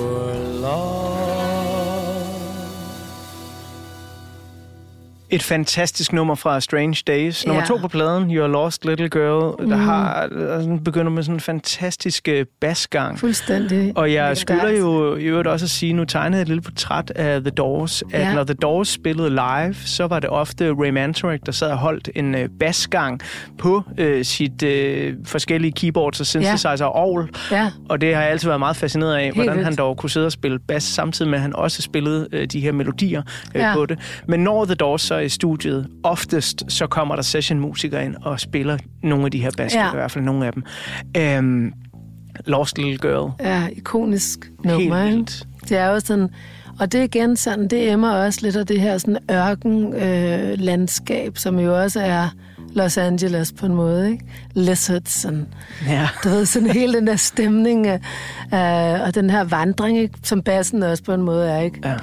Et 5.33 5.43
fantastisk 5.43 6.13
nummer 6.13 6.35
fra 6.35 6.59
Strange 6.59 7.03
Days. 7.07 7.45
Nummer 7.47 7.61
Ja. 7.61 7.67
to 7.67 7.77
på 7.77 7.87
pladen, 7.87 8.31
Your 8.35 8.47
Lost 8.47 8.85
Little 8.85 9.09
Girl, 9.09 9.69
der 9.69 9.75
har 9.77 10.27
der 10.27 10.77
begynder 10.85 11.11
med 11.11 11.23
sådan 11.23 11.35
en 11.35 11.39
fantastisk 11.39 12.27
øh, 12.27 12.45
basgang. 12.61 13.19
Fuldstændig. 13.19 13.93
Og 13.95 14.13
jeg 14.13 14.37
skylder 14.37 14.69
jo 14.69 15.15
i 15.15 15.23
øvrigt 15.23 15.47
også 15.47 15.65
at 15.65 15.69
sige, 15.69 15.93
nu 15.93 16.05
tegnede 16.05 16.37
jeg 16.37 16.41
et 16.41 16.47
lille 16.47 16.61
portræt 16.61 17.11
af 17.15 17.41
The 17.41 17.49
Doors, 17.51 18.03
at 18.13 18.19
Ja. 18.21 18.33
når 18.33 18.43
The 18.43 18.53
Doors 18.53 18.87
spillede 18.87 19.29
live, 19.29 19.73
så 19.85 20.07
var 20.07 20.19
det 20.19 20.29
ofte 20.29 20.71
Ray 20.73 20.89
Manzarek, 20.89 21.45
der 21.45 21.51
sad 21.51 21.71
og 21.71 21.77
holdt 21.77 22.09
en 22.15 22.35
øh, 22.35 22.49
basgang 22.59 23.21
på 23.57 23.83
øh, 23.97 24.25
sit 24.25 24.63
øh, 24.63 25.13
forskellige 25.25 25.71
keyboards 25.71 26.19
og 26.19 26.25
synthesizer 26.25 26.85
og 26.85 26.95
orgel. 26.95 27.29
Ja, 27.51 27.71
Og 27.89 28.01
det 28.01 28.15
har 28.15 28.21
jeg 28.21 28.31
altid 28.31 28.47
været 28.47 28.59
meget 28.59 28.75
fascineret 28.75 29.15
af, 29.15 29.31
hvordan 29.35 29.51
vildt. 29.53 29.63
han 29.65 29.75
dog 29.75 29.97
kunne 29.97 30.09
sidde 30.09 30.25
og 30.25 30.31
spille 30.31 30.59
bas, 30.59 30.83
samtidig 30.83 31.29
med, 31.31 31.37
at 31.37 31.41
han 31.41 31.55
også 31.55 31.81
spillede 31.81 32.27
øh, 32.31 32.47
de 32.47 32.59
her 32.59 32.71
melodier 32.71 33.21
øh, 33.55 33.61
Ja. 33.61 33.73
på 33.75 33.85
det. 33.85 33.99
Men 34.27 34.39
når 34.43 34.65
The 34.65 34.75
Doors 34.75 35.01
så 35.01 35.20
i 35.21 35.29
studiet, 35.29 35.87
oftest 36.03 36.63
så 36.67 36.87
kommer 36.87 37.15
der 37.15 37.21
sessionmusikere 37.23 38.05
ind 38.05 38.15
og 38.21 38.39
spiller 38.39 38.77
nogle 39.03 39.25
af 39.25 39.31
de 39.31 39.41
her 39.41 39.51
bas, 39.57 39.75
Ja. 39.75 39.91
i 39.91 39.95
hvert 39.95 40.11
fald 40.11 40.23
nogle 40.25 40.45
af 40.45 40.53
dem. 40.53 40.63
Øhm, 41.17 41.73
Lost 42.45 42.77
Little 42.77 42.97
Girl. 43.09 43.31
ja 43.39 43.67
ikonisk 43.71 44.51
nummer, 44.65 44.79
Helt 45.03 45.15
vildt. 45.15 45.47
Det 45.69 45.77
er 45.77 45.87
jo 45.87 45.99
sådan, 45.99 46.29
og 46.79 46.91
det 46.91 46.99
er 46.99 47.03
igen 47.03 47.35
sådan, 47.37 47.67
det 47.67 47.91
emmer 47.91 48.11
også 48.11 48.39
lidt 48.43 48.55
af 48.55 48.65
det 48.67 48.81
her 48.81 48.97
sådan 48.97 49.17
ørkenlandskab, 49.31 50.51
øh, 50.53 50.59
landskab, 50.59 51.37
som 51.37 51.59
jo 51.59 51.81
også 51.81 51.99
er 51.99 52.27
Los 52.73 52.97
Angeles 52.97 53.51
på 53.53 53.65
en 53.65 53.75
måde, 53.75 54.11
ikke? 54.11 54.25
Lizards, 54.53 55.11
sådan, 55.21 55.47
Ja. 55.87 56.09
du 56.23 56.29
ved, 56.29 56.45
sådan 56.45 56.69
hele 56.69 56.93
den 56.93 57.07
der 57.07 57.15
stemning, 57.15 57.87
øh, 57.87 57.99
og 59.07 59.15
den 59.15 59.29
her 59.29 59.43
vandring, 59.43 59.97
ikke? 59.99 60.19
som 60.23 60.41
bassen 60.41 60.83
også 60.83 61.03
på 61.03 61.13
en 61.13 61.21
måde 61.21 61.49
er, 61.49 61.59
ikke? 61.61 61.79
Ja. 61.85 61.95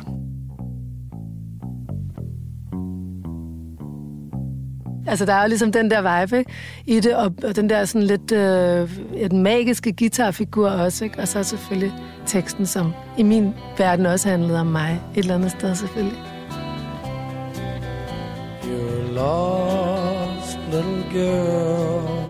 Altså, 5.08 5.26
der 5.26 5.34
er 5.34 5.42
jo 5.42 5.48
ligesom 5.48 5.72
den 5.72 5.90
der 5.90 6.20
vibe 6.20 6.38
ikke? 6.38 6.50
i 6.86 7.00
det, 7.00 7.16
og, 7.16 7.34
og 7.44 7.56
den 7.56 7.70
der 7.70 7.84
sådan 7.84 8.06
lidt 8.06 8.32
øh, 8.32 8.90
den 9.30 9.42
magiske 9.42 9.92
guitarfigur 9.98 10.70
også, 10.70 11.04
ikke? 11.04 11.18
Og 11.18 11.28
så 11.28 11.42
selvfølgelig 11.42 11.92
teksten, 12.26 12.66
som 12.66 12.92
i 13.18 13.22
min 13.22 13.54
verden 13.78 14.06
også 14.06 14.28
handlede 14.28 14.60
om 14.60 14.66
mig 14.66 15.00
et 15.14 15.18
eller 15.18 15.34
andet 15.34 15.50
sted 15.50 15.74
selvfølgelig. 15.74 16.18
You're 18.62 19.12
lost, 19.14 20.58
little 20.72 21.04
girl. 21.12 22.28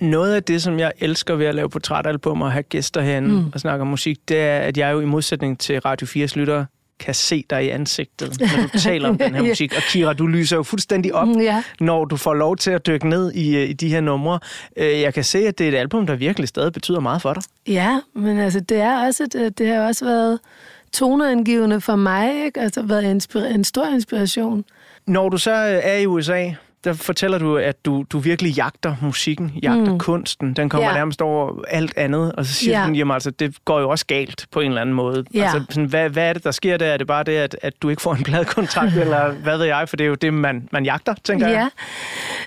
Noget 0.00 0.34
af 0.34 0.42
det, 0.42 0.62
som 0.62 0.78
jeg 0.78 0.92
elsker 1.00 1.34
ved 1.34 1.46
at 1.46 1.54
lave 1.54 1.70
portrætalbum 1.70 2.42
og 2.42 2.52
have 2.52 2.62
gæster 2.62 3.00
herinde 3.00 3.28
mm. 3.28 3.44
og 3.54 3.60
snakke 3.60 3.82
om 3.82 3.88
musik, 3.88 4.18
det 4.28 4.40
er, 4.40 4.58
at 4.58 4.78
jeg 4.78 4.92
jo 4.92 5.00
i 5.00 5.04
modsætning 5.04 5.58
til 5.58 5.80
Radio 5.80 6.06
4's 6.06 6.38
lyttere, 6.38 6.66
kan 7.00 7.14
se 7.14 7.44
dig 7.50 7.64
i 7.64 7.68
ansigtet, 7.68 8.40
når 8.40 8.62
du 8.72 8.78
taler 8.78 9.08
om 9.08 9.18
den 9.18 9.34
her 9.34 9.42
musik. 9.48 9.72
Og 9.76 9.82
Kira, 9.82 10.12
du 10.12 10.26
lyser 10.26 10.56
jo 10.56 10.62
fuldstændig 10.62 11.14
op, 11.14 11.28
Mm, 11.28 11.40
ja. 11.40 11.62
når 11.80 12.04
du 12.04 12.16
får 12.16 12.34
lov 12.34 12.56
til 12.56 12.70
at 12.70 12.86
dykke 12.86 13.08
ned 13.08 13.32
i, 13.32 13.56
øh, 13.56 13.68
i 13.68 13.72
de 13.72 13.88
her 13.88 14.00
numre. 14.00 14.38
Øh, 14.76 15.00
Jeg 15.00 15.14
kan 15.14 15.24
se, 15.24 15.38
at 15.38 15.58
det 15.58 15.64
er 15.64 15.68
et 15.68 15.74
album, 15.74 16.06
der 16.06 16.16
virkelig 16.16 16.48
stadig 16.48 16.72
betyder 16.72 17.00
meget 17.00 17.22
for 17.22 17.32
dig. 17.34 17.42
Ja, 17.66 18.00
men 18.14 18.38
altså, 18.38 18.60
det 18.60 18.80
er 18.80 19.06
også, 19.06 19.22
et, 19.24 19.34
øh, 19.34 19.50
det 19.58 19.68
har 19.68 19.86
også 19.86 20.04
været 20.04 20.38
toneangivende 20.92 21.80
for 21.80 21.96
mig, 21.96 22.44
ikke? 22.44 22.60
Altså, 22.60 22.82
været 22.82 23.02
inspira- 23.02 23.54
en 23.54 23.64
stor 23.64 23.86
inspiration. 23.86 24.64
Når 25.06 25.28
du 25.28 25.38
så 25.38 25.50
er 25.82 25.96
i 25.96 26.06
USA, 26.06 26.48
der 26.86 26.92
fortæller 26.92 27.38
du, 27.38 27.56
at 27.56 27.84
du, 27.84 28.04
du 28.10 28.18
virkelig 28.18 28.52
jagter 28.56 28.96
musikken, 29.02 29.52
jagter 29.62 29.92
mm. 29.92 29.98
kunsten. 29.98 30.54
Den 30.56 30.68
kommer 30.68 30.88
ja. 30.88 30.94
nærmest 30.94 31.22
over 31.22 31.62
alt 31.68 31.92
andet. 31.96 32.32
Og 32.32 32.46
så 32.46 32.52
siger 32.54 32.80
Ja. 32.82 32.86
du, 32.88 32.92
jamen 32.92 33.14
altså, 33.14 33.30
det 33.30 33.56
går 33.64 33.80
jo 33.80 33.90
også 33.90 34.06
galt 34.06 34.46
på 34.52 34.60
en 34.60 34.68
eller 34.68 34.80
anden 34.80 34.94
måde. 34.94 35.24
Ja. 35.34 35.42
Altså, 35.42 35.64
sådan, 35.70 35.84
hvad, 35.88 36.10
hvad 36.10 36.28
er 36.28 36.32
det, 36.32 36.44
der 36.44 36.50
sker 36.50 36.76
der? 36.76 36.86
Er 36.86 36.96
det 36.96 37.06
bare 37.06 37.24
det, 37.24 37.32
at, 37.32 37.56
at 37.62 37.72
du 37.82 37.88
ikke 37.88 38.02
får 38.02 38.14
en 38.14 38.22
pladekontrakt, 38.22 38.96
eller 39.04 39.30
hvad 39.32 39.58
ved 39.58 39.66
jeg? 39.66 39.88
For 39.88 39.96
det 39.96 40.04
er 40.04 40.08
jo 40.08 40.14
det, 40.14 40.34
man, 40.34 40.68
man 40.72 40.84
jagter, 40.84 41.14
tænker 41.24 41.48
Ja. 41.48 41.58
jeg. 41.58 41.68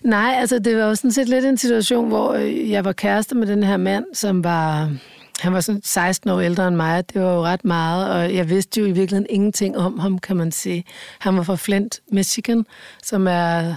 Nej, 0.03 0.35
altså 0.39 0.59
det 0.59 0.77
var 0.77 0.83
jo 0.83 0.95
sådan 0.95 1.11
set 1.11 1.29
lidt 1.29 1.45
en 1.45 1.57
situation, 1.57 2.07
hvor 2.07 2.33
øh, 2.33 2.71
jeg 2.71 2.85
var 2.85 2.91
kæreste 2.91 3.35
med 3.35 3.47
den 3.47 3.63
her 3.63 3.77
mand, 3.77 4.05
som 4.13 4.43
var... 4.43 4.89
Han 5.39 5.53
var 5.53 5.59
sådan 5.61 5.81
16 5.83 6.29
år 6.29 6.39
ældre 6.39 6.67
end 6.67 6.75
mig, 6.75 7.13
det 7.13 7.21
var 7.21 7.33
jo 7.33 7.41
ret 7.43 7.65
meget, 7.65 8.11
og 8.11 8.35
jeg 8.35 8.49
vidste 8.49 8.79
jo 8.81 8.85
i 8.85 8.91
virkeligheden 8.91 9.25
ingenting 9.29 9.77
om 9.77 9.99
ham, 9.99 10.19
kan 10.19 10.37
man 10.37 10.51
sige. 10.51 10.83
Han 11.19 11.37
var 11.37 11.43
fra 11.43 11.55
Flint, 11.55 11.99
Michigan, 12.11 12.65
som 13.03 13.27
er 13.27 13.75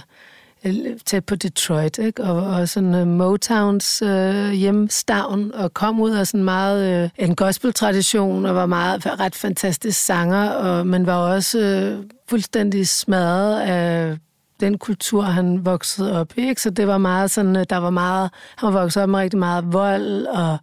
tæt 1.05 1.25
på 1.25 1.35
Detroit, 1.35 1.97
ikke? 1.97 2.23
Og, 2.23 2.35
og 2.35 2.69
sådan 2.69 2.95
uh, 2.95 3.07
Motowns 3.07 4.01
øh, 4.01 4.51
hjemstavn, 4.51 5.53
og 5.53 5.73
kom 5.73 5.99
ud 5.99 6.11
af 6.11 6.27
sådan 6.27 6.43
meget 6.43 7.03
øh, 7.03 7.09
en 7.17 7.35
gospeltradition, 7.35 8.45
og 8.45 8.55
var 8.55 8.65
meget 8.65 9.19
ret 9.19 9.35
fantastisk 9.35 10.05
sanger, 10.05 10.49
og, 10.49 10.87
men 10.87 11.05
var 11.05 11.15
også 11.15 11.59
øh, 11.59 12.05
fuldstændig 12.29 12.87
smadret 12.87 13.61
af 13.61 14.17
den 14.59 14.77
kultur, 14.77 15.21
han 15.21 15.65
voksede 15.65 16.19
op 16.19 16.37
i. 16.37 16.47
Ikke? 16.47 16.61
Så 16.61 16.69
det 16.69 16.87
var 16.87 16.97
meget 16.97 17.31
sådan, 17.31 17.55
øh, 17.55 17.65
der 17.69 17.77
var 17.77 17.89
meget, 17.89 18.29
han 18.55 18.73
var 18.73 18.79
vokset 18.81 19.03
op 19.03 19.09
med 19.09 19.19
rigtig 19.19 19.39
meget 19.39 19.73
vold, 19.73 20.25
og 20.25 20.57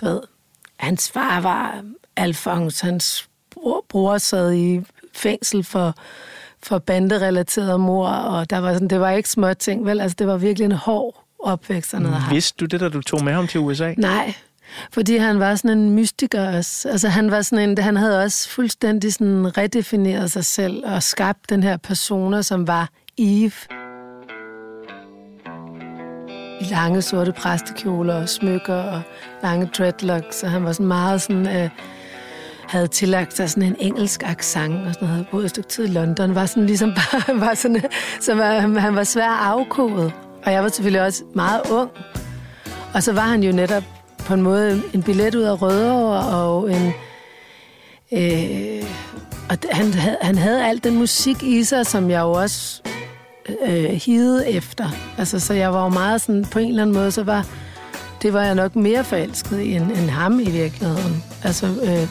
du 0.00 0.06
ved, 0.06 0.20
hans 0.76 1.10
far 1.10 1.40
var 1.40 1.84
Alfons, 2.16 2.80
hans 2.80 3.28
bror, 3.50 3.84
bror 3.88 4.18
sad 4.18 4.52
i 4.52 4.80
fængsel 5.14 5.64
for, 5.64 5.94
for 6.62 6.78
banderelateret 6.78 7.80
mor, 7.80 8.08
og 8.08 8.50
der 8.50 8.58
var 8.58 8.72
sådan, 8.72 8.88
det 8.88 9.00
var 9.00 9.10
ikke 9.10 9.28
små 9.28 9.54
ting, 9.54 9.86
vel? 9.86 10.00
Altså, 10.00 10.16
det 10.18 10.26
var 10.26 10.36
virkelig 10.36 10.64
en 10.64 10.72
hård 10.72 11.24
opvækst, 11.38 11.92
han 11.92 12.04
havde 12.04 12.16
haft. 12.16 12.34
Vidste 12.34 12.56
du 12.60 12.64
det, 12.64 12.80
da 12.80 12.88
du 12.88 13.00
tog 13.00 13.24
med 13.24 13.32
ham 13.32 13.46
til 13.46 13.60
USA? 13.60 13.94
Nej, 13.96 14.34
fordi 14.92 15.16
han 15.16 15.38
var 15.38 15.54
sådan 15.54 15.78
en 15.78 15.90
mystiker 15.90 16.56
også. 16.56 16.88
Altså 16.88 17.08
han 17.08 17.30
var 17.30 17.42
sådan 17.42 17.70
en, 17.70 17.78
han 17.78 17.96
havde 17.96 18.22
også 18.22 18.48
fuldstændig 18.48 19.12
sådan 19.12 19.58
redefineret 19.58 20.32
sig 20.32 20.44
selv 20.44 20.82
og 20.86 21.02
skabt 21.02 21.50
den 21.50 21.62
her 21.62 21.76
persona, 21.76 22.42
som 22.42 22.66
var 22.66 22.88
Eve. 23.18 23.52
I 26.60 26.64
lange 26.70 27.02
sorte 27.02 27.32
præstekjoler 27.32 28.14
og 28.14 28.28
smykker 28.28 28.74
og 28.74 29.02
lange 29.42 29.70
dreadlocks, 29.78 30.42
og 30.42 30.50
han 30.50 30.64
var 30.64 30.72
sådan 30.72 30.86
meget 30.86 31.22
sådan... 31.22 31.46
Øh, 31.46 31.70
havde 32.72 32.88
tillagt 32.88 33.36
sig 33.36 33.50
sådan 33.50 33.62
en 33.62 33.76
engelsk 33.78 34.22
accent 34.22 34.86
og 34.86 34.94
sådan 34.94 34.98
noget, 35.00 35.08
havde 35.08 35.26
boet 35.30 35.44
et 35.44 35.50
stykke 35.50 35.68
tid 35.68 35.84
i 35.84 35.90
London, 35.90 36.34
var 36.34 36.46
sådan 36.46 36.66
ligesom 36.66 36.92
bare, 37.12 37.40
var 37.40 37.54
sådan, 37.54 37.82
så 38.20 38.34
var, 38.34 38.78
han 38.78 38.96
var 38.96 39.04
svær 39.04 39.28
afkodet. 39.28 40.12
Og 40.44 40.52
jeg 40.52 40.62
var 40.62 40.68
selvfølgelig 40.68 41.02
også 41.02 41.22
meget 41.34 41.60
ung. 41.70 41.90
Og 42.94 43.02
så 43.02 43.12
var 43.12 43.26
han 43.26 43.42
jo 43.42 43.52
netop 43.52 43.82
på 44.18 44.34
en 44.34 44.42
måde 44.42 44.82
en 44.94 45.02
billet 45.02 45.34
ud 45.34 45.42
af 45.42 45.62
Rødovre, 45.62 46.20
og 46.20 46.72
en... 46.72 46.92
Øh, 48.12 48.84
og 49.50 49.58
han, 49.70 49.94
havde, 49.94 50.16
han 50.22 50.38
havde 50.38 50.66
alt 50.66 50.84
den 50.84 50.96
musik 50.96 51.42
i 51.42 51.64
sig, 51.64 51.86
som 51.86 52.10
jeg 52.10 52.20
jo 52.20 52.32
også 52.32 52.82
øh, 53.66 53.84
hidede 53.84 54.50
efter. 54.50 54.88
Altså, 55.18 55.40
så 55.40 55.54
jeg 55.54 55.72
var 55.72 55.82
jo 55.82 55.88
meget 55.88 56.20
sådan, 56.20 56.44
på 56.44 56.58
en 56.58 56.68
eller 56.68 56.82
anden 56.82 56.96
måde, 56.96 57.10
så 57.10 57.22
var, 57.22 57.46
det 58.22 58.32
var 58.32 58.42
jeg 58.42 58.54
nok 58.54 58.76
mere 58.76 59.04
forelsket 59.04 59.60
i, 59.60 59.72
end, 59.74 59.84
end 59.84 60.10
ham 60.10 60.40
i 60.40 60.50
virkeligheden. 60.50 61.24
Altså, 61.44 61.66
øh, 61.66 62.08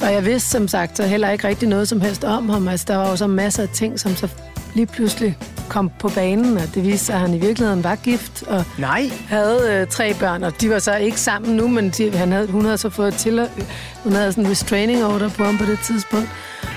og 0.00 0.12
jeg 0.12 0.24
vidste 0.24 0.50
som 0.50 0.68
sagt 0.68 0.96
så 0.96 1.02
heller 1.02 1.30
ikke 1.30 1.48
rigtig 1.48 1.68
noget 1.68 1.88
som 1.88 2.00
helst 2.00 2.24
om 2.24 2.48
ham. 2.48 2.68
Altså, 2.68 2.86
der 2.88 2.96
var 2.96 3.10
jo 3.10 3.16
så 3.16 3.26
masser 3.26 3.62
af 3.62 3.68
ting, 3.68 4.00
som 4.00 4.16
så 4.16 4.28
lige 4.74 4.86
pludselig 4.86 5.38
kom 5.68 5.90
på 5.98 6.08
banen, 6.08 6.56
og 6.56 6.74
det 6.74 6.84
viste 6.84 7.06
sig, 7.06 7.14
at 7.14 7.20
han 7.20 7.34
i 7.34 7.38
virkeligheden 7.38 7.84
var 7.84 7.94
gift, 7.94 8.42
og 8.42 8.64
Nej. 8.78 9.10
havde 9.28 9.60
øh, 9.70 9.86
tre 9.86 10.14
børn, 10.14 10.42
og 10.44 10.60
de 10.60 10.70
var 10.70 10.78
så 10.78 10.94
ikke 10.94 11.20
sammen 11.20 11.56
nu, 11.56 11.68
men 11.68 11.90
de, 11.90 12.10
han 12.10 12.32
havde, 12.32 12.46
hun 12.46 12.64
havde 12.64 12.78
så 12.78 12.90
fået 12.90 13.14
til, 13.14 13.48
hun 14.04 14.12
havde 14.12 14.32
sådan 14.32 14.44
en 14.44 14.50
restraining 14.50 15.04
order 15.04 15.28
på 15.28 15.44
ham 15.44 15.58
på 15.58 15.64
det 15.64 15.78
tidspunkt, 15.84 16.28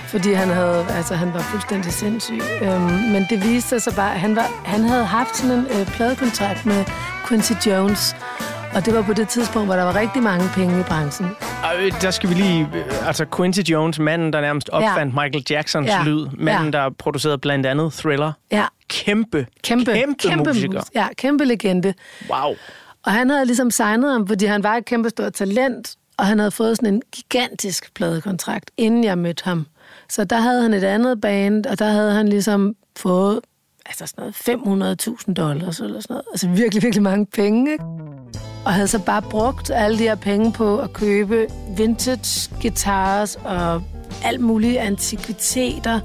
fordi 0.07 0.33
han 0.33 0.47
havde, 0.47 0.85
altså 0.97 1.15
han 1.15 1.33
var 1.33 1.39
fuldstændig 1.41 1.93
sindssyg. 1.93 2.41
Øhm, 2.61 2.81
men 2.81 3.25
det 3.29 3.43
viste 3.43 3.69
sig 3.69 3.81
så 3.81 3.95
bare, 3.95 4.13
at 4.13 4.19
han, 4.19 4.35
var, 4.35 4.61
han 4.65 4.83
havde 4.83 5.05
haft 5.05 5.37
sådan 5.37 5.51
en 5.51 5.65
øh, 5.79 5.85
pladekontrakt 5.85 6.65
med 6.65 6.85
Quincy 7.27 7.53
Jones, 7.67 8.15
og 8.75 8.85
det 8.85 8.93
var 8.93 9.01
på 9.01 9.13
det 9.13 9.27
tidspunkt, 9.29 9.67
hvor 9.67 9.75
der 9.75 9.83
var 9.83 9.95
rigtig 9.95 10.23
mange 10.23 10.49
penge 10.55 10.79
i 10.79 10.83
branchen. 10.83 11.27
Øh, 11.79 12.01
Der 12.01 12.11
skal 12.11 12.29
vi 12.29 12.33
lige... 12.33 12.69
øh, 12.75 13.07
Altså, 13.07 13.25
Quincy 13.37 13.59
Jones, 13.59 13.99
manden, 13.99 14.33
der 14.33 14.41
nærmest 14.41 14.69
opfandt 14.69 15.15
ja. 15.15 15.21
Michael 15.23 15.43
Jacksons 15.49 15.87
Ja. 15.87 16.03
lyd. 16.03 16.27
Manden, 16.37 16.73
Ja. 16.73 16.79
der 16.79 16.89
producerede 16.89 17.37
blandt 17.37 17.65
andet 17.65 17.93
Thriller. 17.93 18.31
Ja, 18.51 18.65
Kæmpe, 18.87 19.47
kæmpe, 19.63 19.91
kæmpe, 20.19 20.49
musiker. 20.49 20.79
mus- 20.79 20.89
Ja, 20.95 21.07
kæmpe 21.17 21.45
legende. 21.45 21.93
Wow. 22.29 22.53
Og 23.05 23.11
han 23.11 23.29
havde 23.29 23.45
ligesom 23.45 23.71
signet 23.71 24.11
ham, 24.11 24.27
fordi 24.27 24.45
han 24.45 24.63
var 24.63 24.75
et 24.75 24.85
kæmpe 24.85 25.09
stort 25.09 25.33
talent, 25.33 25.95
og 26.17 26.25
han 26.25 26.39
havde 26.39 26.51
fået 26.51 26.77
sådan 26.77 26.93
en 26.93 27.01
gigantisk 27.15 27.93
pladekontrakt, 27.93 28.71
inden 28.77 29.03
jeg 29.03 29.17
mødte 29.17 29.43
ham. 29.45 29.65
Så 30.09 30.23
der 30.23 30.37
havde 30.37 30.61
han 30.61 30.73
et 30.73 30.83
andet 30.83 31.21
band, 31.21 31.65
og 31.65 31.79
der 31.79 31.85
havde 31.85 32.11
han 32.13 32.27
ligesom 32.27 32.75
fået 32.97 33.39
altså 33.89 34.05
sådan 34.07 34.23
noget 34.67 35.07
500.000 35.27 35.33
dollars 35.33 35.79
eller 35.79 36.01
sådan 36.01 36.13
noget. 36.13 36.25
Altså 36.31 36.47
virkelig, 36.49 36.83
virkelig 36.83 37.03
mange 37.03 37.25
penge, 37.25 37.71
ikke? 37.71 37.83
Og 38.65 38.73
havde 38.73 38.87
så 38.87 38.99
bare 38.99 39.21
brugt 39.21 39.71
alle 39.71 39.97
de 39.97 40.03
her 40.03 40.15
penge 40.15 40.51
på 40.51 40.77
at 40.77 40.93
købe 40.93 41.47
vintage 41.77 42.55
guitars 42.61 43.35
og 43.35 43.83
alt 44.23 44.39
mulige 44.41 44.79
antikviteter. 44.79 45.99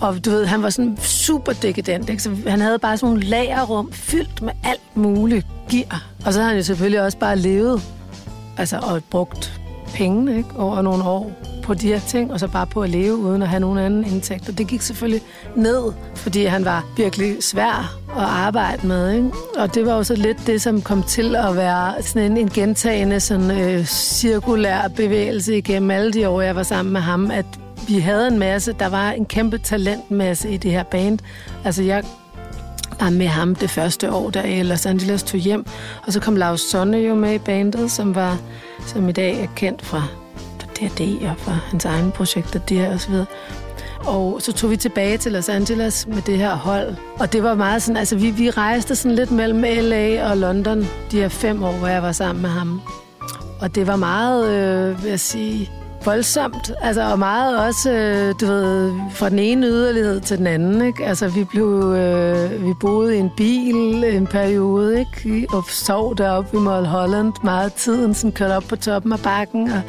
Og 0.00 0.24
du 0.24 0.30
ved, 0.30 0.46
han 0.46 0.62
var 0.62 0.70
sådan 0.70 0.96
super 0.96 1.52
dekadent, 1.52 2.10
ikke? 2.10 2.22
Så 2.22 2.36
han 2.46 2.60
havde 2.60 2.78
bare 2.78 2.96
sådan 2.96 3.14
nogle 3.14 3.28
lagerrum 3.28 3.92
fyldt 3.92 4.42
med 4.42 4.52
alt 4.64 4.96
muligt 4.96 5.46
gear. 5.70 6.06
Og 6.26 6.32
så 6.32 6.40
har 6.40 6.48
han 6.48 6.56
jo 6.56 6.62
selvfølgelig 6.62 7.02
også 7.02 7.18
bare 7.18 7.36
levet, 7.36 7.82
altså 8.58 8.78
og 8.78 9.02
brugt 9.10 9.59
penge, 9.94 10.36
ikke? 10.36 10.48
Over 10.58 10.82
nogle 10.82 11.04
år 11.04 11.32
på 11.62 11.74
de 11.74 11.86
her 11.86 12.00
ting, 12.00 12.32
og 12.32 12.40
så 12.40 12.48
bare 12.48 12.66
på 12.66 12.82
at 12.82 12.90
leve 12.90 13.16
uden 13.16 13.42
at 13.42 13.48
have 13.48 13.60
nogen 13.60 13.78
anden 13.78 14.04
indtægt. 14.04 14.48
Og 14.48 14.58
det 14.58 14.66
gik 14.66 14.82
selvfølgelig 14.82 15.22
ned, 15.56 15.92
fordi 16.16 16.44
han 16.44 16.64
var 16.64 16.84
virkelig 16.96 17.36
svær 17.40 17.98
at 18.16 18.22
arbejde 18.22 18.86
med, 18.86 19.12
ikke? 19.12 19.30
Og 19.58 19.74
det 19.74 19.86
var 19.86 19.96
jo 19.96 20.02
så 20.02 20.14
lidt 20.14 20.46
det, 20.46 20.62
som 20.62 20.82
kom 20.82 21.02
til 21.02 21.36
at 21.36 21.56
være 21.56 22.02
sådan 22.02 22.30
en, 22.30 22.36
en 22.36 22.48
gentagende 22.48 23.20
sådan, 23.20 23.50
øh, 23.50 23.84
cirkulær 23.84 24.88
bevægelse 24.88 25.58
igennem 25.58 25.90
alle 25.90 26.12
de 26.12 26.28
år, 26.28 26.40
jeg 26.40 26.56
var 26.56 26.62
sammen 26.62 26.92
med 26.92 27.00
ham, 27.00 27.30
at 27.30 27.46
vi 27.88 27.98
havde 27.98 28.28
en 28.28 28.38
masse, 28.38 28.72
der 28.72 28.88
var 28.88 29.10
en 29.10 29.26
kæmpe 29.26 29.58
talentmasse 29.58 30.50
i 30.50 30.56
det 30.56 30.70
her 30.70 30.82
band. 30.82 31.18
Altså 31.64 31.82
jeg 31.82 32.04
var 33.00 33.10
med 33.10 33.26
ham 33.26 33.54
det 33.54 33.70
første 33.70 34.12
år, 34.12 34.30
der 34.30 34.42
jeg 34.42 34.58
i 34.58 34.62
Los 34.62 34.86
Angeles 34.86 35.22
tog 35.22 35.40
hjem. 35.40 35.66
Og 36.06 36.12
så 36.12 36.20
kom 36.20 36.36
Lars 36.36 36.60
Sonne 36.60 36.96
jo 36.96 37.14
med 37.14 37.34
i 37.34 37.38
bandet, 37.38 37.90
som, 37.90 38.14
var, 38.14 38.38
som 38.86 39.08
i 39.08 39.12
dag 39.12 39.42
er 39.42 39.46
kendt 39.56 39.86
fra 39.86 40.02
D&D 40.80 41.28
og 41.28 41.34
fra 41.38 41.52
hans 41.52 41.84
egne 41.84 42.10
projekter 42.10 42.58
der 42.58 42.92
og 42.92 43.00
så 43.00 43.10
videre. 43.10 43.26
Og 44.00 44.42
så 44.42 44.52
tog 44.52 44.70
vi 44.70 44.76
tilbage 44.76 45.18
til 45.18 45.32
Los 45.32 45.48
Angeles 45.48 46.06
med 46.06 46.22
det 46.22 46.38
her 46.38 46.54
hold. 46.54 46.94
Og 47.18 47.32
det 47.32 47.42
var 47.42 47.54
meget 47.54 47.82
sådan, 47.82 47.96
altså 47.96 48.16
vi, 48.16 48.30
vi 48.30 48.50
rejste 48.50 48.96
sådan 48.96 49.16
lidt 49.16 49.30
mellem 49.30 49.62
LA 49.62 50.30
og 50.30 50.36
London 50.36 50.88
de 51.10 51.16
her 51.20 51.28
fem 51.28 51.62
år, 51.62 51.72
hvor 51.72 51.88
jeg 51.88 52.02
var 52.02 52.12
sammen 52.12 52.42
med 52.42 52.50
ham. 52.50 52.80
og 53.60 53.74
det 53.74 53.86
var 53.86 53.96
meget, 53.96 54.48
øh, 54.48 55.02
vil 55.02 55.10
jeg 55.10 55.20
sige, 55.20 55.70
voldsomt. 56.04 56.72
Altså, 56.82 57.02
og 57.02 57.18
meget 57.18 57.66
også, 57.66 57.90
øh, 57.92 58.34
du 58.40 58.46
ved, 58.46 58.92
fra 59.10 59.28
den 59.28 59.38
ene 59.38 59.66
yderlighed 59.66 60.20
til 60.20 60.38
den 60.38 60.46
anden, 60.46 60.86
ikke? 60.86 61.06
Altså, 61.06 61.28
vi 61.28 61.44
blev, 61.44 61.94
øh, 61.96 62.66
vi 62.66 62.72
boede 62.80 63.16
i 63.16 63.18
en 63.18 63.30
bil 63.36 64.04
en 64.04 64.26
periode, 64.26 65.00
ikke? 65.00 65.46
Og 65.52 65.64
sov 65.68 66.16
deroppe 66.16 66.56
i 66.56 66.60
Holland 66.86 67.32
meget 67.44 67.72
tiden, 67.72 68.14
sådan 68.14 68.32
kørte 68.32 68.56
op 68.56 68.64
på 68.68 68.76
toppen 68.76 69.12
af 69.12 69.20
bakken, 69.20 69.70
og 69.70 69.82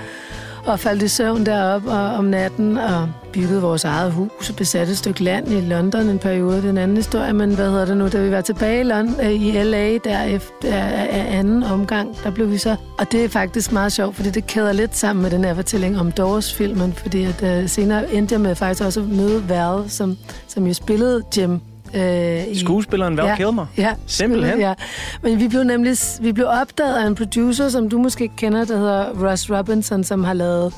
og 0.66 0.80
faldt 0.80 1.04
i 1.04 1.08
søvn 1.08 1.46
deroppe 1.46 1.92
og, 1.92 2.14
om 2.14 2.26
natten 2.26 2.78
og 2.78 3.10
byggede 3.34 3.62
vores 3.62 3.84
eget 3.84 4.12
hus 4.12 4.50
og 4.50 4.56
besatte 4.56 4.92
et 4.92 4.98
stykke 4.98 5.24
land 5.24 5.52
i 5.52 5.62
London 5.62 6.10
en 6.10 6.20
periode. 6.20 6.62
Den 6.62 6.78
anden 6.78 6.98
historie, 6.98 7.34
men 7.34 7.56
hvad 7.56 7.70
hedder 7.70 7.86
det 7.86 7.98
nu, 7.98 8.08
da 8.08 8.24
vi 8.24 8.32
var 8.32 8.42
tilbage 8.42 8.80
i, 8.80 8.84
London, 8.84 9.26
øh, 9.26 9.32
i 9.32 9.64
LA 9.64 9.98
der 9.98 10.24
efter 10.24 10.74
af 10.74 11.38
anden 11.38 11.64
omgang, 11.64 12.18
der 12.24 12.32
blev 12.32 12.52
vi 12.52 12.58
så... 12.58 12.76
Og 13.00 13.12
det 13.12 13.26
er 13.26 13.30
faktisk 13.30 13.72
meget 13.72 13.92
sjovt, 13.92 14.16
fordi 14.16 14.30
det 14.30 14.48
kæder 14.48 14.72
lidt 14.72 14.98
sammen 14.98 15.24
med 15.24 15.32
den 15.32 15.44
her 15.44 15.54
fortælling 15.54 16.00
om 16.00 16.12
Doors-filmen, 16.12 16.94
fordi 16.94 17.24
at, 17.24 17.64
uh, 17.64 17.70
senere 17.70 18.14
endte 18.14 18.34
jeg 18.34 18.42
med 18.42 18.56
faktisk 18.56 18.86
også 18.86 19.00
at 19.00 19.10
møde 19.10 19.50
Val, 19.50 19.90
som, 19.90 20.18
som 20.48 20.68
jo 20.68 20.74
spillede 20.74 21.24
Jim 21.38 21.62
Øh, 21.96 22.48
i, 22.48 22.60
Skuespilleren 22.60 23.18
Val 23.18 23.26
ja, 23.26 23.36
Kilmer? 23.36 23.66
Ja. 23.78 23.94
Simpelthen? 24.08 24.60
Ja. 24.60 24.74
Men 25.22 25.40
vi 25.40 25.48
blev 25.48 25.64
nemlig 25.64 25.98
vi 26.22 26.32
blev 26.32 26.48
opdaget 26.48 26.96
af 26.96 27.08
en 27.08 27.16
producer, 27.16 27.70
som 27.70 27.90
du 27.90 27.98
måske 27.98 28.30
kender, 28.38 28.66
der 28.66 28.78
hedder 28.78 29.32
Russ 29.32 29.52
Robinson, 29.52 30.04
som 30.04 30.24
har 30.24 30.34
lavet 30.34 30.74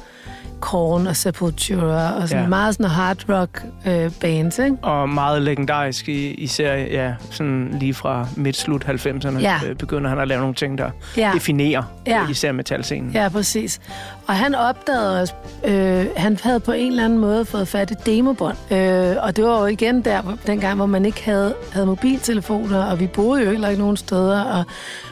Korn 0.63 1.07
og 1.07 1.15
Sepultura 1.15 2.21
og 2.21 2.29
sådan 2.29 2.43
ja. 2.43 2.49
meget 2.49 2.75
sådan 2.75 2.89
hard 2.89 3.29
rock 3.29 3.63
øh, 3.87 4.11
bands, 4.21 4.59
ikke? 4.59 4.77
Og 4.81 5.09
meget 5.09 5.41
legendarisk 5.41 6.09
især 6.09 6.75
ja, 6.75 7.13
sådan 7.31 7.77
lige 7.79 7.93
fra 7.93 8.27
midt-slut 8.35 8.85
90'erne 8.85 9.39
ja. 9.39 9.59
øh, 9.67 9.75
begynder 9.75 10.09
han 10.09 10.19
at 10.19 10.27
lave 10.27 10.39
nogle 10.39 10.55
ting, 10.55 10.77
der 10.77 10.89
ja. 11.17 11.31
definerer 11.33 11.83
ja. 12.07 12.29
især 12.29 12.51
metalscenen. 12.51 13.11
Ja, 13.11 13.29
præcis. 13.29 13.81
Og 14.27 14.33
han 14.33 14.55
opdagede 14.55 15.21
os, 15.21 15.35
øh, 15.65 16.05
han 16.17 16.37
havde 16.43 16.59
på 16.59 16.71
en 16.71 16.91
eller 16.91 17.05
anden 17.05 17.19
måde 17.19 17.45
fået 17.45 17.67
fat 17.67 17.91
i 17.91 17.93
demobånd. 18.05 18.57
Øh, 18.71 19.15
og 19.19 19.35
det 19.35 19.43
var 19.43 19.59
jo 19.59 19.65
igen 19.65 20.01
der, 20.01 20.37
dengang, 20.47 20.75
hvor 20.75 20.85
man 20.85 21.05
ikke 21.05 21.23
havde, 21.25 21.55
havde 21.71 21.85
mobiltelefoner, 21.85 22.83
og 22.83 22.99
vi 22.99 23.07
boede 23.07 23.43
jo 23.43 23.51
ikke 23.51 23.75
nogen 23.75 23.97
steder, 23.97 24.41
og, 24.41 24.63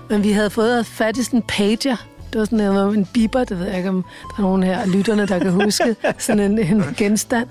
men 0.09 0.23
vi 0.23 0.31
havde 0.31 0.49
fået 0.49 0.85
fat 0.85 1.17
i 1.17 1.23
sådan 1.23 1.41
pager, 1.41 1.95
det 2.33 2.39
var 2.39 2.45
sådan 2.45 2.59
en, 2.59 2.97
en 2.99 3.05
biber, 3.05 3.43
det 3.43 3.59
ved 3.59 3.67
jeg 3.67 3.77
ikke, 3.77 3.89
om 3.89 4.03
der 4.03 4.37
er 4.37 4.41
nogen 4.41 4.63
her 4.63 4.85
lytterne, 4.85 5.25
der 5.25 5.39
kan 5.39 5.51
huske, 5.51 5.95
sådan 6.17 6.51
en, 6.51 6.59
en 6.59 6.83
genstand. 6.97 7.47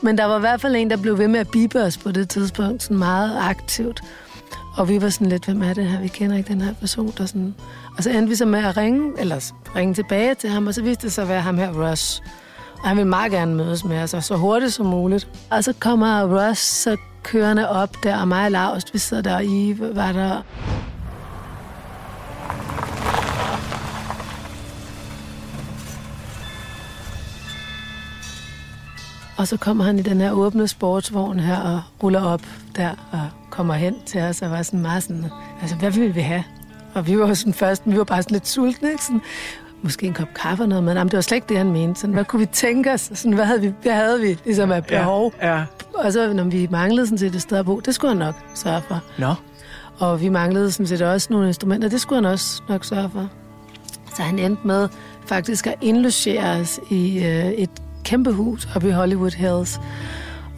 Men 0.00 0.18
der 0.18 0.24
var 0.24 0.36
i 0.36 0.40
hvert 0.40 0.60
fald 0.60 0.76
en, 0.76 0.90
der 0.90 0.96
blev 0.96 1.18
ved 1.18 1.28
med 1.28 1.40
at 1.40 1.48
bibe 1.48 1.82
os 1.82 1.98
på 1.98 2.12
det 2.12 2.28
tidspunkt, 2.28 2.82
sådan 2.82 2.98
meget 2.98 3.38
aktivt. 3.40 4.00
Og 4.76 4.88
vi 4.88 5.02
var 5.02 5.08
sådan 5.08 5.28
lidt, 5.28 5.44
hvem 5.44 5.62
er 5.62 5.74
det 5.74 5.86
her? 5.86 6.00
Vi 6.00 6.08
kender 6.08 6.36
ikke 6.36 6.52
den 6.52 6.60
her 6.60 6.74
person. 6.74 7.12
Der 7.18 7.26
sådan... 7.26 7.54
Og 7.96 8.02
så 8.02 8.10
endte 8.10 8.28
vi 8.28 8.34
så 8.34 8.46
med 8.46 8.64
at 8.64 8.76
ringe, 8.76 9.12
eller 9.18 9.52
ringe 9.76 9.94
tilbage 9.94 10.34
til 10.34 10.50
ham, 10.50 10.66
og 10.66 10.74
så 10.74 10.82
viste 10.82 11.02
det 11.02 11.12
sig 11.12 11.22
at 11.22 11.28
være 11.28 11.40
ham 11.40 11.58
her, 11.58 11.90
Russ. 11.90 12.22
Og 12.82 12.88
han 12.88 12.96
ville 12.96 13.08
meget 13.08 13.32
gerne 13.32 13.54
mødes 13.54 13.84
med 13.84 14.02
os, 14.02 14.14
og 14.14 14.24
så 14.24 14.36
hurtigt 14.36 14.72
som 14.72 14.86
muligt. 14.86 15.28
Og 15.50 15.64
så 15.64 15.72
kommer 15.80 16.48
Russ 16.48 16.60
så 16.60 16.96
kørende 17.22 17.68
op 17.68 17.96
der, 18.02 18.20
og 18.20 18.28
mig 18.28 18.44
og 18.44 18.50
Lars, 18.50 18.84
vi 18.92 18.98
sidder 18.98 19.22
der, 19.22 19.34
og 19.34 19.44
I 19.44 19.76
var 19.78 20.12
der. 20.12 20.42
Og 29.36 29.48
så 29.48 29.56
kommer 29.56 29.84
han 29.84 29.98
i 29.98 30.02
den 30.02 30.20
her 30.20 30.32
åbne 30.32 30.68
sportsvogn 30.68 31.40
her 31.40 31.56
og 31.56 31.82
ruller 32.02 32.22
op 32.22 32.42
der 32.76 32.90
og 33.12 33.20
kommer 33.50 33.74
hen 33.74 33.94
til 34.06 34.20
os 34.20 34.42
og 34.42 34.50
var 34.50 34.62
sådan 34.62 34.82
meget 34.82 35.02
sådan, 35.02 35.24
altså 35.60 35.76
hvad 35.76 35.90
vil 35.90 36.14
vi 36.14 36.20
have? 36.20 36.44
Og 36.94 37.06
vi 37.06 37.18
var 37.18 37.34
sådan 37.34 37.54
først, 37.54 37.82
vi 37.86 37.98
var 37.98 38.04
bare 38.04 38.22
sådan 38.22 38.34
lidt 38.34 38.48
sultne, 38.48 38.90
ikke? 38.90 39.04
Sådan, 39.04 39.20
måske 39.82 40.06
en 40.06 40.14
kop 40.14 40.28
kaffe 40.34 40.64
og 40.64 40.68
noget, 40.68 40.84
men 40.84 40.96
jamen, 40.96 41.10
det 41.10 41.16
var 41.16 41.20
slet 41.20 41.36
ikke 41.36 41.48
det, 41.48 41.56
han 41.56 41.72
mente. 41.72 42.00
Sådan, 42.00 42.14
hvad 42.14 42.24
kunne 42.24 42.40
vi 42.40 42.46
tænke 42.46 42.92
os? 42.92 43.10
Sådan, 43.14 43.32
hvad 43.32 43.44
havde 43.44 43.60
vi, 43.60 43.72
hvad 43.82 43.92
havde 43.92 44.20
vi 44.20 44.38
ligesom 44.44 44.72
af 44.72 44.84
behov? 44.84 45.32
Ja, 45.42 45.56
ja. 45.56 45.64
Og 45.94 46.12
så, 46.12 46.32
når 46.32 46.44
vi 46.44 46.68
manglede 46.70 47.06
sådan 47.06 47.18
set 47.18 47.34
et 47.34 47.42
sted 47.42 47.58
at 47.58 47.64
bo, 47.64 47.80
det 47.80 47.94
skulle 47.94 48.08
han 48.10 48.18
nok 48.18 48.34
sørge 48.54 48.82
for. 48.88 49.02
Nå. 49.18 49.34
Og 49.98 50.20
vi 50.20 50.28
manglede 50.28 50.72
sådan 50.72 50.86
set 50.86 51.02
også 51.02 51.28
nogle 51.30 51.46
instrumenter, 51.46 51.88
det 51.88 52.00
skulle 52.00 52.22
han 52.22 52.32
også 52.32 52.62
nok 52.68 52.84
sørge 52.84 53.10
for. 53.10 53.28
Så 54.16 54.22
han 54.22 54.38
endte 54.38 54.66
med 54.66 54.88
faktisk 55.26 55.66
at 55.66 55.74
indlogere 55.80 56.60
os 56.60 56.80
i 56.90 57.18
øh, 57.18 57.46
et 57.46 57.70
kæmpe 58.04 58.32
hus 58.32 58.68
oppe 58.74 58.88
i 58.88 58.92
Hollywood 58.92 59.30
Hills 59.30 59.80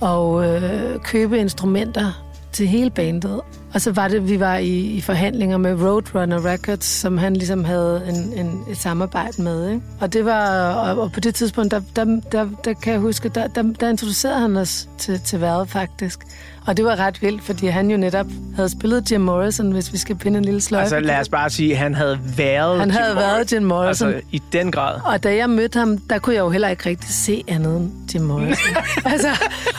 og 0.00 0.46
øh, 0.46 1.00
købe 1.00 1.38
instrumenter 1.38 2.26
til 2.52 2.68
hele 2.68 2.90
bandet. 2.90 3.40
Og 3.74 3.80
så 3.80 3.92
var 3.92 4.08
det, 4.08 4.28
vi 4.28 4.40
var 4.40 4.56
i, 4.56 4.78
i 4.78 5.00
forhandlinger 5.00 5.56
med 5.56 5.82
Roadrunner 5.82 6.52
Records, 6.52 6.84
som 6.84 7.18
han 7.18 7.36
ligesom 7.36 7.64
havde 7.64 8.02
en, 8.08 8.46
en, 8.46 8.60
et 8.70 8.76
samarbejde 8.76 9.42
med. 9.42 9.70
Ikke? 9.70 9.82
Og 10.00 10.12
det 10.12 10.24
var, 10.24 10.70
og, 10.74 11.02
og 11.02 11.12
på 11.12 11.20
det 11.20 11.34
tidspunkt, 11.34 11.70
der, 11.70 11.80
der, 11.96 12.20
der, 12.32 12.48
der 12.64 12.72
kan 12.72 12.92
jeg 12.92 13.00
huske, 13.00 13.28
der, 13.28 13.46
der, 13.46 13.62
der 13.80 13.88
introducerede 13.88 14.40
han 14.40 14.56
os 14.56 14.88
til, 14.98 15.20
til 15.20 15.40
Valve 15.40 15.66
faktisk. 15.66 16.20
Og 16.66 16.76
det 16.76 16.84
var 16.84 16.96
ret 16.96 17.22
vildt, 17.22 17.42
fordi 17.42 17.66
han 17.66 17.90
jo 17.90 17.96
netop 17.96 18.26
havde 18.56 18.68
spillet 18.68 19.10
Jim 19.12 19.20
Morrison, 19.20 19.72
hvis 19.72 19.92
vi 19.92 19.98
skal 19.98 20.16
pinde 20.16 20.38
en 20.38 20.44
lille 20.44 20.60
sløjfe. 20.60 20.82
Altså 20.82 21.00
lad 21.00 21.20
os 21.20 21.28
bare 21.28 21.50
sige, 21.50 21.72
at 21.72 21.78
han 21.78 21.94
havde 21.94 22.18
været 22.36 22.78
Han 22.78 22.88
Jim 22.88 22.96
havde 22.96 23.16
været 23.16 23.52
Jim 23.52 23.62
Morrison. 23.62 24.08
Altså 24.08 24.20
i 24.32 24.42
den 24.52 24.72
grad. 24.72 25.00
Og 25.04 25.22
da 25.22 25.36
jeg 25.36 25.50
mødte 25.50 25.78
ham, 25.78 25.98
der 25.98 26.18
kunne 26.18 26.34
jeg 26.34 26.40
jo 26.40 26.50
heller 26.50 26.68
ikke 26.68 26.88
rigtig 26.88 27.10
se 27.10 27.44
andet 27.48 27.76
end 27.76 27.90
Jim 28.14 28.22
Morrison. 28.22 28.76
altså, 29.12 29.28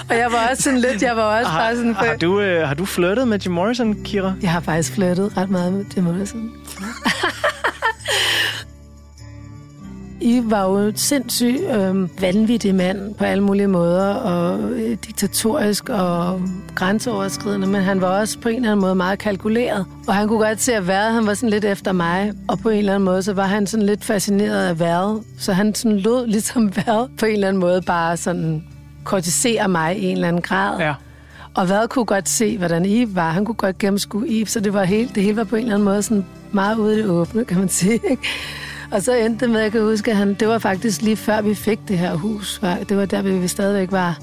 og 0.09 0.17
jeg 0.17 0.27
var 0.31 0.49
også 0.51 0.63
sådan 0.63 0.79
lidt, 0.79 1.01
jeg 1.01 1.15
var 1.15 1.39
også 1.39 1.51
har, 1.51 1.59
bare 1.59 1.75
sådan... 1.75 1.95
Har 1.95 2.15
du, 2.21 2.39
øh, 2.41 2.67
har 2.67 2.73
du 2.75 2.85
flirtet 2.85 3.27
med 3.27 3.39
Jim 3.39 3.53
Morrison, 3.53 4.03
Kira? 4.03 4.33
Jeg 4.41 4.51
har 4.51 4.59
faktisk 4.59 4.93
flirtet 4.93 5.37
ret 5.37 5.49
meget 5.49 5.73
med 5.73 5.85
Jim 5.95 6.03
Morrison. 6.03 6.51
I 10.27 10.41
var 10.43 10.63
jo 10.63 10.91
sindssygt 10.95 11.61
øh, 11.61 12.21
vanvittig 12.21 12.75
mand 12.75 13.15
på 13.15 13.23
alle 13.23 13.43
mulige 13.43 13.67
måder, 13.67 14.13
og 14.13 14.59
øh, 14.59 14.97
diktatorisk 15.05 15.89
og 15.89 16.41
grænseoverskridende, 16.75 17.67
men 17.67 17.81
han 17.81 18.01
var 18.01 18.19
også 18.19 18.39
på 18.39 18.49
en 18.49 18.55
eller 18.55 18.71
anden 18.71 18.81
måde 18.81 18.95
meget 18.95 19.19
kalkuleret. 19.19 19.85
Og 20.07 20.15
han 20.15 20.27
kunne 20.27 20.45
godt 20.45 20.61
se, 20.61 20.73
at 20.73 20.87
Vær, 20.87 21.09
han 21.09 21.27
var 21.27 21.33
sådan 21.33 21.49
lidt 21.49 21.65
efter 21.65 21.91
mig, 21.91 22.33
og 22.47 22.59
på 22.59 22.69
en 22.69 22.77
eller 22.77 22.95
anden 22.95 23.05
måde, 23.05 23.23
så 23.23 23.33
var 23.33 23.45
han 23.45 23.67
sådan 23.67 23.85
lidt 23.85 24.05
fascineret 24.05 24.67
af 24.67 24.79
Vær. 24.79 25.23
Så 25.39 25.53
han 25.53 25.75
sådan 25.75 25.97
lod 25.97 26.27
ligesom 26.35 26.75
Vær 26.75 27.09
på 27.19 27.25
en 27.25 27.33
eller 27.33 27.47
anden 27.47 27.59
måde 27.59 27.81
bare 27.81 28.17
sådan 28.17 28.63
kortisere 29.03 29.67
mig 29.67 29.97
i 29.97 30.05
en 30.05 30.15
eller 30.15 30.27
anden 30.27 30.41
grad. 30.41 30.79
Ja. 30.79 30.93
Og 31.53 31.65
hvad 31.65 31.87
kunne 31.87 32.05
godt 32.05 32.29
se, 32.29 32.57
hvordan 32.57 32.85
I 32.85 33.15
var. 33.15 33.31
Han 33.31 33.45
kunne 33.45 33.55
godt 33.55 33.77
gennemskue 33.77 34.27
I, 34.27 34.45
så 34.45 34.59
det, 34.59 34.73
var 34.73 34.83
helt, 34.83 35.15
det 35.15 35.23
hele 35.23 35.37
var 35.37 35.43
på 35.43 35.55
en 35.55 35.61
eller 35.61 35.75
anden 35.75 35.85
måde 35.85 36.01
sådan 36.01 36.25
meget 36.51 36.77
ude 36.77 36.93
i 36.93 36.97
det 36.97 37.09
åbne, 37.09 37.45
kan 37.45 37.59
man 37.59 37.69
sige. 37.69 37.99
Ikke? 38.09 38.23
Og 38.91 39.01
så 39.01 39.13
endte 39.13 39.45
det 39.45 39.49
med, 39.49 39.59
at 39.59 39.63
jeg 39.63 39.71
kan 39.71 39.81
huske, 39.81 40.11
at 40.11 40.17
han, 40.17 40.33
det 40.33 40.47
var 40.47 40.57
faktisk 40.57 41.01
lige 41.01 41.15
før 41.15 41.41
vi 41.41 41.55
fik 41.55 41.79
det 41.87 41.97
her 41.97 42.15
hus. 42.15 42.61
Det 42.89 42.97
var 42.97 43.05
der, 43.05 43.21
vi 43.21 43.47
stadigvæk 43.47 43.91
var, 43.91 44.19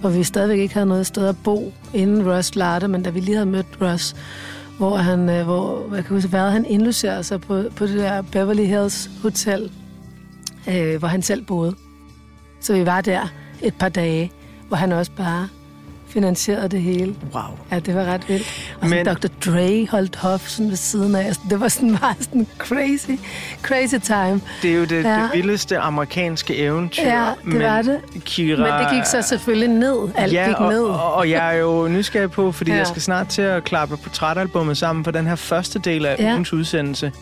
hvor 0.00 0.10
vi 0.10 0.24
stadigvæk 0.24 0.58
ikke 0.58 0.74
havde 0.74 0.86
noget 0.86 1.06
sted 1.06 1.26
at 1.26 1.36
bo, 1.44 1.72
inden 1.94 2.32
Russ 2.32 2.56
lærte, 2.56 2.88
men 2.88 3.02
da 3.02 3.10
vi 3.10 3.20
lige 3.20 3.34
havde 3.34 3.46
mødt 3.46 3.66
Russ, 3.80 4.16
hvor 4.78 4.96
han, 4.96 5.28
øh, 5.28 5.44
hvor, 5.44 5.94
jeg 5.94 6.04
kan 6.04 6.16
huske, 6.16 6.28
hvad 6.28 6.50
han 6.50 6.64
indlucerede 6.64 7.24
sig 7.24 7.40
på, 7.40 7.62
på 7.76 7.86
det 7.86 7.94
der 7.94 8.22
Beverly 8.22 8.64
Hills 8.64 9.10
Hotel, 9.22 9.70
øh, 10.68 10.96
hvor 10.96 11.08
han 11.08 11.22
selv 11.22 11.44
boede. 11.44 11.74
Så 12.60 12.72
vi 12.72 12.86
var 12.86 13.00
der 13.00 13.32
et 13.62 13.74
par 13.74 13.88
dage, 13.88 14.32
hvor 14.68 14.76
han 14.76 14.92
også 14.92 15.12
bare 15.16 15.48
finansierede 16.16 16.68
det 16.68 16.82
hele. 16.82 17.14
Wow. 17.34 17.42
Ja, 17.70 17.78
det 17.78 17.94
var 17.94 18.04
ret 18.04 18.28
vildt. 18.28 18.74
Og 18.80 18.88
Men... 18.88 19.06
Dr. 19.06 19.28
Dre 19.44 19.86
holdt 19.90 20.16
hof 20.16 20.48
sådan 20.48 20.70
ved 20.70 20.76
siden 20.76 21.14
af. 21.14 21.32
Det 21.50 21.60
var 21.60 21.68
sådan 21.68 21.90
meget 22.00 22.16
sådan 22.20 22.46
crazy, 22.58 23.10
crazy 23.62 23.94
time. 24.02 24.40
Det 24.62 24.70
er 24.70 24.74
jo 24.74 24.84
det, 24.84 25.04
ja. 25.04 25.22
det 25.22 25.30
vildeste 25.32 25.78
amerikanske 25.78 26.56
eventyr. 26.56 27.02
Ja, 27.02 27.32
det 27.44 27.52
Men, 27.52 27.62
var 27.62 27.82
det. 27.82 28.00
Kira... 28.24 28.58
Men 28.58 28.72
det 28.72 28.94
gik 28.94 29.04
så 29.04 29.22
selvfølgelig 29.22 29.68
ned. 29.68 30.08
Alt 30.14 30.32
ja, 30.32 30.46
gik 30.46 30.60
og, 30.60 30.72
ned. 30.72 30.82
Og, 30.82 31.14
og 31.14 31.30
jeg 31.30 31.54
er 31.54 31.58
jo 31.58 31.88
nysgerrig 31.96 32.30
på, 32.30 32.52
fordi 32.52 32.70
ja. 32.70 32.76
jeg 32.76 32.86
skal 32.86 33.02
snart 33.02 33.28
til 33.28 33.42
at 33.42 33.64
klappe 33.64 33.96
portrætalbummet 33.96 34.76
sammen 34.76 35.02
på 35.02 35.10
den 35.10 35.26
her 35.26 35.36
første 35.36 35.78
del 35.78 36.06
af 36.06 36.16
ja. 36.18 36.32
ugens 36.32 36.52
udsendelse. 36.52 37.12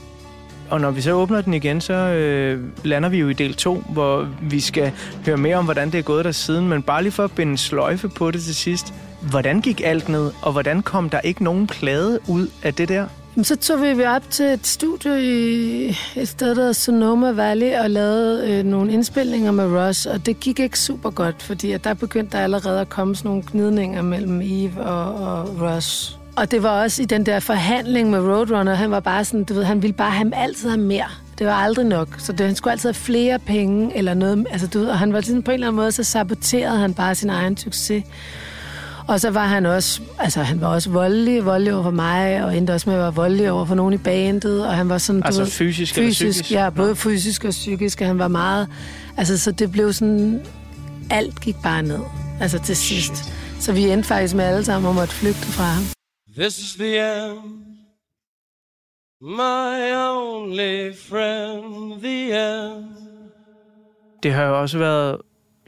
Og 0.74 0.80
når 0.80 0.90
vi 0.90 1.00
så 1.00 1.12
åbner 1.12 1.40
den 1.40 1.54
igen, 1.54 1.80
så 1.80 1.92
øh, 1.92 2.60
lander 2.84 3.08
vi 3.08 3.18
jo 3.18 3.28
i 3.28 3.32
del 3.32 3.54
2, 3.54 3.74
hvor 3.74 4.28
vi 4.42 4.60
skal 4.60 4.92
høre 5.26 5.36
mere 5.36 5.56
om, 5.56 5.64
hvordan 5.64 5.90
det 5.90 5.98
er 5.98 6.02
gået 6.02 6.24
der 6.24 6.32
siden. 6.32 6.68
Men 6.68 6.82
bare 6.82 7.02
lige 7.02 7.12
for 7.12 7.24
at 7.24 7.32
binde 7.32 7.58
sløjfe 7.58 8.08
på 8.08 8.30
det 8.30 8.42
til 8.42 8.54
sidst. 8.54 8.94
Hvordan 9.30 9.60
gik 9.60 9.80
alt 9.84 10.08
ned, 10.08 10.30
og 10.42 10.52
hvordan 10.52 10.82
kom 10.82 11.10
der 11.10 11.20
ikke 11.20 11.44
nogen 11.44 11.66
plade 11.66 12.20
ud 12.28 12.48
af 12.62 12.74
det 12.74 12.88
der? 12.88 13.06
Så 13.42 13.56
tog 13.56 13.82
vi 13.82 14.04
op 14.04 14.30
til 14.30 14.46
et 14.46 14.66
studie 14.66 15.22
i 15.22 15.88
et 16.16 16.28
sted, 16.28 16.48
der 16.48 16.54
hedder 16.54 16.72
Sonoma 16.72 17.30
Valley, 17.30 17.74
og 17.74 17.90
lavede 17.90 18.50
øh, 18.50 18.64
nogle 18.64 18.92
indspilninger 18.92 19.52
med 19.52 19.64
Ross, 19.64 20.06
og 20.06 20.26
det 20.26 20.40
gik 20.40 20.60
ikke 20.60 20.78
super 20.78 21.10
godt, 21.10 21.42
fordi 21.42 21.72
at 21.72 21.84
der 21.84 21.94
begyndte 21.94 22.36
der 22.36 22.44
allerede 22.44 22.80
at 22.80 22.88
komme 22.88 23.16
sådan 23.16 23.28
nogle 23.28 23.44
gnidninger 23.52 24.02
mellem 24.02 24.40
Eve 24.42 24.80
og, 24.80 25.14
og 25.14 25.60
Ross. 25.60 26.18
Og 26.36 26.50
det 26.50 26.62
var 26.62 26.82
også 26.82 27.02
i 27.02 27.04
den 27.04 27.26
der 27.26 27.40
forhandling 27.40 28.10
med 28.10 28.18
Roadrunner, 28.18 28.74
han 28.74 28.90
var 28.90 29.00
bare 29.00 29.24
sådan, 29.24 29.44
du 29.44 29.54
ved, 29.54 29.64
han 29.64 29.82
ville 29.82 29.94
bare 29.94 30.10
have 30.10 30.34
altid 30.34 30.68
have 30.68 30.80
mere. 30.80 31.06
Det 31.38 31.46
var 31.46 31.52
aldrig 31.52 31.86
nok, 31.86 32.08
så 32.18 32.32
det, 32.32 32.46
han 32.46 32.54
skulle 32.54 32.72
altid 32.72 32.88
have 32.88 32.94
flere 32.94 33.38
penge 33.38 33.96
eller 33.96 34.14
noget. 34.14 34.46
Altså, 34.50 34.66
du 34.66 34.78
ved, 34.78 34.86
og 34.88 34.98
han 34.98 35.12
var 35.12 35.20
sådan 35.20 35.42
på 35.42 35.50
en 35.50 35.54
eller 35.54 35.66
anden 35.66 35.76
måde, 35.76 35.92
så 35.92 36.02
saboterede 36.04 36.78
han 36.78 36.94
bare 36.94 37.14
sin 37.14 37.30
egen 37.30 37.56
succes. 37.56 38.04
Og 39.06 39.20
så 39.20 39.30
var 39.30 39.46
han 39.46 39.66
også, 39.66 40.00
altså 40.18 40.42
han 40.42 40.60
var 40.60 40.66
også 40.66 40.90
voldelig, 40.90 41.44
voldelig 41.44 41.74
over 41.74 41.82
for 41.82 41.90
mig, 41.90 42.44
og 42.44 42.56
endte 42.56 42.70
også 42.70 42.90
med 42.90 42.96
at 42.96 43.02
være 43.02 43.14
voldelig 43.14 43.50
over 43.50 43.64
for 43.64 43.74
nogen 43.74 43.94
i 43.94 43.98
bandet, 43.98 44.66
og 44.66 44.74
han 44.74 44.88
var 44.88 44.98
sådan, 44.98 45.22
Altså 45.24 45.40
du 45.40 45.44
ved, 45.44 45.52
fysisk 45.52 45.96
eller 45.98 46.08
fysisk, 46.08 46.32
psykisk? 46.32 46.52
ja, 46.52 46.70
både 46.70 46.96
fysisk 46.96 47.44
og 47.44 47.50
psykisk, 47.50 48.00
og 48.00 48.06
han 48.06 48.18
var 48.18 48.28
meget, 48.28 48.68
altså 49.16 49.38
så 49.38 49.52
det 49.52 49.72
blev 49.72 49.92
sådan, 49.92 50.40
alt 51.10 51.40
gik 51.40 51.56
bare 51.62 51.82
ned, 51.82 52.00
altså 52.40 52.58
til 52.58 52.76
sidst. 52.76 53.32
Så 53.60 53.72
vi 53.72 53.90
endte 53.90 54.08
faktisk 54.08 54.34
med 54.34 54.44
alle 54.44 54.64
sammen 54.64 54.90
om 54.90 54.98
at 54.98 55.08
flygte 55.08 55.46
fra 55.46 55.64
ham. 55.64 55.84
This 56.38 56.58
is 56.58 56.74
the 56.74 56.98
end. 57.26 57.40
My 59.20 59.94
only 59.96 60.92
friend, 61.08 62.00
the 62.02 62.32
end. 62.32 62.84
Det 64.22 64.32
har 64.32 64.42
jo 64.44 64.60
også 64.60 64.78
været, 64.78 65.18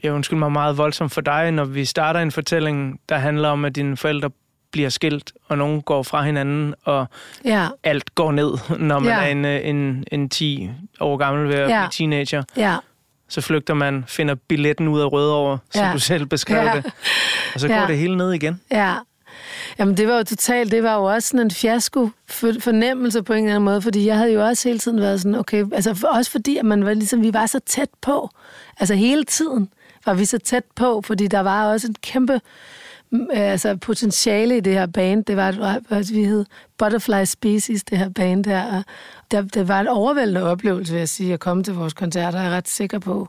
jeg 0.03 0.13
undskyld 0.13 0.39
mig, 0.39 0.51
meget 0.51 0.77
voldsomt 0.77 1.11
for 1.11 1.21
dig, 1.21 1.51
når 1.51 1.65
vi 1.65 1.85
starter 1.85 2.19
en 2.19 2.31
fortælling, 2.31 2.99
der 3.09 3.17
handler 3.17 3.49
om, 3.49 3.65
at 3.65 3.75
dine 3.75 3.97
forældre 3.97 4.29
bliver 4.71 4.89
skilt, 4.89 5.33
og 5.47 5.57
nogen 5.57 5.81
går 5.81 6.03
fra 6.03 6.23
hinanden, 6.23 6.73
og 6.83 7.05
Ja, 7.45 7.67
alt 7.83 8.15
går 8.15 8.31
ned, 8.31 8.51
når 8.79 8.99
man 8.99 9.09
Ja. 9.09 9.19
er 9.21 9.27
en, 9.27 9.45
en, 9.75 10.03
en 10.11 10.29
10 10.29 10.69
år 10.99 11.17
gammel 11.17 11.47
ved 11.47 11.55
at 11.55 11.69
Ja. 11.69 11.81
blive 11.81 11.89
teenager. 11.91 12.43
ja, 12.57 12.77
Så 13.29 13.41
flygter 13.41 13.73
man, 13.73 14.03
finder 14.07 14.35
billetten 14.35 14.87
ud 14.87 15.01
af 15.01 15.11
Rødovre, 15.11 15.57
som 15.71 15.85
Ja. 15.85 15.93
du 15.93 15.99
selv 15.99 16.25
beskrev 16.25 16.57
Ja. 16.65 16.73
det. 16.75 16.85
Og 17.53 17.59
så 17.59 17.67
går 17.67 17.75
Ja. 17.75 17.87
det 17.87 17.97
hele 17.97 18.17
ned 18.17 18.31
igen. 18.33 18.61
ja. 18.71 18.93
Jamen 19.79 19.97
det 19.97 20.07
var 20.07 20.17
jo 20.17 20.23
totalt, 20.23 20.71
det 20.71 20.83
var 20.83 20.95
jo 20.95 21.03
også 21.03 21.27
sådan 21.27 21.39
en 21.45 21.51
fiasko 21.51 22.09
fornemmelse 22.59 23.23
på 23.23 23.33
en 23.33 23.39
eller 23.43 23.55
anden 23.55 23.65
måde, 23.65 23.81
fordi 23.81 24.05
jeg 24.05 24.17
havde 24.17 24.31
jo 24.33 24.45
også 24.45 24.69
hele 24.69 24.79
tiden 24.79 24.99
været 25.01 25.21
sådan, 25.21 25.35
okay, 25.35 25.65
altså 25.73 25.93
for, 25.93 26.07
også 26.07 26.31
fordi, 26.31 26.57
at 26.57 26.65
man 26.65 26.85
var 26.85 26.93
ligesom, 26.93 27.21
vi 27.21 27.33
var 27.33 27.45
så 27.45 27.59
tæt 27.65 27.89
på, 28.01 28.29
altså 28.79 28.93
hele 28.95 29.23
tiden 29.23 29.69
var 30.05 30.13
vi 30.13 30.25
så 30.25 30.37
tæt 30.37 30.63
på, 30.75 31.01
fordi 31.01 31.27
der 31.27 31.39
var 31.39 31.65
også 31.71 31.87
en 31.87 31.95
kæmpe 32.01 32.41
mm, 33.11 33.27
altså 33.33 33.75
potentiale 33.75 34.57
i 34.57 34.59
det 34.59 34.73
her 34.73 34.85
band. 34.85 35.25
Det 35.25 35.37
var, 35.37 35.49
et- 35.49 35.83
hvad 35.87 36.13
vi 36.13 36.23
hed 36.23 36.45
Butterfly 36.77 37.23
Species, 37.25 37.83
det 37.83 37.97
her 37.97 38.09
band 38.09 38.45
her. 38.45 38.77
Og 38.77 38.83
det, 39.31 39.53
det 39.53 39.67
var 39.67 39.79
en 39.79 39.87
overvældende 39.87 40.43
oplevelse, 40.43 40.91
vil 40.93 40.99
jeg 40.99 41.09
sige, 41.09 41.33
at 41.33 41.39
komme 41.39 41.63
til 41.63 41.73
vores 41.73 41.93
koncerter, 41.93 42.39
er 42.39 42.43
jeg 42.43 42.51
ret 42.51 42.67
sikker 42.67 42.99
på. 42.99 43.27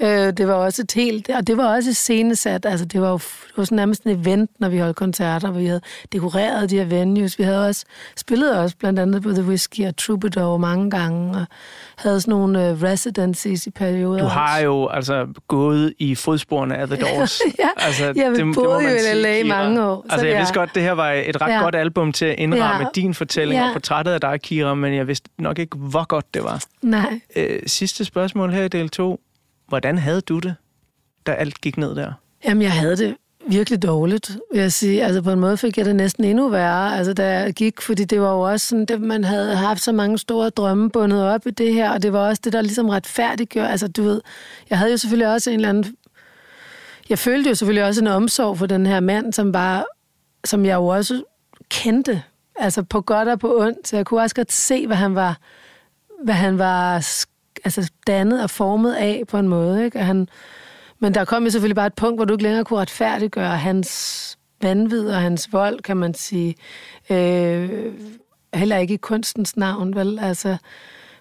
Øh, 0.00 0.08
det 0.32 0.48
var 0.48 0.54
også 0.54 0.82
et 0.82 0.92
helt, 0.92 1.30
og 1.30 1.46
det 1.46 1.56
var 1.56 1.76
også 1.76 1.94
scenesat, 1.94 2.66
altså 2.66 2.86
det 2.86 3.00
var 3.00 3.08
jo 3.10 3.16
det 3.18 3.52
var 3.58 3.64
sådan 3.64 3.76
nærmest 3.76 4.02
en 4.04 4.10
event, 4.20 4.50
når 4.58 4.68
vi 4.68 4.78
holdt 4.78 4.96
koncerter, 4.96 5.50
hvor 5.50 5.60
vi 5.60 5.66
havde 5.66 5.80
dekoreret 6.12 6.70
de 6.70 6.76
her 6.76 6.84
venues. 6.84 7.38
Vi 7.38 7.44
havde 7.44 7.68
også 7.68 7.84
spillet 8.16 8.58
også 8.58 8.76
blandt 8.76 8.98
andet 8.98 9.22
på 9.22 9.30
The 9.32 9.42
Whiskey 9.42 9.86
og 9.86 9.96
Troubadour 9.96 10.56
mange 10.58 10.90
gange, 10.90 11.36
og 11.38 11.46
havde 11.96 12.20
sådan 12.20 12.32
nogle 12.32 12.72
uh, 12.72 12.82
residencies 12.82 13.66
i 13.66 13.70
perioder. 13.70 14.18
Du 14.22 14.24
har 14.28 14.54
også. 14.54 14.64
jo 14.64 14.88
altså 14.88 15.26
gået 15.48 15.92
i 15.98 16.14
fodsporene 16.14 16.76
af 16.76 16.86
The 16.86 16.96
Doors. 16.96 17.40
Ja, 17.58 17.68
altså, 17.76 18.12
jeg 18.16 18.46
må 18.46 18.52
boede 18.54 18.82
man 18.82 18.92
jo 18.92 18.96
i 19.12 19.14
LA 19.22 19.38
i 19.38 19.42
mange 19.42 19.82
år, 19.84 20.04
så 20.08 20.12
Altså, 20.12 20.26
jeg 20.26 20.38
vidste 20.38 20.54
godt, 20.54 20.70
det 20.74 20.82
her 20.82 20.92
var 20.92 21.12
et 21.12 21.40
ret 21.40 21.52
Ja. 21.52 21.62
godt 21.62 21.74
album 21.74 22.12
til 22.12 22.24
at 22.26 22.34
indramme 22.38 22.82
Ja. 22.84 22.88
din 22.94 23.14
fortælling 23.14 23.60
Ja. 23.60 23.66
og 23.66 23.72
portrættet 23.72 24.12
af 24.12 24.20
dig, 24.20 24.40
Kira, 24.42 24.74
men 24.74 24.94
jeg 24.94 25.08
vidste 25.08 25.28
nok 25.38 25.58
ikke, 25.58 25.76
hvor 25.78 26.04
godt 26.06 26.34
det 26.34 26.44
var. 26.44 26.64
Nej. 26.82 27.20
Øh, 27.36 27.60
sidste 27.66 28.04
spørgsmål 28.04 28.52
her 28.52 28.62
i 28.64 28.68
del 28.68 28.88
2. 28.88 29.20
Hvordan 29.68 29.98
havde 29.98 30.20
du 30.20 30.38
det, 30.38 30.54
da 31.26 31.32
alt 31.32 31.60
gik 31.60 31.76
ned 31.76 31.94
der? 31.96 32.12
Jamen, 32.44 32.62
jeg 32.62 32.72
havde 32.72 32.96
det 32.96 33.16
virkelig 33.48 33.82
dårligt, 33.82 34.38
vil 34.52 34.60
jeg 34.60 34.72
sige. 34.72 35.04
Altså, 35.04 35.22
på 35.22 35.30
en 35.30 35.40
måde 35.40 35.56
fik 35.56 35.78
jeg 35.78 35.86
det 35.86 35.96
næsten 35.96 36.24
endnu 36.24 36.48
værre, 36.48 36.96
altså, 36.96 37.12
da 37.12 37.30
jeg 37.38 37.52
gik, 37.54 37.80
fordi 37.80 38.04
det 38.04 38.20
var 38.20 38.30
jo 38.30 38.40
også 38.40 38.66
sådan, 38.66 38.86
at 38.90 39.00
man 39.00 39.24
havde 39.24 39.56
haft 39.56 39.82
så 39.82 39.92
mange 39.92 40.18
store 40.18 40.50
drømme 40.50 40.90
bundet 40.90 41.22
op 41.22 41.46
i 41.46 41.50
det 41.50 41.74
her, 41.74 41.90
og 41.90 42.02
det 42.02 42.12
var 42.12 42.28
også 42.28 42.40
det, 42.44 42.52
der 42.52 42.60
ligesom 42.62 42.88
retfærdiggjorde. 42.88 43.68
Altså, 43.68 43.88
du 43.88 44.02
ved, 44.02 44.20
jeg 44.70 44.78
havde 44.78 44.90
jo 44.90 44.96
selvfølgelig 44.96 45.32
også 45.32 45.50
en 45.50 45.56
eller 45.56 45.68
anden... 45.68 45.96
Jeg 47.08 47.18
følte 47.18 47.48
jo 47.48 47.54
selvfølgelig 47.54 47.84
også 47.84 48.00
en 48.00 48.06
omsorg 48.06 48.58
for 48.58 48.66
den 48.66 48.86
her 48.86 49.00
mand, 49.00 49.32
som 49.32 49.52
bare, 49.52 49.84
som 50.44 50.64
jeg 50.66 50.74
jo 50.74 50.86
også 50.86 51.22
kendte, 51.68 52.22
altså 52.56 52.82
på 52.82 53.00
godt 53.00 53.28
og 53.28 53.38
på 53.40 53.60
ondt, 53.60 53.88
så 53.88 53.96
jeg 53.96 54.06
kunne 54.06 54.20
også 54.20 54.34
godt 54.36 54.52
se, 54.52 54.86
hvad 54.86 54.96
han 54.96 55.14
var, 55.14 55.38
hvad 56.24 56.34
han 56.34 56.58
var 56.58 57.00
sk- 57.00 57.33
altså 57.64 57.90
dannet 58.06 58.42
og 58.42 58.50
formet 58.50 58.94
af 58.94 59.22
på 59.28 59.38
en 59.38 59.48
måde, 59.48 59.84
ikke? 59.84 59.98
Og 59.98 60.06
han, 60.06 60.28
men 60.98 61.14
der 61.14 61.24
kom 61.24 61.44
jo 61.44 61.50
selvfølgelig 61.50 61.76
bare 61.76 61.86
et 61.86 61.94
punkt, 61.94 62.18
hvor 62.18 62.24
du 62.24 62.34
ikke 62.34 62.42
længere 62.42 62.64
kunne 62.64 62.80
retfærdiggøre 62.80 63.56
hans 63.56 64.38
vanvid 64.62 65.08
og 65.08 65.20
hans 65.20 65.52
vold, 65.52 65.80
kan 65.80 65.96
man 65.96 66.14
sige. 66.14 66.54
Øh, 67.10 67.70
heller 68.54 68.76
ikke 68.76 68.94
i 68.94 68.96
kunstens 68.96 69.56
navn, 69.56 69.96
vel? 69.96 70.18
Altså, 70.18 70.56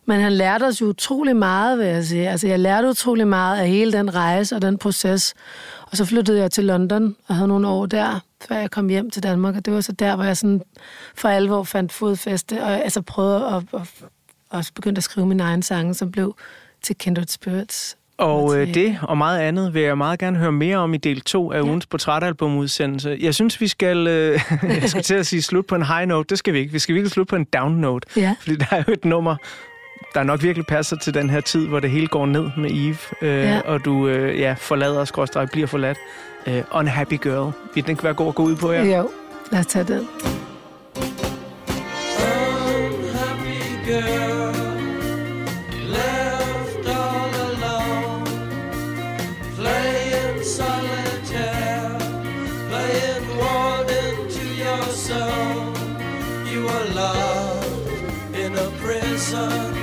men 0.05 0.19
han 0.19 0.33
lærte 0.33 0.63
os 0.63 0.81
jo 0.81 0.85
utrolig 0.85 1.35
meget, 1.35 1.77
vil 1.77 1.87
jeg 1.87 2.05
sige. 2.05 2.29
Altså, 2.29 2.47
jeg 2.47 2.59
lærte 2.59 2.89
utrolig 2.89 3.27
meget 3.27 3.59
af 3.59 3.67
hele 3.67 3.91
den 3.91 4.15
rejse 4.15 4.55
og 4.55 4.61
den 4.61 4.77
proces. 4.77 5.33
Og 5.91 5.97
så 5.97 6.05
flyttede 6.05 6.39
jeg 6.39 6.51
til 6.51 6.63
London 6.63 7.15
og 7.27 7.35
havde 7.35 7.47
nogle 7.47 7.67
år 7.67 7.85
der, 7.85 8.19
før 8.47 8.55
jeg 8.55 8.71
kom 8.71 8.89
hjem 8.89 9.09
til 9.09 9.23
Danmark. 9.23 9.55
Og 9.55 9.65
det 9.65 9.73
var 9.73 9.81
så 9.81 9.91
der, 9.91 10.15
hvor 10.15 10.23
jeg 10.23 10.37
sådan 10.37 10.61
for 11.15 11.29
alvor 11.29 11.63
fandt 11.63 11.91
fodfæste, 11.91 12.63
og 12.63 12.71
altså 12.71 13.01
prøvede 13.01 13.45
at, 13.45 13.63
at, 13.73 13.81
at 13.81 14.09
også 14.53 14.73
begyndte 14.73 14.99
at 14.99 15.03
skrive 15.03 15.27
mine 15.27 15.43
egne 15.43 15.63
sange, 15.63 15.93
som 15.93 16.11
blev 16.11 16.35
til 16.81 16.95
Kindred 16.95 17.27
Spirits. 17.27 17.97
Og 18.17 18.57
øh, 18.61 18.73
det 18.73 18.97
og 19.01 19.17
meget 19.17 19.39
andet 19.39 19.73
vil 19.73 19.81
jeg 19.81 19.97
meget 19.97 20.19
gerne 20.19 20.37
høre 20.37 20.51
mere 20.51 20.77
om 20.77 20.93
i 20.93 20.97
del 20.97 21.21
2 21.21 21.51
af 21.51 21.61
ugens 21.61 21.85
portrætalbumudsendelse. 21.85 23.17
Jeg 23.21 23.35
synes, 23.35 23.61
vi 23.61 23.67
skal, 23.67 24.07
øh, 24.07 24.39
jeg 24.81 24.89
skulle 24.89 25.03
til 25.03 25.15
at 25.15 25.27
sige 25.27 25.41
slut 25.41 25.65
på 25.65 25.75
en 25.75 25.83
high 25.85 26.07
note. 26.07 26.27
Det 26.29 26.37
skal 26.37 26.53
vi 26.53 26.59
ikke. 26.59 26.71
Vi 26.71 26.79
skal 26.79 26.95
virkelig 26.95 27.11
slutte 27.11 27.29
på 27.29 27.35
en 27.35 27.43
down 27.43 27.71
note. 27.73 28.07
Ja. 28.17 28.35
Fordi 28.41 28.55
der 28.55 28.65
er 28.71 28.83
jo 28.87 28.93
et 28.93 29.05
nummer, 29.05 29.35
der 30.13 30.23
nok 30.23 30.43
virkelig 30.43 30.65
passer 30.67 30.95
til 30.97 31.13
den 31.13 31.29
her 31.29 31.41
tid, 31.41 31.67
hvor 31.67 31.79
det 31.79 31.89
hele 31.89 32.07
går 32.07 32.25
ned 32.25 32.49
med 32.57 32.71
Eve, 32.71 32.97
øh, 33.21 33.43
Ja. 33.43 33.59
og 33.65 33.85
du 33.85 34.07
øh, 34.07 34.39
ja, 34.39 34.55
forlader, 34.59 35.05
skråstrej, 35.05 35.45
bliver 35.45 35.67
forladt. 35.67 35.97
Øh, 36.47 36.63
Unhappy 36.71 37.13
Girl. 37.13 37.51
Den 37.75 37.89
ikke 37.89 38.03
være 38.03 38.13
god 38.13 38.27
at 38.27 38.35
gå 38.35 38.43
ud 38.43 38.55
på 38.55 38.71
her? 38.71 38.97
Jo, 38.97 39.09
lad 39.51 39.59
os 39.59 39.65
tage 39.65 39.85
den. 39.85 40.07
Your 55.24 55.32
soul. 55.32 55.74
You 56.51 56.67
are 56.67 56.86
locked 56.86 58.36
in 58.36 58.55
a 58.55 58.69
prison 58.82 59.82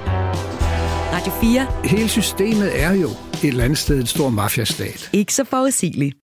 Radio 1.21 1.33
4. 1.41 1.67
Hele 1.83 2.09
systemet 2.09 2.81
er 2.83 2.93
jo 2.93 3.09
et 3.09 3.43
eller 3.43 3.63
andet 3.63 3.77
sted 3.77 3.99
en 3.99 4.07
stor 4.07 4.29
mafiastat. 4.29 5.09
Ikke 5.13 5.33
så 5.33 5.43
forudsigeligt. 5.43 6.17